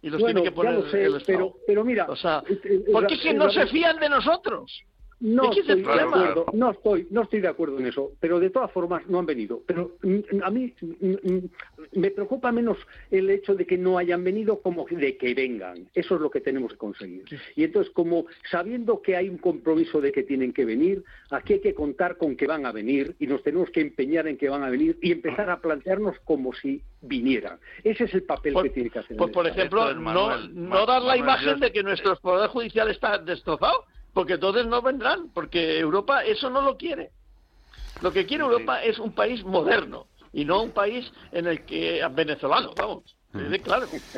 Y 0.00 0.10
los 0.10 0.24
tiene 0.24 0.42
que 0.42 0.52
poner 0.52 0.74
ya 0.74 1.08
lo 1.08 1.18
sé, 1.18 1.24
pero, 1.26 1.56
pero 1.66 1.84
mira, 1.84 2.06
o 2.08 2.14
sea, 2.14 2.42
eh, 2.48 2.60
eh, 2.62 2.84
¿por 2.92 3.06
qué 3.08 3.18
que 3.18 3.34
no 3.34 3.50
se 3.50 3.66
fían 3.66 3.98
de 3.98 4.08
nosotros? 4.08 4.84
No 5.20 5.50
estoy, 5.50 5.82
de 5.82 6.00
acuerdo, 6.00 6.46
no 6.52 6.70
estoy, 6.70 7.08
no 7.10 7.22
estoy 7.22 7.40
de 7.40 7.48
acuerdo 7.48 7.78
en 7.78 7.86
eso, 7.86 8.12
pero 8.20 8.38
de 8.38 8.50
todas 8.50 8.70
formas 8.70 9.02
no 9.08 9.18
han 9.18 9.26
venido. 9.26 9.62
Pero 9.66 9.96
mm, 10.02 10.42
a 10.44 10.50
mí 10.50 10.72
mm, 10.80 11.32
mm, 11.32 11.50
me 11.92 12.10
preocupa 12.12 12.52
menos 12.52 12.78
el 13.10 13.28
hecho 13.30 13.56
de 13.56 13.66
que 13.66 13.76
no 13.76 13.98
hayan 13.98 14.22
venido 14.22 14.60
como 14.60 14.86
de 14.88 15.16
que 15.16 15.34
vengan. 15.34 15.88
Eso 15.92 16.14
es 16.14 16.20
lo 16.20 16.30
que 16.30 16.40
tenemos 16.40 16.72
que 16.72 16.78
conseguir. 16.78 17.24
Y 17.56 17.64
entonces, 17.64 17.92
como 17.92 18.26
sabiendo 18.48 19.02
que 19.02 19.16
hay 19.16 19.28
un 19.28 19.38
compromiso 19.38 20.00
de 20.00 20.12
que 20.12 20.22
tienen 20.22 20.52
que 20.52 20.64
venir, 20.64 21.02
aquí 21.30 21.54
hay 21.54 21.60
que 21.60 21.74
contar 21.74 22.16
con 22.16 22.36
que 22.36 22.46
van 22.46 22.64
a 22.64 22.70
venir 22.70 23.16
y 23.18 23.26
nos 23.26 23.42
tenemos 23.42 23.70
que 23.70 23.80
empeñar 23.80 24.28
en 24.28 24.36
que 24.36 24.48
van 24.48 24.62
a 24.62 24.70
venir 24.70 24.98
y 25.02 25.10
empezar 25.10 25.50
a 25.50 25.60
plantearnos 25.60 26.16
como 26.20 26.52
si 26.54 26.80
vinieran. 27.00 27.58
Ese 27.82 28.04
es 28.04 28.14
el 28.14 28.22
papel 28.22 28.54
que 28.62 28.70
tiene 28.70 28.90
que 28.90 29.00
hacer. 29.00 29.16
Pues, 29.16 29.32
por 29.32 29.48
ejemplo, 29.48 29.94
no, 29.94 30.46
no 30.48 30.86
dar 30.86 31.02
la 31.02 31.16
imagen 31.16 31.58
de 31.58 31.72
que 31.72 31.82
nuestro 31.82 32.14
poder 32.20 32.48
judicial 32.50 32.88
está 32.88 33.18
destrozado 33.18 33.84
porque 34.18 34.32
entonces 34.32 34.66
no 34.66 34.82
vendrán, 34.82 35.28
porque 35.32 35.78
Europa 35.78 36.24
eso 36.24 36.50
no 36.50 36.60
lo 36.60 36.76
quiere. 36.76 37.12
Lo 38.02 38.12
que 38.12 38.26
quiere 38.26 38.42
Europa 38.42 38.82
es 38.82 38.98
un 38.98 39.12
país 39.12 39.44
moderno 39.44 40.08
y 40.32 40.44
no 40.44 40.60
un 40.60 40.72
país 40.72 41.08
en 41.30 41.46
el 41.46 41.64
que 41.64 42.04
venezolano, 42.10 42.72
vamos. 42.76 43.14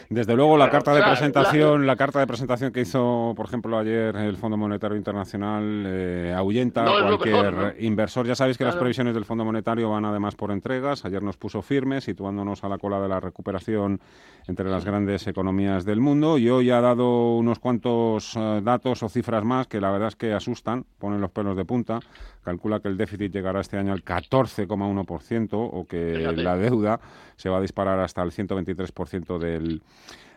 Desde 0.09 0.37
luego 0.37 0.57
la 0.57 0.71
carta 0.71 0.95
de 0.95 1.03
presentación, 1.03 1.85
la... 1.85 1.97
carta 1.97 2.21
de 2.21 2.29
presentación 2.29 2.73
que 2.73 2.83
hizo, 2.83 3.33
por 3.37 3.47
ejemplo, 3.47 3.77
ayer 3.77 4.15
el 4.15 4.37
Fondo 4.37 4.57
Monetario 4.57 4.97
Internacional 4.97 5.85
eh, 5.85 6.33
ahuyenta 6.37 6.85
a 6.85 7.03
cualquier 7.03 7.77
inversor. 7.81 8.27
Ya 8.27 8.37
sabéis 8.37 8.57
que 8.57 8.65
las 8.65 8.77
previsiones 8.77 9.15
del 9.15 9.25
Fondo 9.25 9.45
Monetario 9.45 9.91
van 9.91 10.05
además 10.05 10.37
por 10.37 10.53
entregas. 10.53 11.05
Ayer 11.05 11.25
nos 11.25 11.37
puso 11.37 11.61
firme, 11.61 12.01
situándonos 12.01 12.63
a 12.63 12.69
la 12.69 12.79
cola 12.79 13.01
de 13.01 13.09
la 13.09 13.19
recuperación 13.19 14.01
entre 14.47 14.71
las 14.71 14.85
grandes 14.85 15.27
economías 15.27 15.85
del 15.85 16.01
mundo. 16.01 16.39
Y 16.39 16.49
hoy 16.49 16.71
ha 16.71 16.81
dado 16.81 17.35
unos 17.35 17.59
cuantos 17.59 18.37
eh, 18.37 18.61
datos 18.63 19.03
o 19.03 19.09
cifras 19.09 19.43
más 19.43 19.67
que 19.67 19.81
la 19.81 19.91
verdad 19.91 20.09
es 20.09 20.17
que 20.17 20.33
asustan, 20.33 20.87
ponen 20.99 21.21
los 21.21 21.33
pelos 21.33 21.57
de 21.57 21.65
punta. 21.65 21.99
Calcula 22.45 22.79
que 22.79 22.89
el 22.89 22.97
déficit 22.97 23.33
llegará 23.33 23.61
este 23.61 23.77
año 23.77 23.93
al 23.93 24.05
14,1% 24.05 25.49
o 25.53 25.85
que 25.85 26.33
la 26.37 26.57
deuda 26.57 27.01
se 27.37 27.49
va 27.49 27.59
a 27.59 27.61
disparar 27.61 27.99
hasta 27.99 28.23
el 28.23 28.31
123% 28.31 29.00
del 29.39 29.83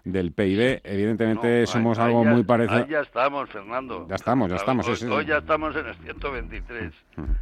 del 0.04 0.32
PIB. 0.32 0.82
Evidentemente 0.84 1.66
somos 1.66 1.98
algo 2.00 2.24
muy 2.24 2.44
parecido. 2.44 2.86
ya 2.88 3.02
estamos, 3.02 3.50
Fernando. 3.50 4.06
Ya 4.10 4.16
estamos, 4.16 4.50
ya 4.50 4.58
estamos. 4.58 5.04
Hoy, 5.04 5.26
ya 5.26 5.38
estamos 5.38 5.76
en 5.76 5.88
el 5.88 5.96
123. 5.96 6.94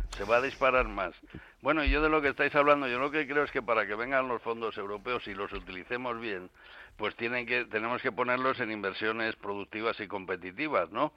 Se 0.09 0.23
va 0.25 0.37
a 0.37 0.41
disparar 0.41 0.87
más. 0.87 1.13
Bueno, 1.61 1.83
y 1.83 1.89
yo 1.89 2.01
de 2.01 2.09
lo 2.09 2.21
que 2.21 2.29
estáis 2.29 2.53
hablando, 2.55 2.87
yo 2.87 2.99
lo 2.99 3.11
que 3.11 3.27
creo 3.27 3.43
es 3.43 3.51
que 3.51 3.61
para 3.61 3.85
que 3.85 3.95
vengan 3.95 4.27
los 4.27 4.41
fondos 4.41 4.77
europeos 4.77 5.27
y 5.27 5.33
los 5.33 5.51
utilicemos 5.53 6.19
bien, 6.19 6.49
pues 6.97 7.15
tienen 7.15 7.45
que 7.45 7.65
tenemos 7.65 8.01
que 8.01 8.11
ponerlos 8.11 8.59
en 8.59 8.71
inversiones 8.71 9.35
productivas 9.35 9.99
y 9.99 10.07
competitivas, 10.07 10.91
¿no? 10.91 11.13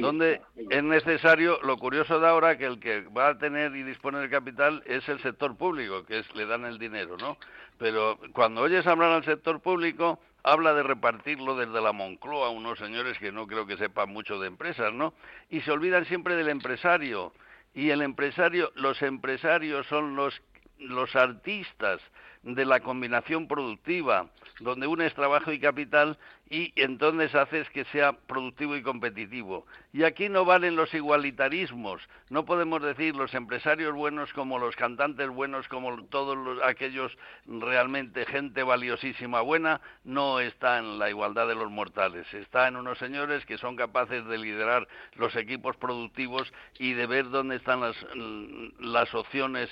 donde 0.00 0.40
es 0.70 0.84
necesario, 0.84 1.58
lo 1.62 1.76
curioso 1.76 2.20
de 2.20 2.28
ahora 2.28 2.56
que 2.56 2.66
el 2.66 2.78
que 2.78 3.00
va 3.16 3.30
a 3.30 3.38
tener 3.38 3.74
y 3.74 3.82
disponer 3.82 4.20
del 4.20 4.30
capital 4.30 4.82
es 4.86 5.08
el 5.08 5.20
sector 5.20 5.56
público, 5.56 6.04
que 6.04 6.20
es 6.20 6.34
le 6.34 6.46
dan 6.46 6.64
el 6.64 6.78
dinero, 6.78 7.16
¿no? 7.16 7.36
Pero 7.78 8.18
cuando 8.32 8.60
oyes 8.60 8.86
hablar 8.86 9.10
al 9.10 9.24
sector 9.24 9.60
público, 9.60 10.20
habla 10.42 10.74
de 10.74 10.82
repartirlo 10.82 11.56
desde 11.56 11.80
la 11.80 11.92
Moncloa 11.92 12.48
a 12.48 12.50
unos 12.50 12.78
señores 12.78 13.18
que 13.18 13.32
no 13.32 13.46
creo 13.46 13.66
que 13.66 13.76
sepan 13.76 14.10
mucho 14.10 14.38
de 14.40 14.48
empresas, 14.48 14.92
¿no? 14.92 15.14
Y 15.50 15.60
se 15.60 15.70
olvidan 15.70 16.04
siempre 16.06 16.36
del 16.36 16.48
empresario. 16.48 17.32
Y 17.74 17.90
el 17.90 18.02
empresario, 18.02 18.70
los 18.74 19.00
empresarios 19.02 19.86
son 19.86 20.16
los 20.16 20.40
los 20.78 21.14
artistas 21.14 22.00
de 22.42 22.64
la 22.64 22.80
combinación 22.80 23.46
productiva, 23.46 24.26
donde 24.60 24.86
unes 24.86 25.14
trabajo 25.14 25.52
y 25.52 25.60
capital 25.60 26.18
y 26.50 26.72
entonces 26.76 27.34
haces 27.34 27.68
que 27.70 27.84
sea 27.86 28.12
productivo 28.12 28.76
y 28.76 28.82
competitivo. 28.82 29.64
Y 29.92 30.02
aquí 30.02 30.28
no 30.28 30.44
valen 30.44 30.76
los 30.76 30.92
igualitarismos. 30.92 32.02
No 32.28 32.44
podemos 32.44 32.82
decir 32.82 33.16
los 33.16 33.32
empresarios 33.32 33.94
buenos 33.94 34.32
como 34.34 34.58
los 34.58 34.76
cantantes 34.76 35.28
buenos, 35.30 35.66
como 35.68 36.04
todos 36.06 36.58
aquellos 36.64 37.16
realmente 37.46 38.26
gente 38.26 38.62
valiosísima 38.62 39.40
buena, 39.40 39.80
no 40.04 40.40
está 40.40 40.78
en 40.78 40.98
la 40.98 41.08
igualdad 41.08 41.48
de 41.48 41.54
los 41.54 41.70
mortales. 41.70 42.26
Está 42.34 42.68
en 42.68 42.76
unos 42.76 42.98
señores 42.98 43.46
que 43.46 43.56
son 43.56 43.76
capaces 43.76 44.26
de 44.26 44.36
liderar 44.36 44.86
los 45.14 45.34
equipos 45.36 45.76
productivos 45.76 46.52
y 46.78 46.92
de 46.92 47.06
ver 47.06 47.30
dónde 47.30 47.56
están 47.56 47.80
las, 47.80 47.96
las 48.78 49.14
opciones 49.14 49.70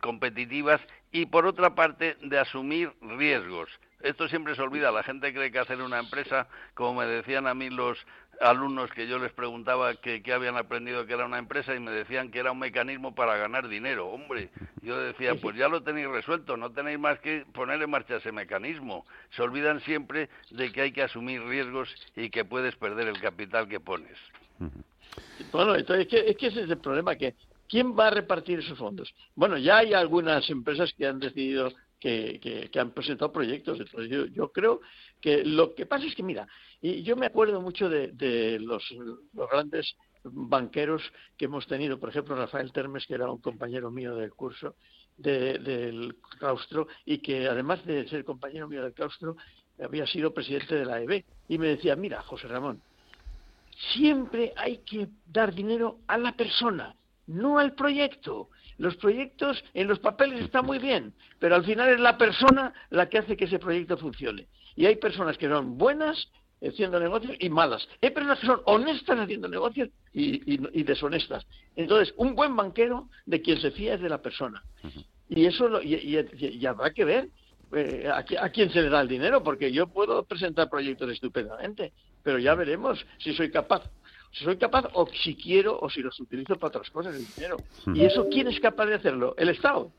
competitivas 0.00 0.80
y 1.16 1.24
por 1.24 1.46
otra 1.46 1.74
parte 1.74 2.18
de 2.20 2.38
asumir 2.38 2.92
riesgos. 3.00 3.70
Esto 4.02 4.28
siempre 4.28 4.54
se 4.54 4.60
olvida, 4.60 4.92
la 4.92 5.02
gente 5.02 5.32
cree 5.32 5.50
que 5.50 5.58
hacer 5.58 5.80
una 5.80 5.98
empresa, 5.98 6.46
como 6.74 7.00
me 7.00 7.06
decían 7.06 7.46
a 7.46 7.54
mí 7.54 7.70
los 7.70 7.96
alumnos 8.38 8.90
que 8.90 9.08
yo 9.08 9.18
les 9.18 9.32
preguntaba 9.32 9.94
qué 9.94 10.22
habían 10.30 10.58
aprendido 10.58 11.06
que 11.06 11.14
era 11.14 11.24
una 11.24 11.38
empresa 11.38 11.74
y 11.74 11.80
me 11.80 11.90
decían 11.90 12.30
que 12.30 12.38
era 12.38 12.52
un 12.52 12.58
mecanismo 12.58 13.14
para 13.14 13.38
ganar 13.38 13.66
dinero. 13.66 14.08
Hombre, 14.08 14.50
yo 14.82 14.98
decía, 15.00 15.36
pues 15.36 15.56
ya 15.56 15.68
lo 15.68 15.82
tenéis 15.82 16.08
resuelto, 16.08 16.58
no 16.58 16.70
tenéis 16.70 16.98
más 16.98 17.18
que 17.20 17.46
poner 17.54 17.80
en 17.80 17.88
marcha 17.88 18.16
ese 18.16 18.30
mecanismo. 18.30 19.06
Se 19.30 19.40
olvidan 19.40 19.80
siempre 19.80 20.28
de 20.50 20.70
que 20.70 20.82
hay 20.82 20.92
que 20.92 21.02
asumir 21.02 21.42
riesgos 21.44 21.88
y 22.14 22.28
que 22.28 22.44
puedes 22.44 22.76
perder 22.76 23.08
el 23.08 23.18
capital 23.22 23.68
que 23.68 23.80
pones. 23.80 24.18
Bueno, 25.50 25.76
entonces 25.76 26.04
es 26.04 26.10
que, 26.10 26.30
es 26.30 26.36
que 26.36 26.48
ese 26.48 26.64
es 26.64 26.70
el 26.70 26.78
problema, 26.78 27.16
que 27.16 27.34
¿Quién 27.68 27.98
va 27.98 28.08
a 28.08 28.10
repartir 28.10 28.60
esos 28.60 28.78
fondos? 28.78 29.14
Bueno, 29.34 29.58
ya 29.58 29.78
hay 29.78 29.92
algunas 29.92 30.48
empresas 30.50 30.92
que 30.96 31.06
han 31.06 31.18
decidido 31.18 31.72
que, 32.00 32.70
han 32.78 32.90
presentado 32.92 33.32
proyectos. 33.32 33.78
Yo, 34.08 34.26
yo, 34.26 34.52
creo 34.52 34.80
que 35.20 35.44
lo 35.44 35.74
que 35.74 35.86
pasa 35.86 36.06
es 36.06 36.14
que, 36.14 36.22
mira, 36.22 36.46
y 36.80 37.02
yo 37.02 37.16
me 37.16 37.26
acuerdo 37.26 37.60
mucho 37.60 37.88
de, 37.88 38.58
los, 38.60 38.84
grandes 39.50 39.96
banqueros 40.22 41.02
que 41.36 41.46
hemos 41.46 41.66
tenido, 41.66 41.98
por 41.98 42.10
ejemplo, 42.10 42.36
Rafael 42.36 42.72
Termes, 42.72 43.06
que 43.06 43.14
era 43.14 43.30
un 43.30 43.40
compañero 43.40 43.90
mío 43.90 44.14
del 44.16 44.32
curso 44.32 44.74
del 45.16 46.16
claustro 46.38 46.88
y 47.06 47.18
que 47.18 47.48
además 47.48 47.84
de 47.86 48.06
ser 48.06 48.24
compañero 48.24 48.68
mío 48.68 48.82
del 48.82 48.92
claustro, 48.92 49.36
había 49.82 50.06
sido 50.06 50.34
presidente 50.34 50.74
de 50.74 50.84
la 50.84 51.00
EB. 51.00 51.24
Y 51.48 51.58
me 51.58 51.68
decía, 51.68 51.96
mira, 51.96 52.22
José 52.22 52.48
Ramón, 52.48 52.82
siempre 53.94 54.52
hay 54.56 54.78
que 54.78 55.08
dar 55.26 55.54
dinero 55.54 55.98
a 56.06 56.18
la 56.18 56.32
persona 56.32 56.94
no 57.26 57.58
al 57.58 57.74
proyecto. 57.74 58.48
Los 58.78 58.96
proyectos 58.96 59.64
en 59.74 59.88
los 59.88 59.98
papeles 59.98 60.44
están 60.44 60.66
muy 60.66 60.78
bien, 60.78 61.14
pero 61.38 61.54
al 61.54 61.64
final 61.64 61.88
es 61.88 62.00
la 62.00 62.18
persona 62.18 62.74
la 62.90 63.08
que 63.08 63.18
hace 63.18 63.36
que 63.36 63.46
ese 63.46 63.58
proyecto 63.58 63.96
funcione. 63.96 64.46
Y 64.74 64.86
hay 64.86 64.96
personas 64.96 65.38
que 65.38 65.48
son 65.48 65.78
buenas 65.78 66.28
haciendo 66.62 67.00
negocios 67.00 67.36
y 67.38 67.48
malas. 67.48 67.86
Hay 68.02 68.10
personas 68.10 68.38
que 68.38 68.46
son 68.46 68.60
honestas 68.64 69.18
haciendo 69.18 69.48
negocios 69.48 69.88
y, 70.12 70.82
deshonestas. 70.84 71.46
Entonces, 71.74 72.14
un 72.16 72.34
buen 72.34 72.54
banquero 72.56 73.08
de 73.24 73.40
quien 73.42 73.60
se 73.60 73.70
fía 73.70 73.94
es 73.94 74.00
de 74.00 74.08
la 74.08 74.20
persona. 74.20 74.62
Y 75.28 75.46
eso 75.46 75.82
y, 75.82 76.66
habrá 76.66 76.92
que 76.92 77.04
ver 77.04 77.28
eh, 77.74 78.08
a, 78.08 78.18
a, 78.18 78.50
quién 78.50 78.70
se 78.70 78.82
le 78.82 78.88
da 78.88 79.00
el 79.00 79.08
dinero, 79.08 79.42
porque 79.42 79.72
yo 79.72 79.86
puedo 79.86 80.22
presentar 80.24 80.70
proyectos 80.70 81.10
estupendamente, 81.10 81.92
pero 82.22 82.38
ya 82.38 82.54
veremos 82.54 83.04
si 83.18 83.34
soy 83.34 83.50
capaz 83.50 83.82
si 84.36 84.44
soy 84.44 84.56
capaz 84.56 84.86
o 84.94 85.06
si 85.06 85.34
quiero 85.34 85.78
o 85.80 85.88
si 85.88 86.02
los 86.02 86.18
utilizo 86.20 86.56
para 86.56 86.68
otras 86.68 86.90
cosas 86.90 87.14
el 87.16 87.26
dinero. 87.34 87.56
¿Y 87.94 88.04
eso 88.04 88.28
quién 88.30 88.48
es 88.48 88.60
capaz 88.60 88.86
de 88.86 88.94
hacerlo? 88.94 89.34
El 89.38 89.48
Estado. 89.48 89.92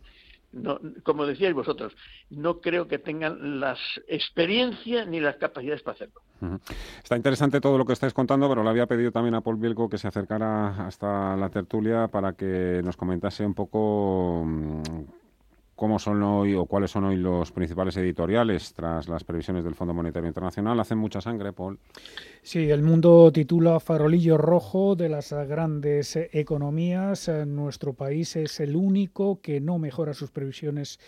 no, 0.51 0.79
como 1.03 1.25
decíais 1.25 1.53
vosotros, 1.53 1.93
no 2.29 2.61
creo 2.61 2.87
que 2.87 2.99
tengan 2.99 3.59
las 3.59 3.79
experiencias 4.07 5.07
ni 5.07 5.19
las 5.19 5.35
capacidades 5.37 5.81
para 5.81 5.95
hacerlo. 5.95 6.21
Está 7.03 7.17
interesante 7.17 7.59
todo 7.59 7.77
lo 7.77 7.85
que 7.85 7.93
estáis 7.93 8.13
contando, 8.13 8.47
pero 8.47 8.63
le 8.63 8.69
había 8.69 8.85
pedido 8.85 9.11
también 9.11 9.35
a 9.35 9.41
Paul 9.41 9.57
Bielko 9.57 9.89
que 9.89 9.97
se 9.97 10.07
acercara 10.07 10.85
hasta 10.85 11.35
la 11.35 11.49
tertulia 11.49 12.07
para 12.07 12.33
que 12.33 12.81
nos 12.83 12.95
comentase 12.95 13.45
un 13.45 13.55
poco 13.55 14.43
mm, 14.45 14.81
cómo 15.77 15.99
son 15.99 16.23
hoy 16.23 16.55
o 16.55 16.65
cuáles 16.65 16.89
son 16.89 17.05
hoy 17.05 17.17
los 17.17 17.51
principales 17.51 17.95
editoriales 17.97 18.73
tras 18.73 19.07
las 19.07 19.23
previsiones 19.23 19.63
del 19.63 19.75
Fondo 19.75 19.93
Monetario 19.93 20.27
Internacional. 20.27 20.79
Hacen 20.79 20.97
mucha 20.97 21.21
sangre, 21.21 21.53
Paul. 21.53 21.77
Sí, 22.41 22.69
el 22.71 22.81
mundo 22.81 23.31
titula 23.31 23.79
Farolillo 23.79 24.39
Rojo 24.39 24.95
de 24.95 25.07
las 25.07 25.31
grandes 25.31 26.15
economías. 26.15 27.29
Nuestro 27.45 27.93
país 27.93 28.35
es 28.35 28.59
el 28.59 28.75
único 28.75 29.39
que 29.39 29.61
no 29.61 29.77
mejora 29.77 30.15
sus 30.15 30.31
previsiones 30.31 30.99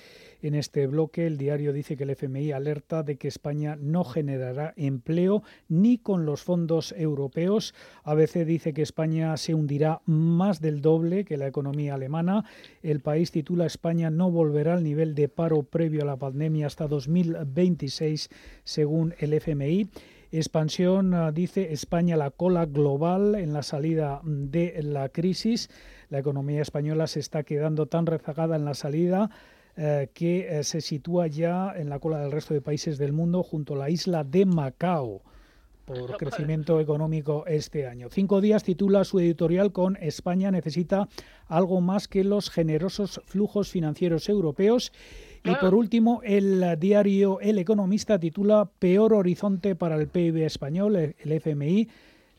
en 0.41 0.55
este 0.55 0.87
bloque. 0.87 1.27
El 1.27 1.37
diario 1.37 1.73
dice 1.73 1.97
que 1.97 2.03
el 2.03 2.11
FMI 2.11 2.51
alerta 2.51 3.03
de 3.03 3.17
que 3.17 3.27
España 3.27 3.77
no 3.79 4.03
generará 4.03 4.73
empleo 4.77 5.43
ni 5.67 5.97
con 5.97 6.25
los 6.25 6.41
fondos 6.43 6.93
europeos. 6.97 7.73
ABC 8.03 8.45
dice 8.45 8.73
que 8.73 8.81
España 8.81 9.35
se 9.37 9.53
hundirá 9.53 10.01
más 10.05 10.61
del 10.61 10.81
doble 10.81 11.25
que 11.25 11.37
la 11.37 11.47
economía 11.47 11.95
alemana. 11.95 12.45
El 12.81 12.99
país 13.01 13.31
titula 13.31 13.65
España 13.65 14.09
no 14.09 14.31
volverá 14.31 14.73
al 14.73 14.83
nivel 14.83 15.15
de 15.15 15.29
paro 15.29 15.63
previo 15.63 16.03
a 16.03 16.05
la 16.05 16.17
pandemia 16.17 16.67
hasta 16.67 16.87
2026, 16.87 18.29
según 18.63 19.13
el 19.19 19.33
FMI. 19.33 19.89
Expansión 20.31 21.15
ah, 21.15 21.31
dice 21.31 21.73
España 21.73 22.15
la 22.15 22.29
cola 22.29 22.67
global 22.67 23.33
en 23.33 23.51
la 23.51 23.63
salida 23.63 24.21
de 24.23 24.79
la 24.83 25.09
crisis. 25.09 25.71
La 26.09 26.19
economía 26.19 26.61
española 26.61 27.07
se 27.07 27.19
está 27.19 27.43
quedando 27.43 27.87
tan 27.87 28.05
rezagada 28.05 28.55
en 28.55 28.65
la 28.65 28.75
salida 28.75 29.31
eh, 29.81 30.09
que 30.13 30.59
eh, 30.59 30.63
se 30.65 30.81
sitúa 30.81 31.27
ya 31.27 31.71
en 31.73 31.87
la 31.87 31.99
cola 31.99 32.19
del 32.19 32.33
resto 32.33 32.53
de 32.53 32.59
países 32.59 32.97
del 32.97 33.13
mundo 33.13 33.43
junto 33.43 33.75
a 33.75 33.77
la 33.77 33.89
isla 33.89 34.25
de 34.25 34.45
Macao 34.45 35.21
por 35.85 36.17
crecimiento 36.17 36.81
económico 36.81 37.45
este 37.47 37.87
año. 37.87 38.09
Cinco 38.11 38.41
días 38.41 38.65
titula 38.65 39.05
su 39.05 39.21
editorial 39.21 39.71
con 39.71 39.95
España 40.01 40.51
necesita 40.51 41.07
algo 41.47 41.79
más 41.79 42.09
que 42.09 42.25
los 42.25 42.49
generosos 42.49 43.21
flujos 43.23 43.71
financieros 43.71 44.27
europeos. 44.27 44.91
Y 45.45 45.55
por 45.55 45.73
último, 45.73 46.19
el 46.25 46.77
diario 46.77 47.39
El 47.39 47.57
Economista 47.57 48.19
titula 48.19 48.69
Peor 48.79 49.13
horizonte 49.13 49.77
para 49.77 49.95
el 49.95 50.09
PIB 50.09 50.43
español, 50.43 50.97
el 50.97 51.31
FMI 51.31 51.87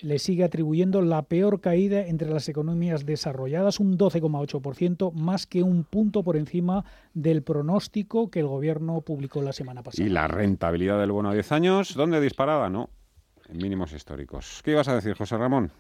le 0.03 0.19
sigue 0.19 0.45
atribuyendo 0.45 1.03
la 1.03 1.23
peor 1.23 1.61
caída 1.61 2.07
entre 2.07 2.31
las 2.31 2.49
economías 2.49 3.07
desarrolladas, 3.07 3.81
un 3.81 3.99
12,8%, 3.99 5.13
más 5.13 5.47
que 5.47 5.63
un 5.63 5.85
punto 5.85 6.23
por 6.23 6.37
encima 6.37 6.85
del 7.15 7.43
pronóstico 7.43 8.31
que 8.31 8.41
el 8.41 8.47
gobierno 8.47 9.01
publicó 9.01 9.43
la 9.43 9.53
semana 9.53 9.83
pasada. 9.83 10.07
Y 10.07 10.11
la 10.11 10.29
rentabilidad 10.29 10.99
del 11.01 11.13
bono 11.13 11.31
a 11.31 11.35
10 11.35 11.53
años, 11.53 11.95
¿dónde 11.95 12.21
disparada? 12.21 12.71
No, 12.71 12.91
en 13.49 13.59
mínimos 13.59 13.93
históricos. 13.93 14.61
¿Qué 14.65 14.73
ibas 14.73 14.89
a 14.89 14.95
decir, 14.95 15.15
José 15.15 15.37
Ramón? 15.37 15.71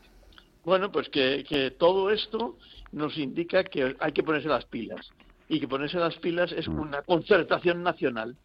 Bueno, 0.65 0.93
pues 0.93 1.09
que, 1.09 1.45
que 1.49 1.71
todo 1.71 2.11
esto 2.11 2.57
nos 2.93 3.17
indica 3.17 3.65
que 3.65 3.97
hay 3.99 4.13
que 4.13 4.23
ponerse 4.23 4.49
las 4.49 4.65
pilas. 4.67 5.11
Y 5.49 5.59
que 5.59 5.67
ponerse 5.67 5.99
las 5.99 6.17
pilas 6.17 6.53
es 6.53 6.69
mm. 6.69 6.79
una 6.79 7.03
concertación 7.03 7.83
nacional 7.83 8.37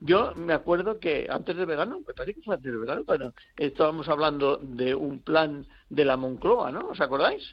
yo 0.00 0.34
me 0.36 0.52
acuerdo 0.52 0.98
que 0.98 1.26
antes 1.30 1.56
del 1.56 1.66
verano, 1.66 2.00
me 2.06 2.14
parece 2.14 2.34
que 2.34 2.42
fue 2.42 2.54
antes 2.54 2.70
del 2.70 2.80
verano, 2.80 3.04
bueno, 3.04 3.32
estábamos 3.56 4.08
hablando 4.08 4.58
de 4.58 4.94
un 4.94 5.20
plan 5.20 5.66
de 5.88 6.04
la 6.04 6.16
Moncloa, 6.16 6.70
¿no? 6.70 6.88
¿Os 6.88 7.00
acordáis? 7.00 7.50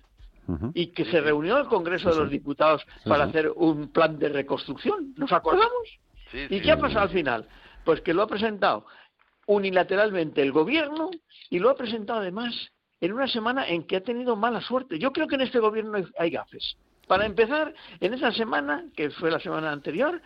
Y 0.74 0.88
que 0.88 1.05
se 1.05 1.22
reunió 1.22 1.57
el 1.57 1.67
Congreso 1.67 2.09
de 2.09 2.17
los 2.17 2.30
Diputados 2.30 2.86
para 3.05 3.24
hacer 3.24 3.49
un 3.55 3.88
plan 3.89 4.19
de 4.19 4.28
reconstrucción. 4.28 5.13
¿Nos 5.15 5.32
acordamos? 5.32 5.99
¿Y 6.34 6.59
qué 6.61 6.72
ha 6.72 6.80
pasado 6.80 7.01
al 7.01 7.09
final? 7.09 7.47
Pues 7.86 8.01
que 8.01 8.13
lo 8.13 8.24
ha 8.24 8.28
presentado 8.28 8.86
unilateralmente 9.45 10.41
el 10.41 10.51
gobierno 10.51 11.09
y 11.49 11.59
lo 11.59 11.69
ha 11.69 11.76
presentado 11.76 12.19
además 12.19 12.53
en 12.99 13.13
una 13.13 13.28
semana 13.28 13.67
en 13.67 13.84
que 13.84 13.97
ha 13.97 14.01
tenido 14.01 14.36
mala 14.36 14.61
suerte. 14.61 14.99
Yo 14.99 15.11
creo 15.11 15.28
que 15.28 15.36
en 15.36 15.41
este 15.41 15.59
gobierno 15.59 15.97
hay 16.17 16.30
gafes. 16.30 16.76
Para 17.12 17.26
empezar, 17.26 17.74
en 17.99 18.14
esa 18.14 18.32
semana, 18.32 18.86
que 18.95 19.09
fue 19.09 19.30
la 19.30 19.41
semana 19.41 19.70
anterior, 19.70 20.22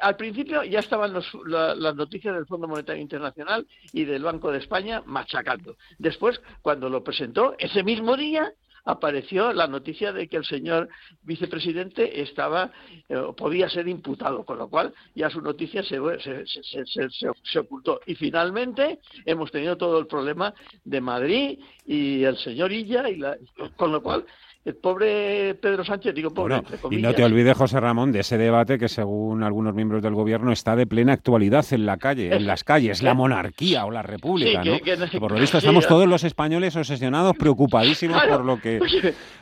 al 0.00 0.16
principio 0.16 0.64
ya 0.64 0.80
estaban 0.80 1.12
las 1.14 1.94
noticias 1.94 2.34
del 2.34 2.46
Fondo 2.46 2.66
Monetario 2.66 3.00
Internacional 3.00 3.64
y 3.92 4.04
del 4.04 4.24
Banco 4.24 4.50
de 4.50 4.58
España 4.58 5.04
machacando. 5.06 5.76
Después, 5.98 6.40
cuando 6.62 6.88
lo 6.88 7.04
presentó, 7.04 7.54
ese 7.60 7.84
mismo 7.84 8.16
día 8.16 8.52
apareció 8.86 9.52
la 9.52 9.68
noticia 9.68 10.12
de 10.12 10.26
que 10.26 10.38
el 10.38 10.44
señor 10.44 10.88
vicepresidente 11.22 12.20
estaba 12.20 12.72
eh, 13.08 13.22
podía 13.36 13.68
ser 13.68 13.86
imputado, 13.86 14.44
con 14.44 14.58
lo 14.58 14.68
cual 14.68 14.92
ya 15.14 15.30
su 15.30 15.40
noticia 15.40 15.84
se, 15.84 16.00
se, 16.44 17.58
ocultó. 17.60 18.00
Y 18.04 18.16
finalmente 18.16 18.98
hemos 19.24 19.52
tenido 19.52 19.76
todo 19.76 20.00
el 20.00 20.08
problema 20.08 20.52
de 20.82 21.00
Madrid 21.00 21.60
y 21.84 22.24
el 22.24 22.36
señor 22.36 22.72
Illa, 22.72 23.08
y 23.08 23.16
la, 23.16 23.36
con 23.76 23.92
lo 23.92 24.02
cual 24.02 24.24
el 24.66 24.74
pobre 24.74 25.54
Pedro 25.54 25.84
Sánchez, 25.84 26.12
digo 26.12 26.30
pobre, 26.30 26.60
Y 26.90 26.96
no 26.96 27.14
te 27.14 27.24
olvides, 27.24 27.56
José 27.56 27.78
Ramón, 27.78 28.10
de 28.10 28.20
ese 28.20 28.36
debate 28.36 28.78
que 28.78 28.88
según 28.88 29.44
algunos 29.44 29.74
miembros 29.74 30.02
del 30.02 30.14
gobierno 30.14 30.50
está 30.50 30.74
de 30.74 30.88
plena 30.88 31.12
actualidad 31.12 31.64
en 31.70 31.86
la 31.86 31.98
calle, 31.98 32.34
en 32.34 32.46
las 32.46 32.64
calles, 32.64 33.00
la 33.00 33.14
monarquía 33.14 33.86
o 33.86 33.92
la 33.92 34.02
república, 34.02 34.64
¿no? 34.64 34.76
por 35.20 35.32
lo 35.32 35.38
visto 35.38 35.58
estamos 35.58 35.86
todos 35.86 36.08
los 36.08 36.24
españoles 36.24 36.74
obsesionados, 36.74 37.36
preocupadísimos 37.36 38.20
por 38.24 38.44
lo 38.44 38.60
que 38.60 38.80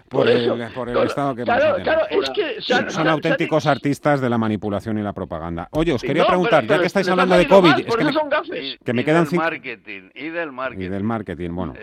por, 0.08 0.28
el, 0.28 0.60
estado 1.06 1.34
que 1.34 1.42
claro, 1.42 1.82
claro, 1.82 2.02
es 2.10 2.30
que 2.30 2.60
son, 2.60 3.08
auténticos 3.08 3.66
artistas 3.66 4.20
de 4.20 4.28
la 4.28 4.36
manipulación 4.36 4.98
y 4.98 5.02
la 5.02 5.14
propaganda. 5.14 5.68
Oye, 5.72 5.92
os 5.92 6.02
quería 6.02 6.26
preguntar, 6.26 6.66
ya 6.66 6.78
que 6.78 6.86
estáis 6.86 7.08
hablando 7.08 7.36
de 7.36 7.48
COVID, 7.48 7.78
es 7.78 7.96
que, 7.96 8.04
me, 8.04 8.12
que 8.84 8.92
me 8.92 9.04
quedan 9.04 9.24
del 9.24 9.38
marketing 9.38 10.02
y 10.14 10.28
del 10.28 10.52
marketing. 10.52 10.84
y 10.84 10.88
del 10.88 11.02
marketing, 11.02 11.50
bueno. 11.50 11.74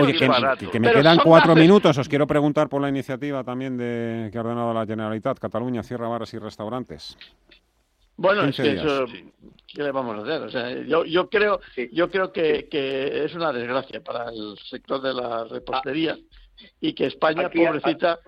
Oye, 0.00 0.12
que, 0.14 0.70
que 0.70 0.80
me 0.80 0.92
quedan 0.92 1.18
cuatro 1.18 1.56
minutos, 1.56 1.98
os 1.98 2.08
quiero 2.08 2.26
preguntar 2.26 2.67
por 2.68 2.82
la 2.82 2.88
iniciativa 2.88 3.44
también 3.44 3.76
de 3.76 4.28
que 4.30 4.38
ha 4.38 4.42
ordenado 4.42 4.72
la 4.72 4.86
Generalitat, 4.86 5.38
Cataluña 5.38 5.82
cierra 5.82 6.08
bares 6.08 6.32
y 6.34 6.38
restaurantes. 6.38 7.16
Bueno, 8.18 8.42
es 8.44 8.56
que 8.56 8.72
eso, 8.72 9.06
¿qué 9.72 9.82
le 9.82 9.92
vamos 9.92 10.18
a 10.18 10.22
hacer? 10.22 10.42
O 10.42 10.50
sea, 10.50 10.70
yo, 10.82 11.04
yo 11.04 11.30
creo, 11.30 11.60
yo 11.92 12.10
creo 12.10 12.32
que, 12.32 12.68
que, 12.68 13.24
es 13.24 13.34
una 13.34 13.52
desgracia 13.52 14.02
para 14.02 14.30
el 14.30 14.58
sector 14.58 15.00
de 15.00 15.14
la 15.14 15.44
repostería 15.44 16.18
y 16.80 16.94
que 16.94 17.06
España, 17.06 17.48
pobrecita, 17.48 18.18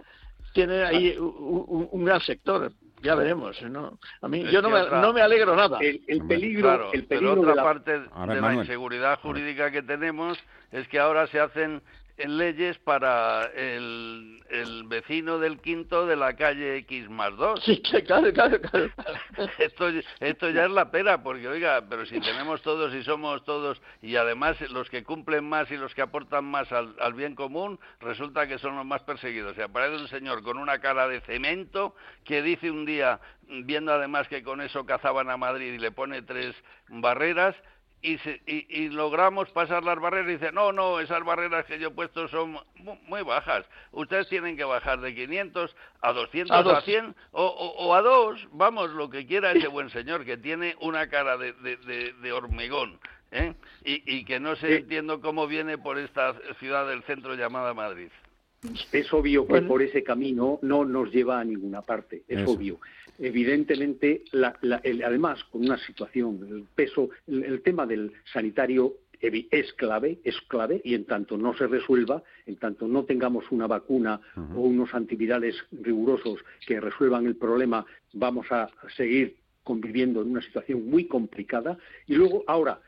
tiene 0.53 0.84
ahí 0.84 1.16
un, 1.18 2.05
gran 2.05 2.20
sector. 2.20 2.72
Ya 3.03 3.16
veremos, 3.16 3.61
¿no? 3.62 3.99
A 4.20 4.28
mí, 4.28 4.45
yo 4.53 4.62
no 4.62 4.70
me, 4.70 4.88
no 4.88 5.12
me, 5.12 5.22
alegro 5.22 5.57
nada. 5.57 5.78
El, 5.80 6.26
peligro, 6.26 6.93
el 6.93 7.07
peligro 7.07 7.41
otra 7.41 7.55
parte 7.61 7.99
de 7.99 8.41
la 8.41 8.55
inseguridad 8.55 9.18
jurídica 9.20 9.72
que 9.72 9.82
tenemos 9.82 10.38
es 10.70 10.86
que 10.86 10.99
ahora 11.01 11.26
se 11.28 11.41
hacen 11.41 11.72
en 11.72 11.82
leyes 12.27 12.79
para 12.79 13.47
el, 13.55 14.43
el, 14.51 14.85
vecino 14.85 15.39
del 15.39 15.61
quinto 15.61 16.07
de 16.07 16.16
la 16.16 16.35
calle 16.35 16.77
X 16.79 17.09
más 17.09 17.37
2. 17.37 17.62
Sí, 17.64 17.81
claro, 18.07 18.33
claro, 18.33 18.61
claro. 18.61 18.91
Esto, 19.59 19.89
esto 20.21 20.51
ya 20.51 20.64
es 20.64 20.71
la 20.71 20.91
pera, 20.91 21.23
porque 21.23 21.49
oiga, 21.49 21.83
pero 21.89 22.05
si 22.07 22.21
tenemos 22.21 22.62
todos 22.62 22.95
y 22.95 23.03
somos 23.03 23.45
todos, 23.45 23.81
y 24.03 24.16
además 24.16 24.61
los 24.71 24.91
que 24.91 25.03
cumplen 25.03 25.49
más 25.49 25.71
y 25.71 25.77
los 25.77 25.95
que 25.95 26.03
aportan 26.03 26.45
más 26.45 26.71
al, 26.73 26.95
al 27.01 27.14
bien 27.14 27.35
común, 27.35 27.79
resulta 28.01 28.47
que 28.47 28.59
son 28.59 28.77
los 28.77 28.85
más 28.85 29.03
perseguidos. 29.03 29.57
Se 29.57 29.62
aparece 29.62 29.97
un 29.97 30.09
señor 30.09 30.43
con 30.43 30.59
una 30.59 30.79
cara 30.81 31.09
de 31.09 31.21
cemento 31.23 31.95
que 32.25 32.43
dice 32.43 32.71
un 32.71 32.85
día, 32.85 33.21
viendo 33.49 33.93
además 33.93 34.29
que 34.29 34.43
con 34.43 34.61
eso 34.61 34.85
cazaban 34.85 35.31
a 35.31 35.37
Madrid 35.37 35.73
y 35.75 35.79
le 35.79 35.93
pone 35.93 36.23
tres 36.23 36.55
barreras, 36.89 37.57
y, 38.03 38.18
y, 38.46 38.88
logramos 38.88 39.51
pasar 39.51 39.84
las 39.84 39.98
barreras 40.01 40.28
y 40.28 40.32
dice, 40.32 40.53
no, 40.53 40.72
no, 40.72 41.01
esas 41.01 41.22
barreras 41.24 41.66
que 41.66 41.78
yo 41.78 41.88
he 41.88 41.90
puesto 41.90 42.28
son 42.28 42.59
muy, 43.09 43.22
bajas. 43.22 43.66
Ustedes 43.92 44.28
tienen 44.28 44.57
que 44.57 44.64
bajar 44.64 45.01
de 45.01 45.14
500 45.14 45.76
a 46.01 46.12
200 46.12 46.66
a, 46.66 46.78
a 46.78 46.80
100 46.80 47.14
o, 47.32 47.44
o, 47.44 47.94
a 47.94 48.01
2, 48.01 48.48
vamos, 48.53 48.90
lo 48.90 49.11
que 49.11 49.26
quiera 49.26 49.53
ese 49.53 49.68
buen 49.68 49.90
señor 49.90 50.24
que 50.24 50.38
tiene 50.38 50.76
una 50.80 51.09
cara 51.09 51.36
de, 51.36 51.53
de, 51.53 52.14
de, 52.14 52.32
hormigón. 52.32 52.98
¿eh? 53.32 53.55
Y, 53.84 54.03
y, 54.18 54.24
que 54.24 54.40
no 54.40 54.57
sé, 54.57 54.78
entiendo 54.78 55.20
cómo 55.20 55.46
viene 55.46 55.76
por 55.76 55.98
esta 55.98 56.34
ciudad 56.59 56.88
del 56.88 57.03
centro 57.03 57.34
llamada 57.34 57.74
Madrid. 57.74 58.09
Es 58.92 59.12
obvio 59.12 59.46
que 59.46 59.62
por 59.62 59.80
ese 59.80 60.03
camino 60.03 60.59
no 60.62 60.84
nos 60.84 61.11
lleva 61.11 61.40
a 61.40 61.44
ninguna 61.44 61.80
parte, 61.80 62.22
es 62.28 62.46
obvio 62.46 62.78
evidentemente, 63.21 64.25
además, 65.05 65.45
con 65.45 65.64
una 65.64 65.79
situación, 65.79 66.47
el 66.51 66.64
peso, 66.75 67.11
el, 67.27 67.62
tema 67.62 67.87
del 67.87 68.12
sanitario 68.33 68.95
es 69.21 69.73
clave, 69.75 70.18
es 70.25 70.41
clave, 70.49 70.81
y 70.83 70.95
en 70.95 71.05
tanto 71.05 71.37
no 71.37 71.55
se 71.55 71.66
resuelva, 71.66 72.23
en 72.47 72.57
tanto 72.57 72.89
no 72.89 73.05
tengamos 73.05 73.45
una 73.51 73.66
vacuna 73.66 74.21
o 74.37 74.61
unos 74.61 74.95
antivirales 74.95 75.57
rigurosos 75.71 76.41
que 76.66 76.81
resuelvan 76.81 77.27
el 77.27 77.37
problema, 77.37 77.85
vamos 78.14 78.51
a 78.51 78.71
seguir 78.97 79.37
conviviendo 79.62 80.23
en 80.23 80.31
una 80.31 80.43
situación 80.43 80.89
muy 80.89 81.05
complicada. 81.05 81.79
Y 82.07 82.14
luego, 82.14 82.45
ahora, 82.47 82.81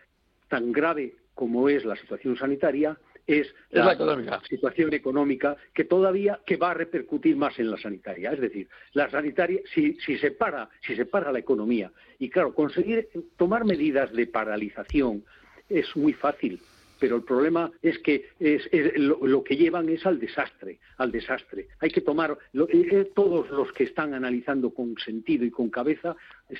tan 0.48 0.72
grave 0.72 1.14
como 1.34 1.68
es 1.68 1.84
la 1.84 1.96
situación 1.96 2.36
sanitaria, 2.36 2.98
es 3.26 3.54
la, 3.70 4.40
situación 4.48 4.92
económica 4.94 5.56
que 5.72 5.84
todavía 5.84 6.40
que 6.44 6.56
va 6.56 6.72
a 6.72 6.74
repercutir 6.74 7.36
más 7.36 7.58
en 7.58 7.70
la 7.70 7.78
sanitaria. 7.78 8.32
Es 8.32 8.40
decir, 8.40 8.68
la 8.92 9.10
sanitaria, 9.10 9.60
si, 9.72 9.94
si, 9.94 10.18
se 10.18 10.32
para, 10.32 10.68
si 10.86 10.96
se 10.96 11.06
para 11.06 11.32
la 11.32 11.38
economía, 11.38 11.92
y 12.18 12.28
claro, 12.30 12.54
conseguir 12.54 13.08
tomar 13.36 13.64
medidas 13.64 14.12
de 14.12 14.26
paralización 14.26 15.24
es 15.68 15.96
muy 15.96 16.12
fácil, 16.12 16.60
pero 17.02 17.16
el 17.16 17.22
problema 17.22 17.68
es 17.82 17.98
que 17.98 18.28
es, 18.38 18.62
lo, 18.96 19.42
que 19.42 19.56
llevan 19.56 19.88
es 19.88 20.06
al 20.06 20.20
desastre, 20.20 20.78
al 20.98 21.10
desastre. 21.10 21.66
Hay 21.80 21.90
que 21.90 22.00
tomar, 22.00 22.38
eh, 22.52 22.66
eh, 22.70 23.10
todos 23.12 23.50
los 23.50 23.72
que 23.72 23.82
están 23.84 24.14
analizando 24.14 24.72
con 24.72 24.94
sentido 25.04 25.44
y 25.44 25.50
con 25.50 25.68
cabeza 25.68 26.14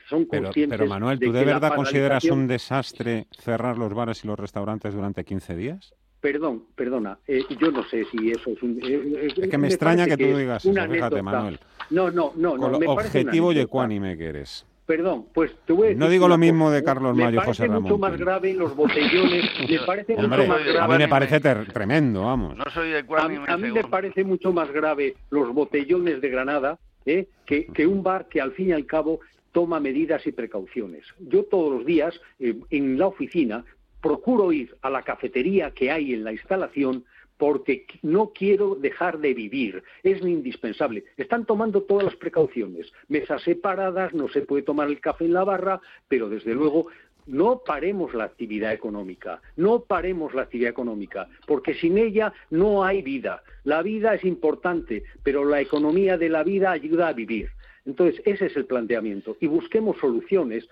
son 0.09 0.25
conscientes. 0.25 0.77
Pero, 0.77 0.91
Manuel, 0.91 1.21
¿tú 1.21 1.31
de, 1.31 1.45
verdad 1.45 1.77
consideras 1.77 2.25
un 2.25 2.49
desastre 2.49 3.29
cerrar 3.39 3.79
los 3.79 3.95
bares 3.95 4.25
y 4.25 4.27
los 4.27 4.37
restaurantes 4.37 4.95
durante 4.95 5.25
15 5.25 5.55
días? 5.55 5.95
Perdón, 6.23 6.63
perdona, 6.77 7.19
eh, 7.27 7.43
yo 7.59 7.73
no 7.73 7.83
sé 7.89 8.05
si 8.05 8.31
eso 8.31 8.51
es 8.51 8.63
un... 8.63 8.79
es 8.81 9.35
que 9.51 9.59
me, 9.59 9.67
extraña 9.67 10.07
que 10.07 10.17
tú 10.17 10.37
digas 10.37 10.65
eso, 10.65 10.89
fíjate, 10.89 11.21
Manuel. 11.21 11.59
No, 11.91 12.13
no, 12.13 12.33
no. 12.37 12.57
no 12.57 12.79
objetivo 12.93 13.53
y 13.53 13.59
ecuánime 13.59 14.17
que 14.17 14.27
eres. 14.27 14.65
Perdón, 14.87 15.27
pues 15.35 15.51
a 15.51 15.73
decir 15.73 15.97
No 15.97 16.09
digo 16.09 16.29
lo 16.29 16.39
mismo 16.39 16.71
de 16.71 16.85
Carlos 16.85 17.17
Mayo 17.17 17.41
y 17.43 17.45
José 17.45 17.67
Ramón. 17.67 17.83
Me 17.83 17.89
parece 17.89 17.95
mucho 17.95 17.99
más 17.99 18.19
grave 18.19 18.55
los 18.55 18.77
botellones. 18.77 19.51
me 19.69 19.79
parece 19.81 20.15
mucho 20.15 20.29
más 20.29 20.65
grave. 20.65 20.79
A 20.79 20.89
mí 20.89 20.99
me 20.99 21.09
parece 21.09 21.41
tremendo, 21.41 22.23
vamos. 22.23 22.57
No 22.57 22.65
soy 22.73 22.95
ecuánime, 22.95 23.45
a, 23.49 23.55
a 23.55 23.57
mí 23.57 23.73
me 23.73 23.83
parece 23.83 24.23
mucho 24.23 24.53
más 24.53 24.71
grave 24.71 25.17
los 25.31 25.53
botellones 25.53 26.21
de 26.21 26.29
Granada 26.29 26.79
¿eh? 27.05 27.27
que, 27.47 27.67
que 27.67 27.85
un 27.85 28.05
bar 28.05 28.29
que 28.29 28.41
al 28.41 28.53
fin 28.53 28.69
y 28.69 28.73
al 28.73 28.87
cabo 28.87 29.19
toma 29.51 29.81
medidas 29.81 30.25
y 30.27 30.31
precauciones. 30.31 31.05
Yo 31.19 31.45
todos 31.45 31.73
los 31.79 31.85
días 31.85 32.15
eh, 32.39 32.55
en 32.71 32.97
la 32.97 33.09
oficina 33.09 33.65
procuro 34.03 34.53
ir 34.53 34.77
a 34.83 34.91
la 34.91 35.03
cafetería 35.03 35.71
que 35.71 35.91
hay 35.91 36.13
en 36.13 36.25
la 36.25 36.33
instalación 36.33 37.05
porque 37.39 37.87
no 38.03 38.33
quiero 38.33 38.77
dejar 38.77 39.19
de 39.19 39.35
vivir, 39.35 39.83
es 40.03 40.23
indispensable. 40.23 41.05
Están 41.17 41.45
tomando 41.45 41.83
todas 41.83 42.05
las 42.05 42.17
precauciones, 42.17 42.93
mesas 43.09 43.43
separadas, 43.43 44.13
no 44.15 44.29
se 44.29 44.43
puede 44.43 44.63
tomar 44.63 44.89
el 44.89 45.01
café 45.01 45.25
en 45.25 45.33
la 45.33 45.43
barra, 45.43 45.81
pero 46.07 46.29
desde 46.29 46.55
luego 46.55 46.87
no 47.27 47.63
paremos 47.65 48.15
la 48.15 48.25
actividad 48.25 48.73
económica, 48.73 49.41
no 49.57 49.81
paremos 49.81 50.35
la 50.35 50.43
actividad 50.43 50.71
económica, 50.71 51.29
porque 51.47 51.75
sin 51.75 51.99
ella 51.99 52.33
no 52.51 52.85
hay 52.85 53.03
vida. 53.03 53.43
La 53.65 53.83
vida 53.83 54.15
es 54.15 54.25
importante, 54.25 55.05
pero 55.23 55.45
la 55.45 55.61
economía 55.61 56.17
de 56.19 56.29
la 56.29 56.45
vida 56.45 56.71
ayuda 56.71 57.09
a 57.09 57.13
vivir. 57.13 57.49
Entonces, 57.85 58.23
ese 58.25 58.47
es 58.47 58.57
el 58.57 58.67
planteamiento. 58.67 59.37
Y 59.41 59.49
busquemos 59.49 59.99
soluciones 59.99 60.69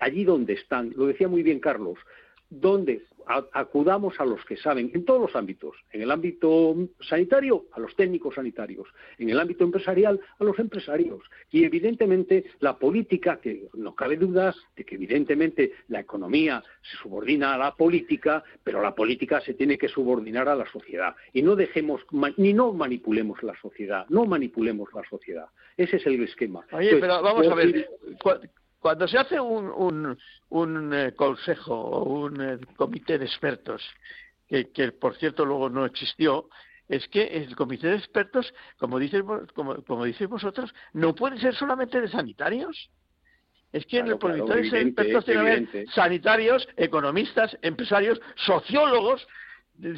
allí 0.00 0.24
donde 0.24 0.52
están. 0.52 0.92
Lo 0.94 1.06
decía 1.06 1.26
muy 1.26 1.42
bien 1.42 1.58
Carlos 1.58 1.98
donde 2.60 3.02
acudamos 3.52 4.18
a 4.20 4.24
los 4.24 4.44
que 4.44 4.56
saben 4.56 4.90
en 4.94 5.04
todos 5.04 5.20
los 5.20 5.36
ámbitos, 5.36 5.76
en 5.90 6.02
el 6.02 6.10
ámbito 6.10 6.76
sanitario 7.00 7.66
a 7.72 7.80
los 7.80 7.94
técnicos 7.96 8.34
sanitarios, 8.34 8.88
en 9.18 9.30
el 9.30 9.38
ámbito 9.38 9.64
empresarial 9.64 10.20
a 10.38 10.44
los 10.44 10.58
empresarios 10.58 11.22
y 11.50 11.64
evidentemente 11.64 12.44
la 12.60 12.76
política, 12.76 13.38
que 13.40 13.68
no 13.74 13.94
cabe 13.94 14.16
duda 14.16 14.54
de 14.76 14.84
que 14.84 14.96
evidentemente 14.96 15.72
la 15.88 16.00
economía 16.00 16.62
se 16.82 16.96
subordina 16.98 17.54
a 17.54 17.58
la 17.58 17.74
política, 17.74 18.42
pero 18.62 18.82
la 18.82 18.94
política 18.94 19.40
se 19.40 19.54
tiene 19.54 19.78
que 19.78 19.88
subordinar 19.88 20.48
a 20.48 20.56
la 20.56 20.66
sociedad 20.70 21.14
y 21.32 21.42
no 21.42 21.56
dejemos 21.56 22.02
ni 22.36 22.52
no 22.52 22.72
manipulemos 22.72 23.42
la 23.42 23.54
sociedad, 23.60 24.04
no 24.08 24.26
manipulemos 24.26 24.92
la 24.92 25.04
sociedad. 25.08 25.46
Ese 25.76 25.96
es 25.96 26.06
el 26.06 26.22
esquema. 26.22 26.66
Oye, 26.72 26.96
pero 26.96 27.22
vamos 27.22 27.46
a 27.48 27.54
ver, 27.54 27.88
cuando 28.82 29.06
se 29.06 29.16
hace 29.16 29.38
un, 29.38 30.18
un, 30.48 30.92
eh, 30.92 31.12
consejo 31.14 31.72
o 31.72 32.02
un 32.02 32.40
eh, 32.40 32.58
comité 32.76 33.16
de 33.16 33.26
expertos, 33.26 33.80
que, 34.48 34.92
por 34.92 35.16
cierto 35.16 35.46
luego 35.46 35.70
no 35.70 35.86
existió, 35.86 36.48
es 36.88 37.06
que 37.08 37.22
el 37.22 37.56
comité 37.56 37.86
de 37.86 37.96
expertos, 37.96 38.52
como 38.78 38.98
dices, 38.98 39.22
como, 39.54 39.82
como 39.84 40.04
vosotros, 40.28 40.74
no 40.92 41.14
puede 41.14 41.38
ser 41.38 41.54
solamente 41.54 42.00
de 42.00 42.08
sanitarios. 42.08 42.90
Es 43.72 43.86
que 43.86 44.00
en 44.00 44.08
el 44.08 44.18
comité 44.18 44.52
de 44.52 44.80
expertos 44.82 45.24
tiene 45.24 45.40
que 45.42 45.78
haber 45.78 45.88
sanitarios, 45.94 46.68
economistas, 46.76 47.56
empresarios, 47.62 48.20
sociólogos, 48.34 49.26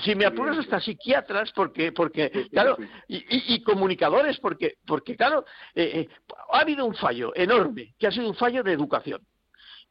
si 0.03 0.15
me 0.15 0.25
apuras 0.25 0.59
hasta 0.59 0.81
psiquiatras 0.81 1.53
porque 1.53 1.93
porque 1.93 2.49
claro 2.51 2.77
y, 3.09 3.63
comunicadores 3.63 4.39
porque 4.39 4.75
porque 4.87 5.17
claro 5.17 5.45
eh, 5.75 5.91
eh, 5.95 6.09
ha 6.53 6.61
habido 6.61 6.87
un 6.87 6.95
fallo 6.95 7.33
enorme 7.35 7.95
que 7.99 8.07
ha 8.07 8.13
sido 8.13 8.29
un 8.29 8.37
fallo 8.37 8.63
de 8.63 8.73
educación. 8.73 9.21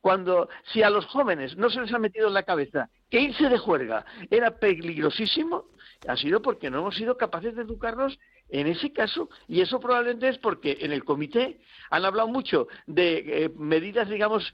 Cuando 0.02 0.50
si 0.74 0.84
a 0.84 0.90
los 0.90 1.06
jóvenes 1.06 1.56
no 1.56 1.70
se 1.70 1.80
les 1.80 1.94
ha 1.94 2.00
metido 2.00 2.28
en 2.28 2.34
la 2.34 2.44
cabeza 2.44 2.90
que 3.10 3.22
irse 3.22 3.48
de 3.48 3.58
juerga 3.58 4.06
era 4.30 4.58
peligrosísimo 4.58 5.66
ha 6.08 6.18
sido 6.18 6.42
porque 6.42 6.70
no 6.70 6.80
hemos 6.80 6.96
sido 6.96 7.16
capaces 7.16 7.56
de 7.56 7.62
educarnos 7.62 8.18
en 8.50 8.68
ese 8.68 8.92
caso, 8.92 9.30
y 9.48 9.62
eso 9.62 9.80
probablemente 9.80 10.28
es 10.30 10.38
porque 10.38 10.78
en 10.82 10.92
el 10.92 11.04
comité 11.04 11.60
han 11.90 12.06
hablado 12.06 12.28
mucho 12.28 12.68
de 12.86 13.46
eh, 13.46 13.50
medidas, 13.58 14.08
digamos, 14.10 14.54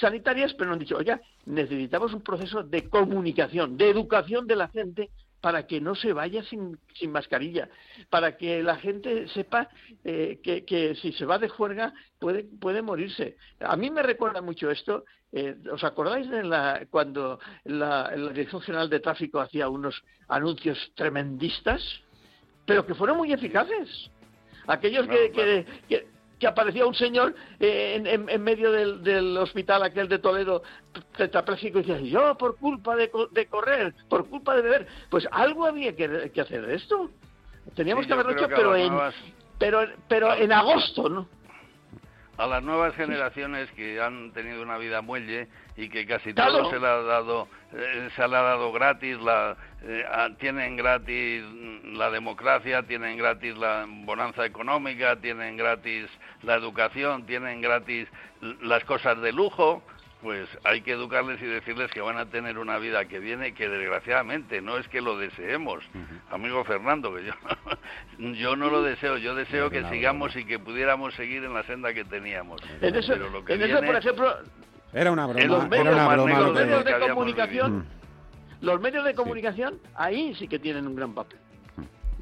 sanitarias, 0.00 0.54
pero 0.54 0.68
no 0.68 0.74
han 0.74 0.78
dicho, 0.78 0.96
oiga, 0.96 1.20
necesitamos 1.46 2.12
un 2.14 2.22
proceso 2.22 2.62
de 2.62 2.88
comunicación, 2.88 3.76
de 3.76 3.90
educación 3.90 4.46
de 4.46 4.56
la 4.56 4.68
gente 4.68 5.10
para 5.40 5.66
que 5.66 5.80
no 5.80 5.96
se 5.96 6.12
vaya 6.12 6.44
sin, 6.44 6.78
mascarilla, 7.08 7.68
para 8.10 8.36
que 8.36 8.62
la 8.62 8.76
gente 8.76 9.26
sepa 9.28 9.68
eh, 10.04 10.40
que, 10.42 10.94
si 10.94 11.12
se 11.12 11.24
va 11.24 11.38
de 11.38 11.48
juerga 11.48 11.92
puede, 12.20 12.44
puede 12.44 12.80
morirse. 12.80 13.36
A 13.58 13.76
mí 13.76 13.90
me 13.90 14.02
recuerda 14.02 14.40
mucho 14.40 14.70
esto. 14.70 15.04
Eh, 15.32 15.56
¿Os 15.72 15.82
acordáis 15.82 16.30
de 16.30 16.44
la, 16.44 16.86
cuando 16.90 17.40
la 17.64 18.12
Dirección 18.14 18.60
General 18.60 18.88
de 18.88 19.00
Tráfico 19.00 19.40
hacía 19.40 19.68
unos 19.68 20.04
anuncios 20.28 20.92
tremendistas? 20.94 21.82
pero 22.66 22.86
que 22.86 22.94
fueron 22.94 23.16
muy 23.16 23.32
eficaces. 23.32 24.10
Aquellos 24.66 25.06
que, 25.08 25.66
que, 25.88 26.06
aparecía 26.46 26.86
un 26.86 26.94
señor 26.94 27.34
eh, 27.60 28.02
en, 28.04 28.42
medio 28.42 28.72
del, 28.72 29.36
hospital 29.36 29.82
aquel 29.82 30.08
de 30.08 30.18
Toledo 30.18 30.62
tetrapléjico 31.16 31.78
y 31.78 31.82
decía, 31.82 32.00
yo 32.00 32.36
por 32.36 32.56
culpa 32.56 32.96
de, 32.96 33.10
correr, 33.10 33.94
por 34.08 34.28
culpa 34.28 34.56
de 34.56 34.62
beber, 34.62 34.86
pues 35.10 35.26
algo 35.30 35.66
había 35.66 35.94
que, 35.94 36.32
hacer 36.40 36.66
de 36.66 36.74
esto. 36.74 37.10
Teníamos 37.74 38.06
que 38.06 38.12
haberlo 38.12 38.32
hecho, 38.32 38.48
pero, 38.48 38.74
en, 38.76 38.92
pero, 39.58 39.86
pero 40.08 40.34
en 40.34 40.52
agosto, 40.52 41.08
¿no? 41.08 41.28
a 42.38 42.46
las 42.46 42.62
nuevas 42.62 42.94
generaciones 42.94 43.70
que 43.72 44.00
han 44.00 44.32
tenido 44.32 44.62
una 44.62 44.78
vida 44.78 45.02
muelle 45.02 45.48
y 45.76 45.88
que 45.88 46.06
casi 46.06 46.32
todo 46.32 46.70
se 46.70 46.78
le 46.78 46.86
ha 46.86 47.02
dado 47.02 47.48
eh, 47.72 48.08
se 48.16 48.26
le 48.26 48.36
ha 48.36 48.42
dado 48.42 48.72
gratis 48.72 49.18
la 49.20 49.56
eh, 49.82 50.04
tienen 50.40 50.76
gratis 50.76 51.44
la 51.96 52.10
democracia 52.10 52.82
tienen 52.82 53.16
gratis 53.16 53.56
la 53.56 53.86
bonanza 53.88 54.44
económica 54.44 55.16
tienen 55.16 55.56
gratis 55.56 56.08
la 56.42 56.54
educación 56.54 57.26
tienen 57.26 57.60
gratis 57.60 58.08
las 58.60 58.84
cosas 58.84 59.20
de 59.20 59.32
lujo 59.32 59.82
pues 60.22 60.48
hay 60.62 60.82
que 60.82 60.92
educarles 60.92 61.42
y 61.42 61.46
decirles 61.46 61.90
que 61.90 62.00
van 62.00 62.16
a 62.16 62.26
tener 62.26 62.58
una 62.58 62.78
vida 62.78 63.04
que 63.06 63.18
viene 63.18 63.54
que 63.54 63.68
desgraciadamente 63.68 64.62
no 64.62 64.78
es 64.78 64.86
que 64.86 65.00
lo 65.00 65.18
deseemos, 65.18 65.82
amigo 66.30 66.64
Fernando, 66.64 67.12
que 67.12 67.24
yo, 67.24 67.32
yo 68.34 68.54
no 68.54 68.70
lo 68.70 68.82
deseo, 68.82 69.18
yo 69.18 69.34
deseo 69.34 69.68
que 69.68 69.84
sigamos 69.90 70.36
y 70.36 70.44
que 70.44 70.60
pudiéramos 70.60 71.12
seguir 71.14 71.42
en 71.42 71.52
la 71.52 71.64
senda 71.64 71.92
que 71.92 72.04
teníamos. 72.04 72.62
En 72.80 72.94
eso, 72.94 73.80
por 73.84 73.96
ejemplo, 73.96 74.36
era 74.92 75.10
una 75.10 75.26
broma, 75.26 75.44
los 75.44 75.68
medios, 75.68 76.84
de 76.84 76.98
comunicación, 77.00 77.86
los 78.60 78.80
medios 78.80 79.04
de 79.04 79.14
comunicación 79.14 79.80
ahí 79.94 80.34
sí 80.36 80.46
que 80.46 80.58
tienen 80.58 80.86
un 80.86 80.94
gran 80.94 81.14
papel. 81.14 81.38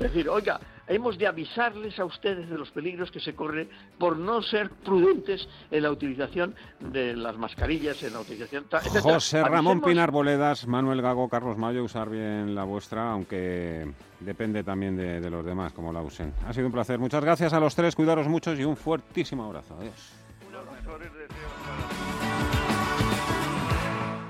Es 0.01 0.15
decir, 0.15 0.31
oiga, 0.31 0.59
hemos 0.89 1.19
de 1.19 1.27
avisarles 1.27 1.99
a 1.99 2.07
ustedes 2.07 2.49
de 2.49 2.57
los 2.57 2.71
peligros 2.71 3.11
que 3.11 3.21
se 3.21 3.35
corren 3.35 3.69
por 3.99 4.17
no 4.17 4.41
ser 4.41 4.71
prudentes 4.71 5.47
en 5.71 5.83
la 5.83 5.91
utilización 5.91 6.55
de 6.81 7.15
las 7.15 7.37
mascarillas, 7.37 8.03
en 8.03 8.15
la 8.15 8.21
utilización... 8.21 8.65
José 9.03 9.43
Ramón 9.43 9.83
Pinar 9.83 10.11
Boledas, 10.11 10.67
Manuel 10.67 11.03
Gago, 11.03 11.29
Carlos 11.29 11.59
Mayo, 11.59 11.85
usar 11.85 12.09
bien 12.09 12.55
la 12.55 12.65
vuestra, 12.65 13.13
aunque 13.13 13.93
depende 14.21 14.65
también 14.65 14.97
de, 14.97 15.21
de 15.21 15.31
los 15.31 15.45
demás 15.45 15.75
cómo 15.75 15.93
la 15.93 16.01
usen. 16.01 16.33
Ha 16.47 16.55
sido 16.55 16.67
un 16.67 16.73
placer. 16.73 16.99
Muchas 16.99 17.23
gracias 17.23 17.53
a 17.53 17.61
los 17.61 17.75
tres, 17.75 17.95
cuidaros 17.95 18.27
muchos 18.27 18.59
y 18.59 18.65
un 18.65 18.77
fuertísimo 18.77 19.45
abrazo. 19.45 19.77
Adiós. 19.79 20.15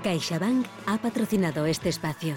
CaixaBank 0.03 0.65
ha 0.87 0.97
patrocinado 0.97 1.65
este 1.65 1.87
espacio. 1.87 2.35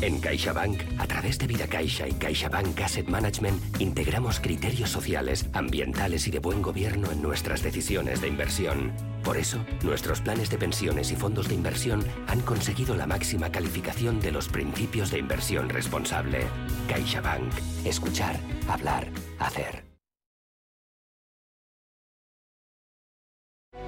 En 0.00 0.20
CaixaBank, 0.20 0.82
a 0.98 1.06
través 1.06 1.38
de 1.38 1.46
Vida 1.46 1.66
Caixa 1.66 2.06
y 2.06 2.12
CaixaBank 2.12 2.80
Asset 2.80 3.08
Management, 3.08 3.80
integramos 3.80 4.40
criterios 4.40 4.90
sociales, 4.90 5.48
ambientales 5.52 6.26
y 6.26 6.30
de 6.30 6.40
buen 6.40 6.60
gobierno 6.62 7.10
en 7.10 7.22
nuestras 7.22 7.62
decisiones 7.62 8.20
de 8.20 8.28
inversión. 8.28 8.92
Por 9.22 9.36
eso, 9.36 9.64
nuestros 9.82 10.20
planes 10.20 10.50
de 10.50 10.58
pensiones 10.58 11.10
y 11.10 11.16
fondos 11.16 11.48
de 11.48 11.54
inversión 11.54 12.04
han 12.26 12.40
conseguido 12.40 12.96
la 12.96 13.06
máxima 13.06 13.50
calificación 13.50 14.20
de 14.20 14.32
los 14.32 14.48
principios 14.48 15.10
de 15.10 15.20
inversión 15.20 15.68
responsable. 15.68 16.46
CaixaBank. 16.88 17.52
Escuchar, 17.84 18.36
hablar, 18.68 19.08
hacer. 19.38 19.84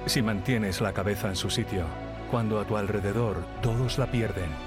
Si 0.07 0.21
mantienes 0.21 0.79
la 0.79 0.93
cabeza 0.93 1.27
en 1.27 1.35
su 1.35 1.49
sitio, 1.49 1.85
cuando 2.31 2.59
a 2.59 2.65
tu 2.65 2.77
alrededor 2.77 3.45
todos 3.61 3.97
la 3.97 4.09
pierden. 4.09 4.66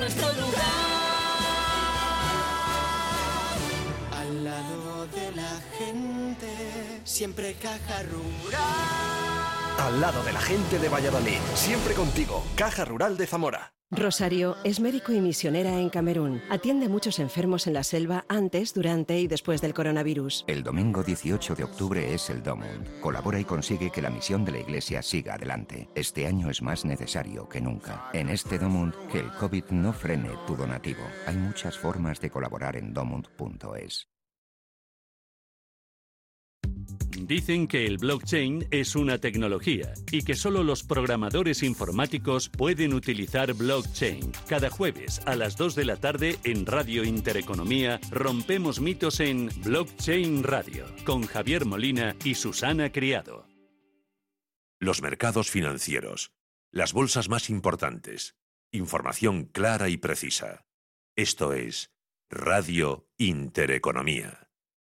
Nuestro 0.00 0.28
lugar. 0.32 0.64
Al 4.12 4.44
lado 4.44 5.06
de 5.06 5.32
la 5.32 5.60
gente, 5.78 7.00
siempre 7.04 7.54
caja 7.54 8.02
rural. 8.04 8.60
Al 9.78 10.00
lado 10.00 10.22
de 10.24 10.32
la 10.32 10.40
gente 10.40 10.78
de 10.78 10.88
Valladolid, 10.88 11.38
siempre 11.54 11.94
contigo, 11.94 12.44
Caja 12.54 12.84
Rural 12.84 13.16
de 13.16 13.26
Zamora. 13.26 13.72
Rosario 13.92 14.56
es 14.62 14.78
médico 14.78 15.12
y 15.12 15.20
misionera 15.20 15.80
en 15.80 15.90
Camerún. 15.90 16.40
Atiende 16.48 16.86
a 16.86 16.88
muchos 16.88 17.18
enfermos 17.18 17.66
en 17.66 17.72
la 17.74 17.82
selva 17.82 18.24
antes, 18.28 18.72
durante 18.72 19.18
y 19.18 19.26
después 19.26 19.60
del 19.60 19.74
coronavirus. 19.74 20.44
El 20.46 20.62
domingo 20.62 21.02
18 21.02 21.56
de 21.56 21.64
octubre 21.64 22.14
es 22.14 22.30
el 22.30 22.40
Domund. 22.40 23.00
Colabora 23.00 23.40
y 23.40 23.44
consigue 23.44 23.90
que 23.90 24.00
la 24.00 24.10
misión 24.10 24.44
de 24.44 24.52
la 24.52 24.60
Iglesia 24.60 25.02
siga 25.02 25.34
adelante. 25.34 25.88
Este 25.96 26.28
año 26.28 26.50
es 26.50 26.62
más 26.62 26.84
necesario 26.84 27.48
que 27.48 27.60
nunca. 27.60 28.08
En 28.12 28.28
este 28.28 28.60
Domund, 28.60 28.94
que 29.10 29.18
el 29.18 29.32
COVID 29.32 29.64
no 29.70 29.92
frene 29.92 30.30
tu 30.46 30.54
donativo. 30.54 31.02
Hay 31.26 31.36
muchas 31.36 31.76
formas 31.76 32.20
de 32.20 32.30
colaborar 32.30 32.76
en 32.76 32.94
domund.es. 32.94 34.06
Dicen 37.20 37.68
que 37.68 37.86
el 37.86 37.98
blockchain 37.98 38.66
es 38.70 38.96
una 38.96 39.18
tecnología 39.18 39.92
y 40.10 40.22
que 40.22 40.34
solo 40.34 40.64
los 40.64 40.82
programadores 40.82 41.62
informáticos 41.62 42.48
pueden 42.48 42.94
utilizar 42.94 43.52
blockchain. 43.52 44.32
Cada 44.48 44.70
jueves 44.70 45.20
a 45.26 45.36
las 45.36 45.56
2 45.58 45.74
de 45.74 45.84
la 45.84 45.96
tarde 45.96 46.38
en 46.44 46.64
Radio 46.64 47.04
Intereconomía 47.04 48.00
rompemos 48.10 48.80
mitos 48.80 49.20
en 49.20 49.50
Blockchain 49.62 50.42
Radio 50.42 50.86
con 51.04 51.26
Javier 51.26 51.66
Molina 51.66 52.16
y 52.24 52.36
Susana 52.36 52.90
Criado. 52.90 53.46
Los 54.78 55.02
mercados 55.02 55.50
financieros, 55.50 56.32
las 56.72 56.94
bolsas 56.94 57.28
más 57.28 57.50
importantes, 57.50 58.34
información 58.72 59.44
clara 59.44 59.90
y 59.90 59.98
precisa. 59.98 60.64
Esto 61.16 61.52
es 61.52 61.92
Radio 62.30 63.06
Intereconomía. 63.18 64.39